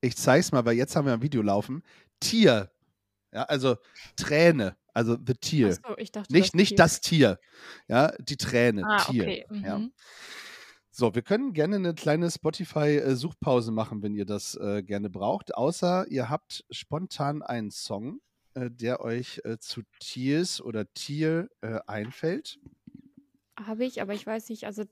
ich 0.00 0.16
zeig's 0.16 0.52
mal, 0.52 0.64
weil 0.64 0.76
jetzt 0.76 0.94
haben 0.96 1.06
wir 1.06 1.12
ein 1.12 1.22
Video 1.22 1.42
laufen, 1.42 1.82
Tier. 2.20 2.70
Ja, 3.32 3.42
also 3.44 3.76
Träne, 4.16 4.76
also 4.94 5.16
the 5.24 5.34
Tier. 5.34 5.72
So, 5.74 5.96
ich 5.98 6.10
dachte, 6.12 6.32
nicht 6.32 6.46
das 6.48 6.54
nicht 6.54 6.68
Tier. 6.70 6.76
das 6.76 7.00
Tier. 7.00 7.38
Ja, 7.88 8.12
die 8.18 8.36
Träne, 8.36 8.82
Ah, 8.86 9.04
Tier. 9.04 9.22
okay. 9.22 9.46
Ja. 9.62 9.78
Mhm. 9.78 9.92
So, 10.90 11.14
wir 11.14 11.22
können 11.22 11.52
gerne 11.52 11.76
eine 11.76 11.94
kleine 11.94 12.28
Spotify-Suchpause 12.30 13.70
machen, 13.70 14.02
wenn 14.02 14.14
ihr 14.16 14.24
das 14.26 14.56
äh, 14.56 14.82
gerne 14.82 15.10
braucht. 15.10 15.54
Außer 15.54 16.06
ihr 16.08 16.28
habt 16.28 16.64
spontan 16.70 17.42
einen 17.42 17.70
Song, 17.70 18.20
äh, 18.54 18.68
der 18.70 19.00
euch 19.00 19.40
äh, 19.44 19.58
zu 19.58 19.82
Tiers 20.00 20.60
oder 20.60 20.92
Tier 20.94 21.50
äh, 21.60 21.78
einfällt. 21.86 22.58
Habe 23.60 23.84
ich, 23.84 24.00
aber 24.02 24.14
ich 24.14 24.26
weiß 24.26 24.48
nicht, 24.48 24.64
also 24.64 24.84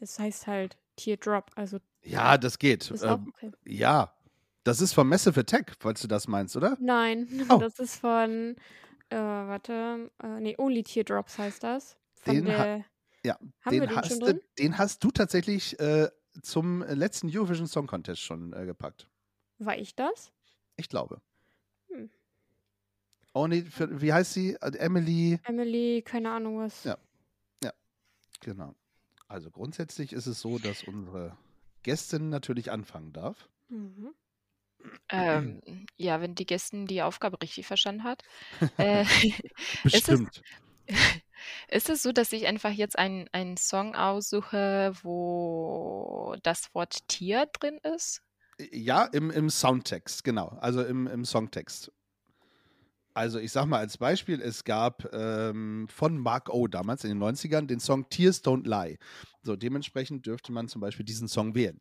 das 0.00 0.18
heißt 0.18 0.46
halt 0.48 0.76
Teardrop, 0.98 1.50
also 1.56 1.78
Ja, 2.02 2.36
das 2.38 2.58
geht. 2.58 2.90
Ähm, 3.02 3.32
okay. 3.34 3.50
ja, 3.64 4.12
das 4.64 4.80
ist 4.80 4.92
von 4.92 5.08
Massive 5.08 5.40
Attack, 5.40 5.74
falls 5.80 6.02
du 6.02 6.08
das 6.08 6.28
meinst, 6.28 6.56
oder? 6.56 6.76
Nein, 6.80 7.26
Oh. 7.48 7.56
das 7.58 7.78
ist 7.78 7.96
von, 7.96 8.56
äh, 9.08 9.16
warte, 9.16 10.10
äh, 10.22 10.40
nee, 10.40 10.54
Only 10.58 10.82
Teardrops 10.82 11.38
heißt 11.38 11.62
das. 11.62 11.96
Von 12.14 12.34
Den 12.34 12.44
der, 12.46 12.84
Ja, 13.24 13.38
haben 13.62 13.70
den 13.70 13.80
wir 13.80 13.86
den 13.88 13.96
hast, 13.96 14.08
schon 14.08 14.20
du, 14.20 14.26
drin? 14.26 14.40
den 14.58 14.76
hast 14.78 15.02
du 15.04 15.10
tatsächlich 15.10 15.78
äh, 15.80 16.08
zum 16.42 16.82
letzten 16.82 17.28
Eurovision 17.34 17.66
Song 17.66 17.86
Contest 17.86 18.20
schon 18.20 18.52
äh, 18.52 18.66
gepackt. 18.66 19.08
War 19.58 19.76
ich 19.78 19.94
das? 19.96 20.30
Ich 20.76 20.88
glaube. 20.88 21.20
Hm. 21.90 22.10
Nee, 23.48 23.62
für, 23.62 24.00
wie 24.00 24.12
heißt 24.12 24.32
sie? 24.32 24.54
Äh, 24.54 24.76
Emily. 24.78 25.38
Emily, 25.44 26.02
keine 26.04 26.30
Ahnung 26.32 26.58
was. 26.58 26.84
Ja. 26.84 26.96
Genau. 28.40 28.74
Also 29.28 29.50
grundsätzlich 29.50 30.12
ist 30.12 30.26
es 30.26 30.40
so, 30.40 30.58
dass 30.58 30.82
unsere 30.84 31.36
Gästin 31.82 32.30
natürlich 32.30 32.70
anfangen 32.70 33.12
darf. 33.12 33.48
Mhm. 33.68 34.14
Ähm, 35.10 35.60
ja, 35.96 36.20
wenn 36.20 36.34
die 36.34 36.46
Gästin 36.46 36.86
die 36.86 37.02
Aufgabe 37.02 37.40
richtig 37.42 37.66
verstanden 37.66 38.04
hat. 38.04 38.22
Äh, 38.78 39.02
ist, 39.84 40.08
es, 40.08 40.18
Bestimmt. 40.18 40.42
ist 41.68 41.90
es 41.90 42.02
so, 42.02 42.12
dass 42.12 42.32
ich 42.32 42.46
einfach 42.46 42.70
jetzt 42.70 42.98
einen, 42.98 43.28
einen 43.32 43.56
Song 43.56 43.94
aussuche, 43.94 44.92
wo 45.02 46.34
das 46.42 46.74
Wort 46.74 47.06
Tier 47.08 47.46
drin 47.46 47.78
ist? 47.96 48.22
Ja, 48.72 49.04
im, 49.04 49.30
im 49.30 49.50
Soundtext, 49.50 50.24
genau. 50.24 50.58
Also 50.60 50.82
im, 50.82 51.06
im 51.06 51.24
Songtext. 51.24 51.92
Also 53.18 53.40
ich 53.40 53.50
sag 53.50 53.66
mal 53.66 53.78
als 53.80 53.98
Beispiel, 53.98 54.40
es 54.40 54.62
gab 54.62 55.12
ähm, 55.12 55.88
von 55.90 56.16
Mark 56.18 56.50
O 56.50 56.68
damals 56.68 57.02
in 57.02 57.10
den 57.10 57.18
90ern 57.18 57.66
den 57.66 57.80
Song 57.80 58.08
Tears 58.08 58.44
Don't 58.44 58.64
Lie. 58.64 58.96
So, 59.42 59.56
dementsprechend 59.56 60.24
dürfte 60.24 60.52
man 60.52 60.68
zum 60.68 60.80
Beispiel 60.80 61.04
diesen 61.04 61.26
Song 61.26 61.56
wählen. 61.56 61.80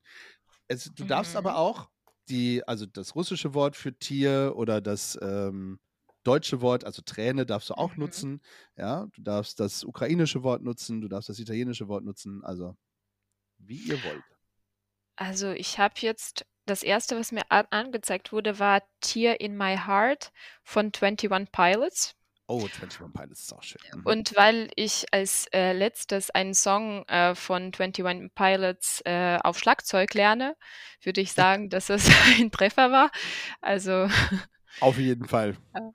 Es, 0.67 0.85
du 0.95 1.05
darfst 1.05 1.33
Mhm. 1.33 1.37
aber 1.37 1.57
auch 1.57 1.91
die, 2.27 2.67
also 2.67 2.87
das 2.87 3.13
russische 3.13 3.53
Wort 3.53 3.75
für 3.75 3.93
Tier 3.93 4.53
oder 4.55 4.81
das 4.81 5.15
ähm, 5.21 5.77
deutsche 6.23 6.61
Wort, 6.61 6.85
also 6.85 7.03
Träne, 7.03 7.45
darfst 7.45 7.69
du 7.69 7.75
auch 7.75 7.93
Mhm. 7.93 7.99
nutzen. 8.01 8.41
Ja, 8.75 9.05
du 9.13 9.21
darfst 9.21 9.59
das 9.59 9.83
ukrainische 9.83 10.41
Wort 10.41 10.63
nutzen, 10.63 11.01
du 11.01 11.07
darfst 11.07 11.29
das 11.29 11.37
italienische 11.37 11.87
Wort 11.87 12.03
nutzen, 12.03 12.43
also 12.43 12.75
wie 13.59 13.77
ihr 13.77 14.01
wollt. 14.03 14.23
Also 15.17 15.51
ich 15.51 15.77
habe 15.77 15.93
jetzt, 15.99 16.47
das 16.67 16.83
erste, 16.83 17.17
was 17.17 17.31
mir 17.31 17.43
a- 17.49 17.65
angezeigt 17.71 18.31
wurde, 18.31 18.59
war 18.59 18.83
Tear 19.01 19.39
in 19.41 19.57
My 19.57 19.75
Heart 19.77 20.31
von 20.63 20.91
21 20.93 21.51
Pilots. 21.51 22.13
Oh, 22.49 22.59
21 22.61 23.01
Pilots 23.13 23.41
ist 23.41 23.53
auch 23.53 23.63
schön. 23.63 23.81
Mhm. 23.93 24.05
Und 24.05 24.35
weil 24.37 24.69
ich 24.75 25.05
als 25.11 25.47
äh, 25.53 25.73
letztes 25.73 26.29
einen 26.29 26.53
Song 26.53 27.03
äh, 27.09 27.35
von 27.35 27.73
21 27.77 28.33
Pilots 28.35 29.01
äh, 29.05 29.37
auf 29.43 29.59
Schlagzeug 29.59 30.13
lerne, 30.13 30.55
würde 31.01 31.19
ich 31.21 31.33
sagen, 31.33 31.69
dass 31.69 31.89
es 31.89 32.07
ein 32.39 32.51
Treffer 32.51 32.91
war. 32.91 33.11
Also 33.61 34.07
Auf 34.79 34.97
jeden 34.97 35.27
Fall. 35.27 35.57
Ja. 35.75 35.91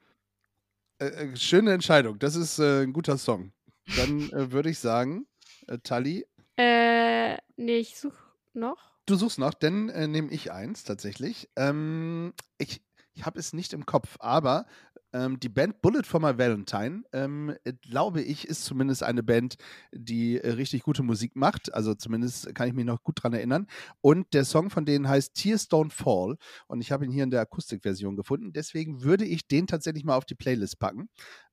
Äh, 0.99 1.07
äh, 1.07 1.37
schöne 1.37 1.73
Entscheidung. 1.73 2.19
Das 2.19 2.37
ist 2.37 2.59
äh, 2.59 2.83
ein 2.83 2.93
guter 2.93 3.17
Song. 3.17 3.53
Dann 3.97 4.31
äh, 4.31 4.53
würde 4.53 4.71
ich 4.71 4.79
sagen, 4.79 5.27
äh, 5.69 5.79
Tali, 5.83 6.27
Äh, 6.57 7.37
nee, 7.57 7.79
ich 7.79 7.99
suche 7.99 8.19
noch. 8.53 8.92
Du 9.07 9.17
suchst 9.17 9.39
noch, 9.39 9.55
dann 9.55 9.89
äh, 9.89 10.09
nehme 10.09 10.31
ich 10.31 10.53
eins 10.53 10.85
tatsächlich. 10.85 11.49
Ähm, 11.57 12.33
ich 12.59 12.83
ich 13.15 13.27
habe 13.27 13.39
es 13.39 13.53
nicht 13.53 13.73
im 13.73 13.85
Kopf, 13.85 14.17
aber 14.21 14.67
ähm, 15.13 15.39
die 15.39 15.51
Band 15.51 15.83
Bullet 15.83 16.05
for 16.05 16.21
My 16.21 16.39
Valentine, 16.39 17.05
ähm, 17.13 17.55
äh, 17.65 17.75
glaube 17.75 18.23
ich, 18.23 18.49
ist 18.49 18.65
zumindest 18.65 19.03
eine 19.03 19.23
Band, 19.23 19.57
die 19.93 20.39
äh, 20.39 20.53
richtig 20.53 20.83
gute 20.83 21.03
Musik 21.03 21.37
macht. 21.37 21.75
Also 21.75 21.95
zumindest 21.95 22.55
kann 22.55 22.69
ich 22.69 22.75
mich 22.75 22.87
noch 22.87 23.03
gut 23.03 23.23
dran 23.23 23.35
erinnern. 23.35 23.67
Und 24.01 24.33
der 24.33 24.45
Song 24.45 24.71
von 24.71 24.87
denen 24.87 25.09
heißt 25.09 25.35
Tears 25.35 25.71
Don't 25.71 25.93
Fall. 25.93 26.37
Und 26.69 26.81
ich 26.81 26.91
habe 26.91 27.05
ihn 27.05 27.13
hier 27.13 27.25
in 27.25 27.31
der 27.31 27.43
Akustikversion 27.43 28.17
gefunden. 28.17 28.53
Deswegen 28.53 29.03
würde 29.03 29.27
ich 29.27 29.47
den 29.47 29.67
tatsächlich 29.67 30.05
mal 30.05 30.17
auf 30.17 30.25
die 30.25 30.35
Playlist 30.35 30.79
packen. 30.79 31.09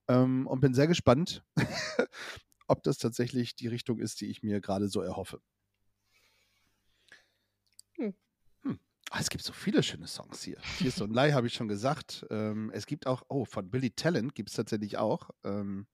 Ähm, 0.08 0.47
und 0.47 0.62
bin 0.62 0.74
sehr 0.74 0.88
gespannt, 0.88 1.43
ob 2.68 2.84
das 2.84 2.97
tatsächlich 2.97 3.56
die 3.56 3.68
Richtung 3.68 4.00
ist, 4.00 4.22
die 4.22 4.28
ich 4.28 4.43
mir 4.43 4.62
gerade 4.62 4.88
so 4.88 5.02
erhoffe. 5.02 5.41
Hm. 7.97 8.14
Hm. 8.64 8.80
Ah, 8.99 8.99
es 9.18 9.30
gibt 9.30 9.43
so 9.43 9.53
viele 9.53 9.82
schöne 9.82 10.07
Songs 10.07 10.43
hier. 10.43 10.57
Tears 10.78 11.01
Don't 11.01 11.14
Lie 11.14 11.34
habe 11.34 11.47
ich 11.47 11.53
schon 11.53 11.68
gesagt. 11.68 12.26
Ähm, 12.30 12.72
es 12.74 12.86
gibt 12.86 13.07
auch, 13.07 13.24
oh, 13.30 13.45
von 13.45 13.70
Billy 13.70 13.91
Talent 13.91 14.36
gibt 14.36 14.49
es 14.49 14.55
tatsächlich 14.55 14.97
auch 14.97 15.30
ähm, 15.43 15.88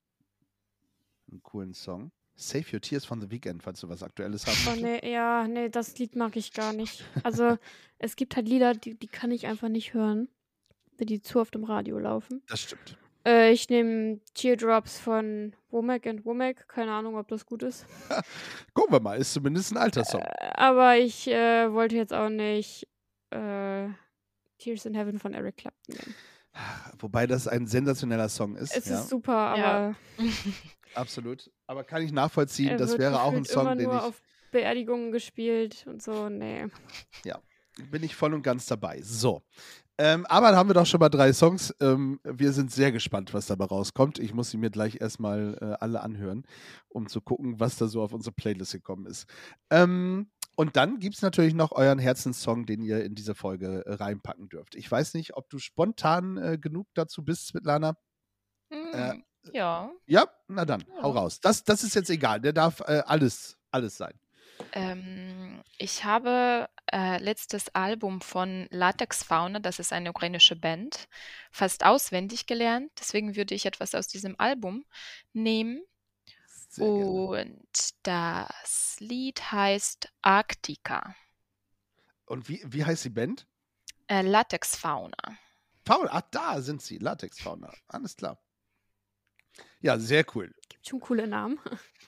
einen 1.30 1.42
coolen 1.44 1.74
Song. 1.74 2.12
Save 2.38 2.66
Your 2.74 2.82
Tears 2.82 3.06
von 3.06 3.22
The 3.22 3.32
Weeknd, 3.32 3.64
falls 3.64 3.80
du 3.80 3.88
was 3.88 4.04
Aktuelles 4.04 4.46
haben 4.46 4.58
Oh, 4.68 4.82
nee, 4.82 5.10
ja, 5.10 5.48
nee, 5.48 5.70
das 5.70 5.98
Lied 5.98 6.16
mag 6.18 6.36
ich 6.36 6.52
gar 6.52 6.74
nicht. 6.74 7.06
Also, 7.24 7.58
es 7.98 8.18
gibt 8.18 8.36
halt 8.36 8.50
Lieder, 8.50 8.74
die, 8.74 8.96
die 8.96 9.08
kann 9.08 9.32
ich 9.32 9.48
einfach 9.48 9.70
nicht 9.70 9.94
hören, 9.94 10.28
wenn 10.98 11.08
die 11.08 11.22
zu 11.22 11.40
oft 11.40 11.56
im 11.56 11.64
Radio 11.64 11.98
laufen. 11.98 12.44
Das 12.48 12.60
stimmt. 12.60 12.98
Äh, 13.26 13.54
ich 13.54 13.70
nehme 13.70 14.20
Teardrops 14.34 15.00
von 15.00 15.56
Womack 15.70 16.06
and 16.08 16.26
Womack. 16.26 16.68
Keine 16.68 16.92
Ahnung, 16.92 17.16
ob 17.16 17.28
das 17.30 17.46
gut 17.46 17.64
ist. 17.64 17.86
Gucken 18.74 18.94
wir 18.94 19.00
mal, 19.00 19.18
ist 19.18 19.34
zumindest 19.34 19.72
ein 19.72 19.78
alter 19.78 20.04
Song. 20.04 20.22
Äh, 20.22 20.52
aber 20.56 20.98
ich 20.98 21.28
äh, 21.28 21.72
wollte 21.72 21.96
jetzt 21.96 22.14
auch 22.14 22.30
nicht 22.30 22.88
äh, 23.36 23.90
Tears 24.58 24.86
in 24.86 24.96
Heaven 24.96 25.20
von 25.20 25.34
Eric 25.34 25.58
Clapton 25.58 25.96
nehmen. 25.96 26.16
Wobei 27.00 27.28
das 27.28 27.48
ein 27.48 27.68
sensationeller 27.68 28.30
Song 28.30 28.56
ist. 28.56 28.76
Es 28.76 28.86
ja, 28.86 29.00
ist 29.00 29.10
super, 29.10 29.36
aber 29.36 29.58
Ja. 29.58 29.96
absolut. 30.96 31.52
Aber 31.68 31.84
kann 31.84 32.02
ich 32.02 32.12
nachvollziehen, 32.12 32.70
er 32.70 32.78
das 32.78 32.92
wird 32.92 33.02
wäre 33.02 33.22
auch 33.22 33.34
ein 33.34 33.44
gefühlt 33.44 33.52
immer 33.52 33.64
Song, 33.70 33.78
den 33.78 33.88
nur 33.88 33.98
ich. 33.98 34.04
auf 34.04 34.22
Beerdigungen 34.52 35.12
gespielt 35.12 35.86
und 35.88 36.02
so. 36.02 36.30
Nee. 36.30 36.68
bin 37.92 38.04
ich 38.04 38.16
voll 38.16 38.34
und 38.34 38.42
ganz 38.42 38.66
dabei. 38.68 39.02
So. 39.02 39.44
Ähm, 39.98 40.26
aber 40.26 40.52
da 40.52 40.58
haben 40.58 40.70
wir 40.70 40.74
doch 40.74 40.86
schon 40.86 41.00
mal 41.00 41.10
drei 41.10 41.32
Songs. 41.32 41.74
Ähm, 41.80 42.20
wir 42.24 42.52
sind 42.52 42.72
sehr 42.72 42.92
gespannt, 42.92 43.34
was 43.34 43.48
dabei 43.48 43.66
rauskommt. 43.66 44.20
Ich 44.20 44.34
muss 44.34 44.50
sie 44.50 44.58
mir 44.58 44.70
gleich 44.70 45.00
erstmal 45.00 45.58
äh, 45.62 45.84
alle 45.84 46.02
anhören, 46.02 46.44
um 46.90 47.08
zu 47.08 47.22
gucken, 47.22 47.60
was 47.60 47.78
da 47.78 47.88
so 47.88 48.02
auf 48.02 48.12
unsere 48.12 48.34
Playlist 48.34 48.74
gekommen 48.74 49.06
ist. 49.06 49.26
Ähm, 49.70 50.30
und 50.56 50.76
dann 50.76 51.00
gibt 51.00 51.16
es 51.16 51.22
natürlich 51.22 51.54
noch 51.54 51.72
euren 51.72 52.00
Herzenssong, 52.00 52.66
den 52.66 52.82
ihr 52.82 53.04
in 53.04 53.16
diese 53.16 53.36
Folge 53.36 53.86
äh, 53.86 53.94
reinpacken 53.94 54.50
dürft. 54.50 54.76
Ich 54.76 54.90
weiß 54.90 55.14
nicht, 55.14 55.36
ob 55.36 55.50
du 55.50 55.60
spontan 55.60 56.38
äh, 56.38 56.58
genug 56.58 56.88
dazu 56.94 57.24
bist, 57.24 57.48
Svetlana. 57.48 57.96
Äh, 58.72 59.14
Hm, 59.14 59.24
ja. 59.54 59.92
Ja, 60.08 60.26
na 60.48 60.66
dann, 60.66 60.84
Ja. 60.96 61.04
hau 61.04 61.12
raus. 61.12 61.40
Das, 61.40 61.64
das 61.64 61.84
ist 61.84 61.96
jetzt 61.96 62.10
egal. 62.10 62.42
Der 62.42 62.54
darf 62.54 62.80
äh, 62.82 63.04
alles, 63.06 63.58
alles 63.72 63.98
sein. 63.98 64.14
Ähm, 64.72 65.62
ich 65.78 66.04
habe 66.06 66.68
äh, 66.92 67.18
letztes 67.22 67.74
Album 67.76 68.22
von 68.22 68.68
Latex 68.72 69.24
Fauna, 69.24 69.60
das 69.60 69.80
ist 69.80 69.92
eine 69.94 70.10
ukrainische 70.10 70.56
Band, 70.56 71.08
fast 71.52 71.86
auswendig 71.86 72.46
gelernt. 72.46 72.92
Deswegen 73.00 73.36
würde 73.36 73.54
ich 73.54 73.66
etwas 73.66 73.94
aus 73.96 74.08
diesem 74.08 74.36
Album 74.40 74.86
nehmen. 75.34 75.82
Sehr 76.76 76.88
gerne. 76.88 77.06
Und 77.06 77.90
das 78.04 78.98
Lied 79.00 79.52
heißt 79.52 80.12
Arktika. 80.22 81.16
Und 82.26 82.50
wie, 82.50 82.62
wie 82.66 82.84
heißt 82.84 83.06
die 83.06 83.10
Band? 83.10 83.48
Äh, 84.08 84.22
Latexfauna. 84.22 85.38
Fauna. 85.86 86.10
Ach, 86.12 86.22
da 86.32 86.62
sind 86.62 86.82
sie. 86.82 86.98
Latexfauna. 86.98 87.72
Alles 87.88 88.16
klar. 88.16 88.42
Ja, 89.80 90.00
sehr 90.00 90.26
cool. 90.36 90.54
Gibt 90.68 90.88
schon 90.88 91.00
coole 91.00 91.28
Namen. 91.28 91.60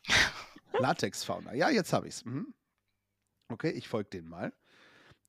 Latexfauna. 0.79 1.53
Ja, 1.53 1.69
jetzt 1.69 1.93
habe 1.93 2.07
ich 2.07 2.15
es. 2.15 2.25
Mhm. 2.25 2.53
Okay, 3.49 3.71
ich 3.71 3.87
folge 3.87 4.09
denen 4.09 4.27
mal. 4.27 4.53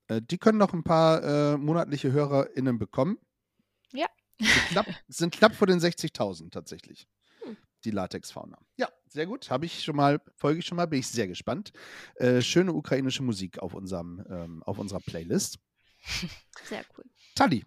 Äh, 0.07 0.21
die 0.21 0.37
können 0.37 0.57
noch 0.57 0.73
ein 0.73 0.83
paar 0.83 1.23
äh, 1.23 1.57
monatliche 1.57 2.11
HörerInnen 2.11 2.77
bekommen. 2.77 3.17
Ja. 3.91 4.07
Sind 4.39 4.67
knapp, 4.67 4.87
sind 5.07 5.35
knapp 5.35 5.55
vor 5.55 5.67
den 5.67 5.79
60.000 5.79 6.51
tatsächlich. 6.51 7.07
Die 7.85 7.91
Latexfauna. 7.91 8.57
Ja, 8.77 8.89
sehr 9.07 9.25
gut. 9.25 9.49
Habe 9.49 9.65
ich 9.65 9.83
schon 9.83 9.95
mal, 9.95 10.19
folge 10.35 10.59
ich 10.59 10.65
schon 10.65 10.75
mal, 10.75 10.85
bin 10.87 10.99
ich 10.99 11.07
sehr 11.07 11.27
gespannt. 11.27 11.71
Äh, 12.15 12.41
schöne 12.41 12.73
ukrainische 12.73 13.23
Musik 13.23 13.59
auf, 13.59 13.73
unserem, 13.73 14.25
ähm, 14.29 14.63
auf 14.63 14.79
unserer 14.79 14.99
Playlist. 14.99 15.59
Sehr 16.65 16.83
cool. 16.97 17.03
Tali. 17.35 17.65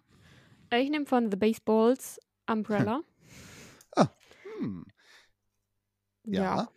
Äh, 0.71 0.81
Ich 0.81 0.89
nehme 0.89 1.05
von 1.05 1.29
The 1.31 1.37
Baseballs 1.37 2.19
Umbrella. 2.49 3.01
Hm. 4.59 4.85
Ja. 6.25 6.69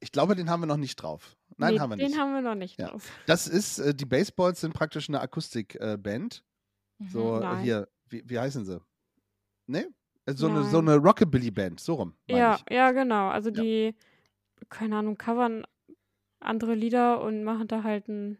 Ich 0.00 0.12
glaube, 0.12 0.34
den 0.34 0.50
haben 0.50 0.60
wir 0.60 0.66
noch 0.66 0.76
nicht 0.76 0.96
drauf. 0.96 1.36
Nein, 1.56 1.74
nee, 1.74 1.80
haben 1.80 1.90
wir 1.90 1.96
den 1.96 2.08
nicht. 2.08 2.18
haben 2.18 2.32
wir 2.34 2.40
noch 2.42 2.54
nicht 2.54 2.78
Ja. 2.78 2.88
drauf. 2.88 3.08
Das 3.26 3.46
ist, 3.46 3.78
äh, 3.78 3.94
die 3.94 4.06
Baseballs 4.06 4.60
sind 4.60 4.72
praktisch 4.74 5.08
eine 5.08 5.20
Akustikband. 5.20 6.44
So 7.10 7.34
Mhm, 7.34 7.40
Nein. 7.40 7.62
hier, 7.62 7.88
wie, 8.08 8.22
wie 8.28 8.38
heißen 8.38 8.64
sie? 8.64 8.80
Ne? 9.66 9.88
So 10.34 10.48
eine, 10.48 10.64
so 10.64 10.78
eine 10.78 10.96
Rockabilly-Band, 10.96 11.80
so 11.80 11.94
rum. 11.94 12.14
Ja, 12.28 12.56
ich. 12.66 12.74
ja, 12.74 12.90
genau. 12.92 13.28
Also 13.28 13.50
Ja. 13.50 13.62
die, 13.62 13.94
keine 14.68 14.96
Ahnung, 14.96 15.16
covern 15.18 15.64
andere 16.40 16.74
Lieder 16.74 17.20
und 17.22 17.44
machen 17.44 17.68
da 17.68 17.82
halt 17.82 18.08
ein 18.08 18.38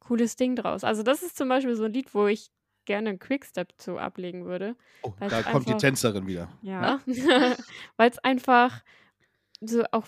cooles 0.00 0.36
Ding 0.36 0.56
draus. 0.56 0.84
Also 0.84 1.02
das 1.02 1.22
ist 1.22 1.36
zum 1.36 1.48
Beispiel 1.48 1.74
so 1.76 1.84
ein 1.84 1.92
Lied, 1.92 2.14
wo 2.14 2.26
ich 2.26 2.50
gerne 2.84 3.10
einen 3.10 3.18
Quickstep 3.18 3.72
zu 3.76 3.98
ablegen 3.98 4.44
würde. 4.46 4.74
Oh, 5.02 5.12
da 5.20 5.42
kommt 5.42 5.66
die 5.66 5.70
einfach- 5.72 5.80
Tänzerin 5.80 6.26
wieder. 6.26 6.48
Ja. 6.62 7.00
Weil 7.96 8.10
es 8.10 8.18
einfach 8.20 8.82
so 9.60 9.84
auch, 9.92 10.06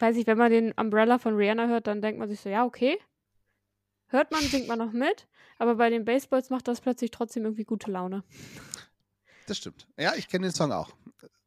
weiß 0.00 0.16
ich, 0.16 0.26
wenn 0.26 0.38
man 0.38 0.50
den 0.50 0.72
Umbrella 0.72 1.18
von 1.18 1.34
Rihanna 1.36 1.68
hört, 1.68 1.86
dann 1.86 2.02
denkt 2.02 2.18
man 2.18 2.28
sich 2.28 2.40
so, 2.40 2.48
ja, 2.48 2.64
okay. 2.64 2.98
Hört 4.08 4.30
man, 4.30 4.40
singt 4.42 4.68
man 4.68 4.78
noch 4.78 4.92
mit, 4.92 5.26
aber 5.58 5.76
bei 5.76 5.88
den 5.88 6.04
Baseballs 6.04 6.50
macht 6.50 6.68
das 6.68 6.80
plötzlich 6.82 7.10
trotzdem 7.12 7.44
irgendwie 7.44 7.64
gute 7.64 7.90
Laune. 7.90 8.24
Das 9.46 9.58
stimmt. 9.58 9.86
Ja, 9.96 10.14
ich 10.14 10.28
kenne 10.28 10.46
den 10.46 10.54
Song 10.54 10.72
auch. 10.72 10.90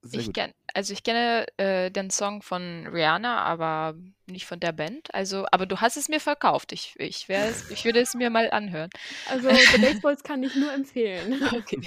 Sehr 0.02 0.20
Ich 0.20 0.26
gut. 0.28 0.36
kenn, 0.36 0.52
also 0.74 0.94
ich 0.94 1.04
kenne 1.04 1.46
äh, 1.58 1.90
den 1.90 2.10
Song 2.12 2.42
von 2.42 2.88
Rihanna, 2.88 3.42
aber 3.44 3.96
nicht 4.28 4.46
von 4.46 4.60
der 4.60 4.72
Band. 4.72 5.14
Also, 5.14 5.46
aber 5.52 5.66
du 5.66 5.82
hast 5.82 5.98
es 5.98 6.10
mir 6.10 6.20
verkauft. 6.20 6.72
Ich, 6.72 6.96
ich, 6.98 7.28
ich 7.30 7.86
würde 7.86 8.00
es 8.00 8.14
mir 8.14 8.30
mal 8.30 8.50
anhören. 8.52 8.90
Also 9.30 9.50
The 9.50 9.82
Baseballs 9.82 10.24
kann 10.24 10.44
ich 10.44 10.56
nur 10.56 10.72
empfehlen. 10.74 11.42
Okay. 11.56 11.80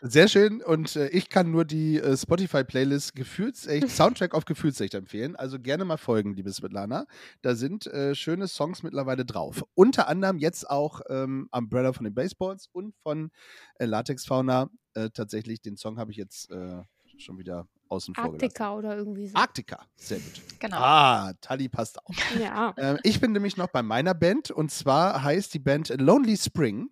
Sehr 0.00 0.28
schön. 0.28 0.62
Und 0.62 0.96
äh, 0.96 1.08
ich 1.08 1.28
kann 1.28 1.50
nur 1.50 1.64
die 1.64 1.98
äh, 1.98 2.16
Spotify-Playlist 2.16 3.14
Gefühlsecht, 3.14 3.88
Soundtrack 3.90 4.34
auf 4.34 4.44
Gefühlsecht 4.44 4.94
empfehlen. 4.94 5.34
Also 5.34 5.58
gerne 5.58 5.84
mal 5.84 5.96
folgen, 5.96 6.34
liebe 6.34 6.52
Svetlana. 6.52 7.06
Da 7.42 7.54
sind 7.54 7.86
äh, 7.86 8.14
schöne 8.14 8.48
Songs 8.48 8.82
mittlerweile 8.82 9.24
drauf. 9.24 9.64
Unter 9.74 10.08
anderem 10.08 10.38
jetzt 10.38 10.68
auch 10.70 11.00
ähm, 11.08 11.48
Umbrella 11.52 11.92
von 11.92 12.04
den 12.04 12.14
Baseballs 12.14 12.68
und 12.72 12.94
von 13.02 13.30
äh, 13.78 13.86
Latex 13.86 14.26
Fauna. 14.26 14.70
Äh, 14.94 15.10
tatsächlich, 15.10 15.60
den 15.60 15.76
Song 15.76 15.98
habe 15.98 16.10
ich 16.12 16.16
jetzt 16.16 16.50
äh, 16.50 16.82
schon 17.18 17.38
wieder 17.38 17.66
außen 17.90 18.14
vor 18.14 18.24
gelassen. 18.24 18.42
Arktika 18.44 18.74
oder 18.74 18.96
irgendwie 18.96 19.28
so. 19.28 19.36
Arktika, 19.36 19.84
sehr 19.96 20.18
gut. 20.18 20.40
Genau. 20.58 20.76
Ah, 20.78 21.32
Tali 21.40 21.68
passt 21.68 21.98
auch. 22.04 22.10
Ja. 22.40 22.74
Ähm, 22.78 22.98
ich 23.02 23.20
bin 23.20 23.32
nämlich 23.32 23.56
noch 23.56 23.68
bei 23.68 23.82
meiner 23.82 24.14
Band 24.14 24.50
und 24.50 24.70
zwar 24.70 25.22
heißt 25.22 25.52
die 25.54 25.58
Band 25.58 25.88
Lonely 25.98 26.36
Spring. 26.36 26.90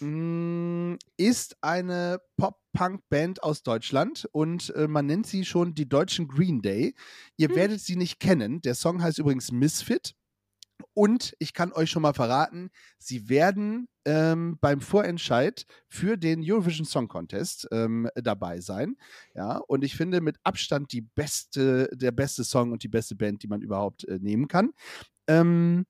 Mm, 0.00 0.96
Ist 1.16 1.56
eine 1.60 2.20
Pop-Punk-Band 2.36 3.42
aus 3.42 3.62
Deutschland 3.62 4.28
und 4.32 4.74
äh, 4.74 4.88
man 4.88 5.06
nennt 5.06 5.26
sie 5.28 5.44
schon 5.44 5.74
die 5.74 5.88
deutschen 5.88 6.26
Green 6.26 6.60
Day. 6.60 6.94
Ihr 7.36 7.48
Hm. 7.48 7.56
werdet 7.56 7.80
sie 7.80 7.96
nicht 7.96 8.18
kennen. 8.18 8.60
Der 8.62 8.74
Song 8.74 9.00
heißt 9.02 9.18
übrigens 9.18 9.52
Misfit. 9.52 10.14
Und 10.94 11.34
ich 11.38 11.54
kann 11.54 11.72
euch 11.72 11.90
schon 11.90 12.02
mal 12.02 12.14
verraten, 12.14 12.70
sie 12.98 13.28
werden 13.28 13.88
ähm, 14.04 14.58
beim 14.60 14.80
Vorentscheid 14.80 15.66
für 15.88 16.16
den 16.16 16.42
Eurovision 16.42 16.86
Song 16.86 17.08
Contest 17.08 17.68
ähm, 17.72 18.08
dabei 18.14 18.60
sein. 18.60 18.96
Ja, 19.34 19.58
und 19.58 19.84
ich 19.84 19.96
finde 19.96 20.20
mit 20.20 20.36
Abstand 20.44 20.92
die 20.92 21.02
beste, 21.02 21.88
der 21.92 22.12
beste 22.12 22.44
Song 22.44 22.72
und 22.72 22.82
die 22.82 22.88
beste 22.88 23.14
Band, 23.14 23.42
die 23.42 23.48
man 23.48 23.62
überhaupt 23.62 24.04
äh, 24.04 24.18
nehmen 24.20 24.48
kann. 24.48 24.72
Ähm, 25.26 25.86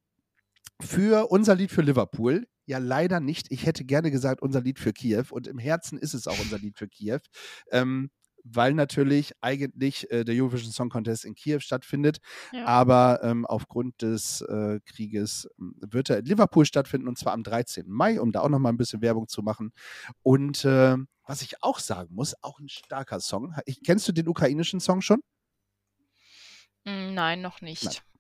für 0.81 1.31
unser 1.31 1.55
Lied 1.55 1.71
für 1.71 1.83
Liverpool. 1.83 2.47
Ja, 2.67 2.79
leider 2.79 3.21
nicht. 3.21 3.51
Ich 3.51 3.67
hätte 3.67 3.85
gerne 3.85 4.11
gesagt, 4.11 4.43
unser 4.43 4.61
Lied 4.61 4.79
für 4.79 4.93
Kiew. 4.93 5.25
Und 5.31 5.47
im 5.47 5.59
Herzen 5.59 5.99
ist 5.99 6.15
es 6.15 6.27
auch 6.27 6.39
unser 6.39 6.59
Lied 6.59 6.79
für 6.79 6.89
Kiew. 6.89 7.21
Ähm, 7.71 8.11
weil 8.45 8.75
natürlich 8.75 9.33
eigentlich 9.41 10.11
äh, 10.11 10.25
der 10.25 10.35
Eurovision 10.35 10.73
Song 10.73 10.89
Contest 10.89 11.25
in 11.25 11.35
Kiew 11.35 11.61
stattfindet. 11.61 12.19
Ja. 12.53 12.67
Aber 12.67 13.21
ähm, 13.23 13.47
aufgrund 13.47 14.03
des 14.03 14.41
äh, 14.43 14.81
Krieges 14.85 15.49
ähm, 15.59 15.75
wird 15.81 16.11
er 16.11 16.19
in 16.19 16.25
Liverpool 16.25 16.67
stattfinden 16.67 17.09
und 17.09 17.19
zwar 17.19 17.33
am 17.33 17.43
13. 17.43 17.89
Mai, 17.89 18.21
um 18.21 18.33
da 18.33 18.41
auch 18.41 18.49
nochmal 18.49 18.73
ein 18.73 18.77
bisschen 18.79 19.03
Werbung 19.03 19.29
zu 19.29 19.43
machen. 19.43 19.73
Und 20.23 20.65
äh, 20.65 20.97
was 21.25 21.43
ich 21.43 21.63
auch 21.63 21.79
sagen 21.79 22.15
muss, 22.15 22.35
auch 22.43 22.59
ein 22.59 22.69
starker 22.69 23.21
Song. 23.21 23.55
Ich, 23.67 23.83
kennst 23.83 24.09
du 24.09 24.13
den 24.13 24.29
ukrainischen 24.29 24.81
Song 24.81 25.01
schon? 25.01 25.21
Mm, 26.85 27.15
Nein, 27.15 27.43
noch 27.43 27.61
nicht. 27.61 27.85
Nein. 27.85 28.12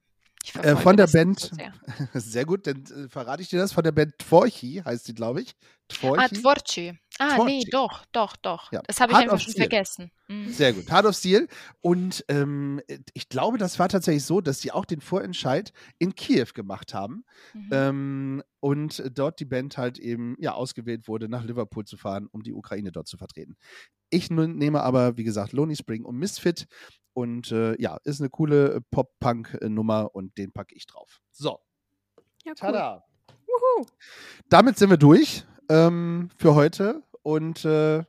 Ich 0.44 0.54
Äh, 0.56 0.76
von 0.76 0.96
der 0.96 1.06
Band- 1.06 1.40
so 1.40 1.54
sehr. 1.56 1.72
Sehr 2.14 2.44
gut, 2.44 2.66
dann 2.66 2.84
äh, 2.84 3.08
verrate 3.08 3.42
ich 3.42 3.48
dir 3.48 3.58
das 3.58 3.72
von 3.72 3.84
der 3.84 3.92
Band 3.92 4.18
Tvorchi, 4.18 4.82
heißt 4.84 5.06
die, 5.08 5.14
glaube 5.14 5.42
ich. 5.42 5.54
Tvorchi. 5.88 6.20
Ah, 6.24 6.28
Dvorci. 6.28 6.98
Ah, 7.18 7.44
nee, 7.44 7.60
Tvorci. 7.60 7.70
doch, 7.70 8.04
doch, 8.12 8.36
doch. 8.36 8.72
Ja. 8.72 8.82
Das 8.86 9.00
habe 9.00 9.12
ich 9.12 9.16
Hard 9.18 9.24
einfach 9.28 9.40
schon 9.40 9.52
Steel. 9.52 9.62
vergessen. 9.64 10.10
Mm. 10.28 10.48
Sehr 10.48 10.72
gut, 10.72 10.90
Hard 10.90 11.04
of 11.06 11.14
Steel. 11.14 11.46
Und 11.80 12.24
ähm, 12.28 12.80
ich 13.12 13.28
glaube, 13.28 13.58
das 13.58 13.78
war 13.78 13.88
tatsächlich 13.88 14.24
so, 14.24 14.40
dass 14.40 14.60
sie 14.60 14.72
auch 14.72 14.84
den 14.86 15.00
Vorentscheid 15.00 15.72
in 15.98 16.14
Kiew 16.14 16.46
gemacht 16.54 16.94
haben. 16.94 17.24
Mhm. 17.52 17.68
Ähm, 17.70 18.42
und 18.60 19.02
dort 19.14 19.38
die 19.40 19.44
Band 19.44 19.76
halt 19.76 19.98
eben 19.98 20.36
ja 20.40 20.54
ausgewählt 20.54 21.06
wurde, 21.08 21.28
nach 21.28 21.44
Liverpool 21.44 21.84
zu 21.84 21.96
fahren, 21.96 22.28
um 22.32 22.42
die 22.42 22.52
Ukraine 22.54 22.90
dort 22.92 23.06
zu 23.08 23.16
vertreten. 23.18 23.56
Ich 24.10 24.30
nehme 24.30 24.82
aber, 24.82 25.16
wie 25.16 25.24
gesagt, 25.24 25.52
Lonely 25.52 25.76
Spring 25.76 26.04
und 26.04 26.16
Misfit. 26.16 26.66
Und 27.14 27.52
äh, 27.52 27.80
ja, 27.80 27.98
ist 28.04 28.20
eine 28.20 28.30
coole 28.30 28.80
Pop-Punk-Nummer 28.90 30.14
und 30.14 30.36
den 30.38 30.52
packe 30.52 30.74
ich 30.74 30.86
drauf. 30.86 31.20
So, 31.30 31.58
Ja, 32.44 32.52
cool. 32.52 32.54
tada. 32.56 33.04
Wuhu. 33.46 33.86
Damit 34.48 34.78
sind 34.78 34.90
wir 34.90 34.96
durch 34.96 35.44
ähm, 35.68 36.30
für 36.36 36.54
heute. 36.54 37.02
Und 37.22 37.64
äh, 37.64 38.04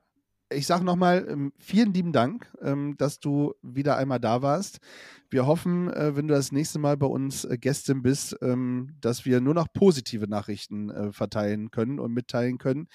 ich 0.51 0.67
sage 0.67 0.83
nochmal, 0.83 1.25
ähm, 1.29 1.53
vielen 1.57 1.93
lieben 1.93 2.13
Dank, 2.13 2.51
ähm, 2.61 2.95
dass 2.97 3.19
du 3.19 3.53
wieder 3.61 3.97
einmal 3.97 4.19
da 4.19 4.41
warst. 4.41 4.79
Wir 5.29 5.45
hoffen, 5.47 5.91
äh, 5.91 6.15
wenn 6.15 6.27
du 6.27 6.33
das 6.33 6.51
nächste 6.51 6.79
Mal 6.79 6.95
bei 6.97 7.07
uns 7.07 7.43
äh, 7.43 7.57
Gästin 7.57 8.03
bist, 8.03 8.37
ähm, 8.41 8.95
dass 9.01 9.25
wir 9.25 9.41
nur 9.41 9.53
noch 9.53 9.67
positive 9.73 10.27
Nachrichten 10.27 10.89
äh, 10.91 11.11
verteilen 11.11 11.71
können 11.71 11.99
und 11.99 12.13
mitteilen 12.13 12.57
können, 12.57 12.87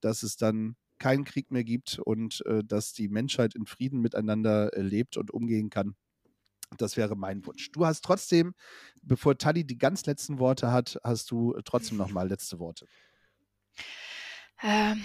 dass 0.00 0.22
es 0.22 0.36
dann 0.36 0.76
keinen 0.98 1.24
Krieg 1.24 1.50
mehr 1.50 1.64
gibt 1.64 1.98
und 1.98 2.44
äh, 2.46 2.62
dass 2.64 2.92
die 2.92 3.08
Menschheit 3.08 3.54
in 3.54 3.66
Frieden 3.66 4.00
miteinander 4.00 4.74
äh, 4.74 4.82
lebt 4.82 5.16
und 5.16 5.30
umgehen 5.30 5.70
kann. 5.70 5.94
Das 6.76 6.96
wäre 6.96 7.16
mein 7.16 7.46
Wunsch. 7.46 7.72
Du 7.72 7.86
hast 7.86 8.04
trotzdem, 8.04 8.54
bevor 9.00 9.38
Tali 9.38 9.64
die 9.64 9.78
ganz 9.78 10.04
letzten 10.06 10.38
Worte 10.38 10.70
hat, 10.70 10.98
hast 11.02 11.30
du 11.30 11.58
trotzdem 11.64 11.96
nochmal 11.96 12.28
letzte 12.28 12.58
Worte. 12.58 12.86
Ähm, 14.62 15.04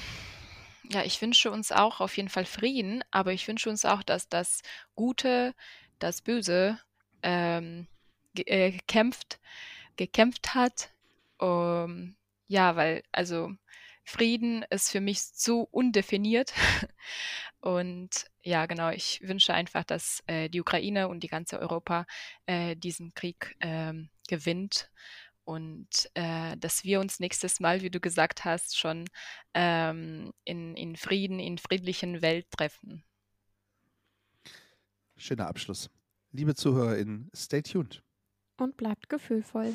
ja, 0.90 1.04
ich 1.04 1.22
wünsche 1.22 1.52
uns 1.52 1.72
auch 1.72 2.02
auf 2.02 2.18
jeden 2.18 2.30
Fall 2.30 2.46
Frieden, 2.46 3.04
aber 3.12 3.32
ich 3.32 3.48
wünsche 3.48 3.70
uns 3.70 3.86
auch, 3.86 4.04
dass 4.04 4.28
das 4.28 4.62
Gute, 4.96 5.54
das 6.00 6.22
Böse 6.22 6.80
ähm, 7.22 7.88
ge 8.34 8.46
äh, 8.48 8.72
gekämpft, 8.72 9.40
gekämpft 9.96 10.56
hat. 10.56 10.90
Um, 11.40 12.16
ja, 12.48 12.76
weil, 12.76 13.04
also 13.12 13.52
Frieden 14.04 14.64
ist 14.70 14.92
für 14.92 15.02
mich 15.02 15.22
so 15.22 15.68
undefiniert. 15.72 16.54
Und 17.62 18.26
ja, 18.42 18.66
genau, 18.66 18.90
ich 18.90 19.22
wünsche 19.22 19.54
einfach, 19.54 19.86
dass 19.86 20.22
äh, 20.28 20.50
die 20.50 20.60
Ukraine 20.60 21.08
und 21.08 21.22
die 21.24 21.30
ganze 21.30 21.60
Europa 21.60 22.06
äh, 22.46 22.76
diesen 22.76 23.14
Krieg 23.14 23.56
ähm, 23.62 24.10
gewinnt 24.28 24.92
und 25.46 26.10
äh, 26.14 26.58
dass 26.58 26.84
wir 26.84 27.00
uns 27.00 27.20
nächstes 27.20 27.60
Mal, 27.60 27.82
wie 27.82 27.90
du 27.90 28.00
gesagt 28.00 28.46
hast, 28.46 28.78
schon 28.78 29.06
ähm, 29.54 30.34
in, 30.44 30.76
in 30.76 30.96
Frieden, 30.96 31.40
in 31.40 31.58
friedlichen 31.58 32.22
Welt 32.22 32.50
treffen. 32.52 33.04
Schöner 35.16 35.48
Abschluss. 35.48 35.90
Liebe 36.32 36.56
ZuhörerInnen, 36.56 37.30
stay 37.36 37.62
tuned. 37.62 38.04
Und 38.58 38.78
bleibt 38.78 39.10
gefühlvoll. 39.10 39.74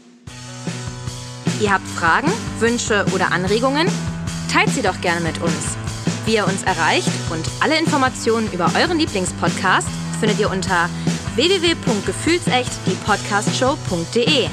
Ihr 1.60 1.72
habt 1.72 1.88
Fragen, 1.88 2.30
Wünsche 2.60 3.04
oder 3.12 3.32
Anregungen? 3.32 3.88
Teilt 4.52 4.70
sie 4.70 4.82
doch 4.82 5.00
gerne 5.00 5.20
mit 5.20 5.40
uns. 5.42 5.76
Wie 6.24 6.36
ihr 6.36 6.46
uns 6.46 6.62
erreicht 6.62 7.10
und 7.30 7.44
alle 7.60 7.76
Informationen 7.78 8.50
über 8.52 8.70
euren 8.80 8.98
Lieblingspodcast 8.98 9.88
findet 10.20 10.38
ihr 10.38 10.50
unter 10.50 10.88
www.gefühlsecht 11.34 12.70
die 12.86 12.94
Podcastshow.de. 13.04 14.48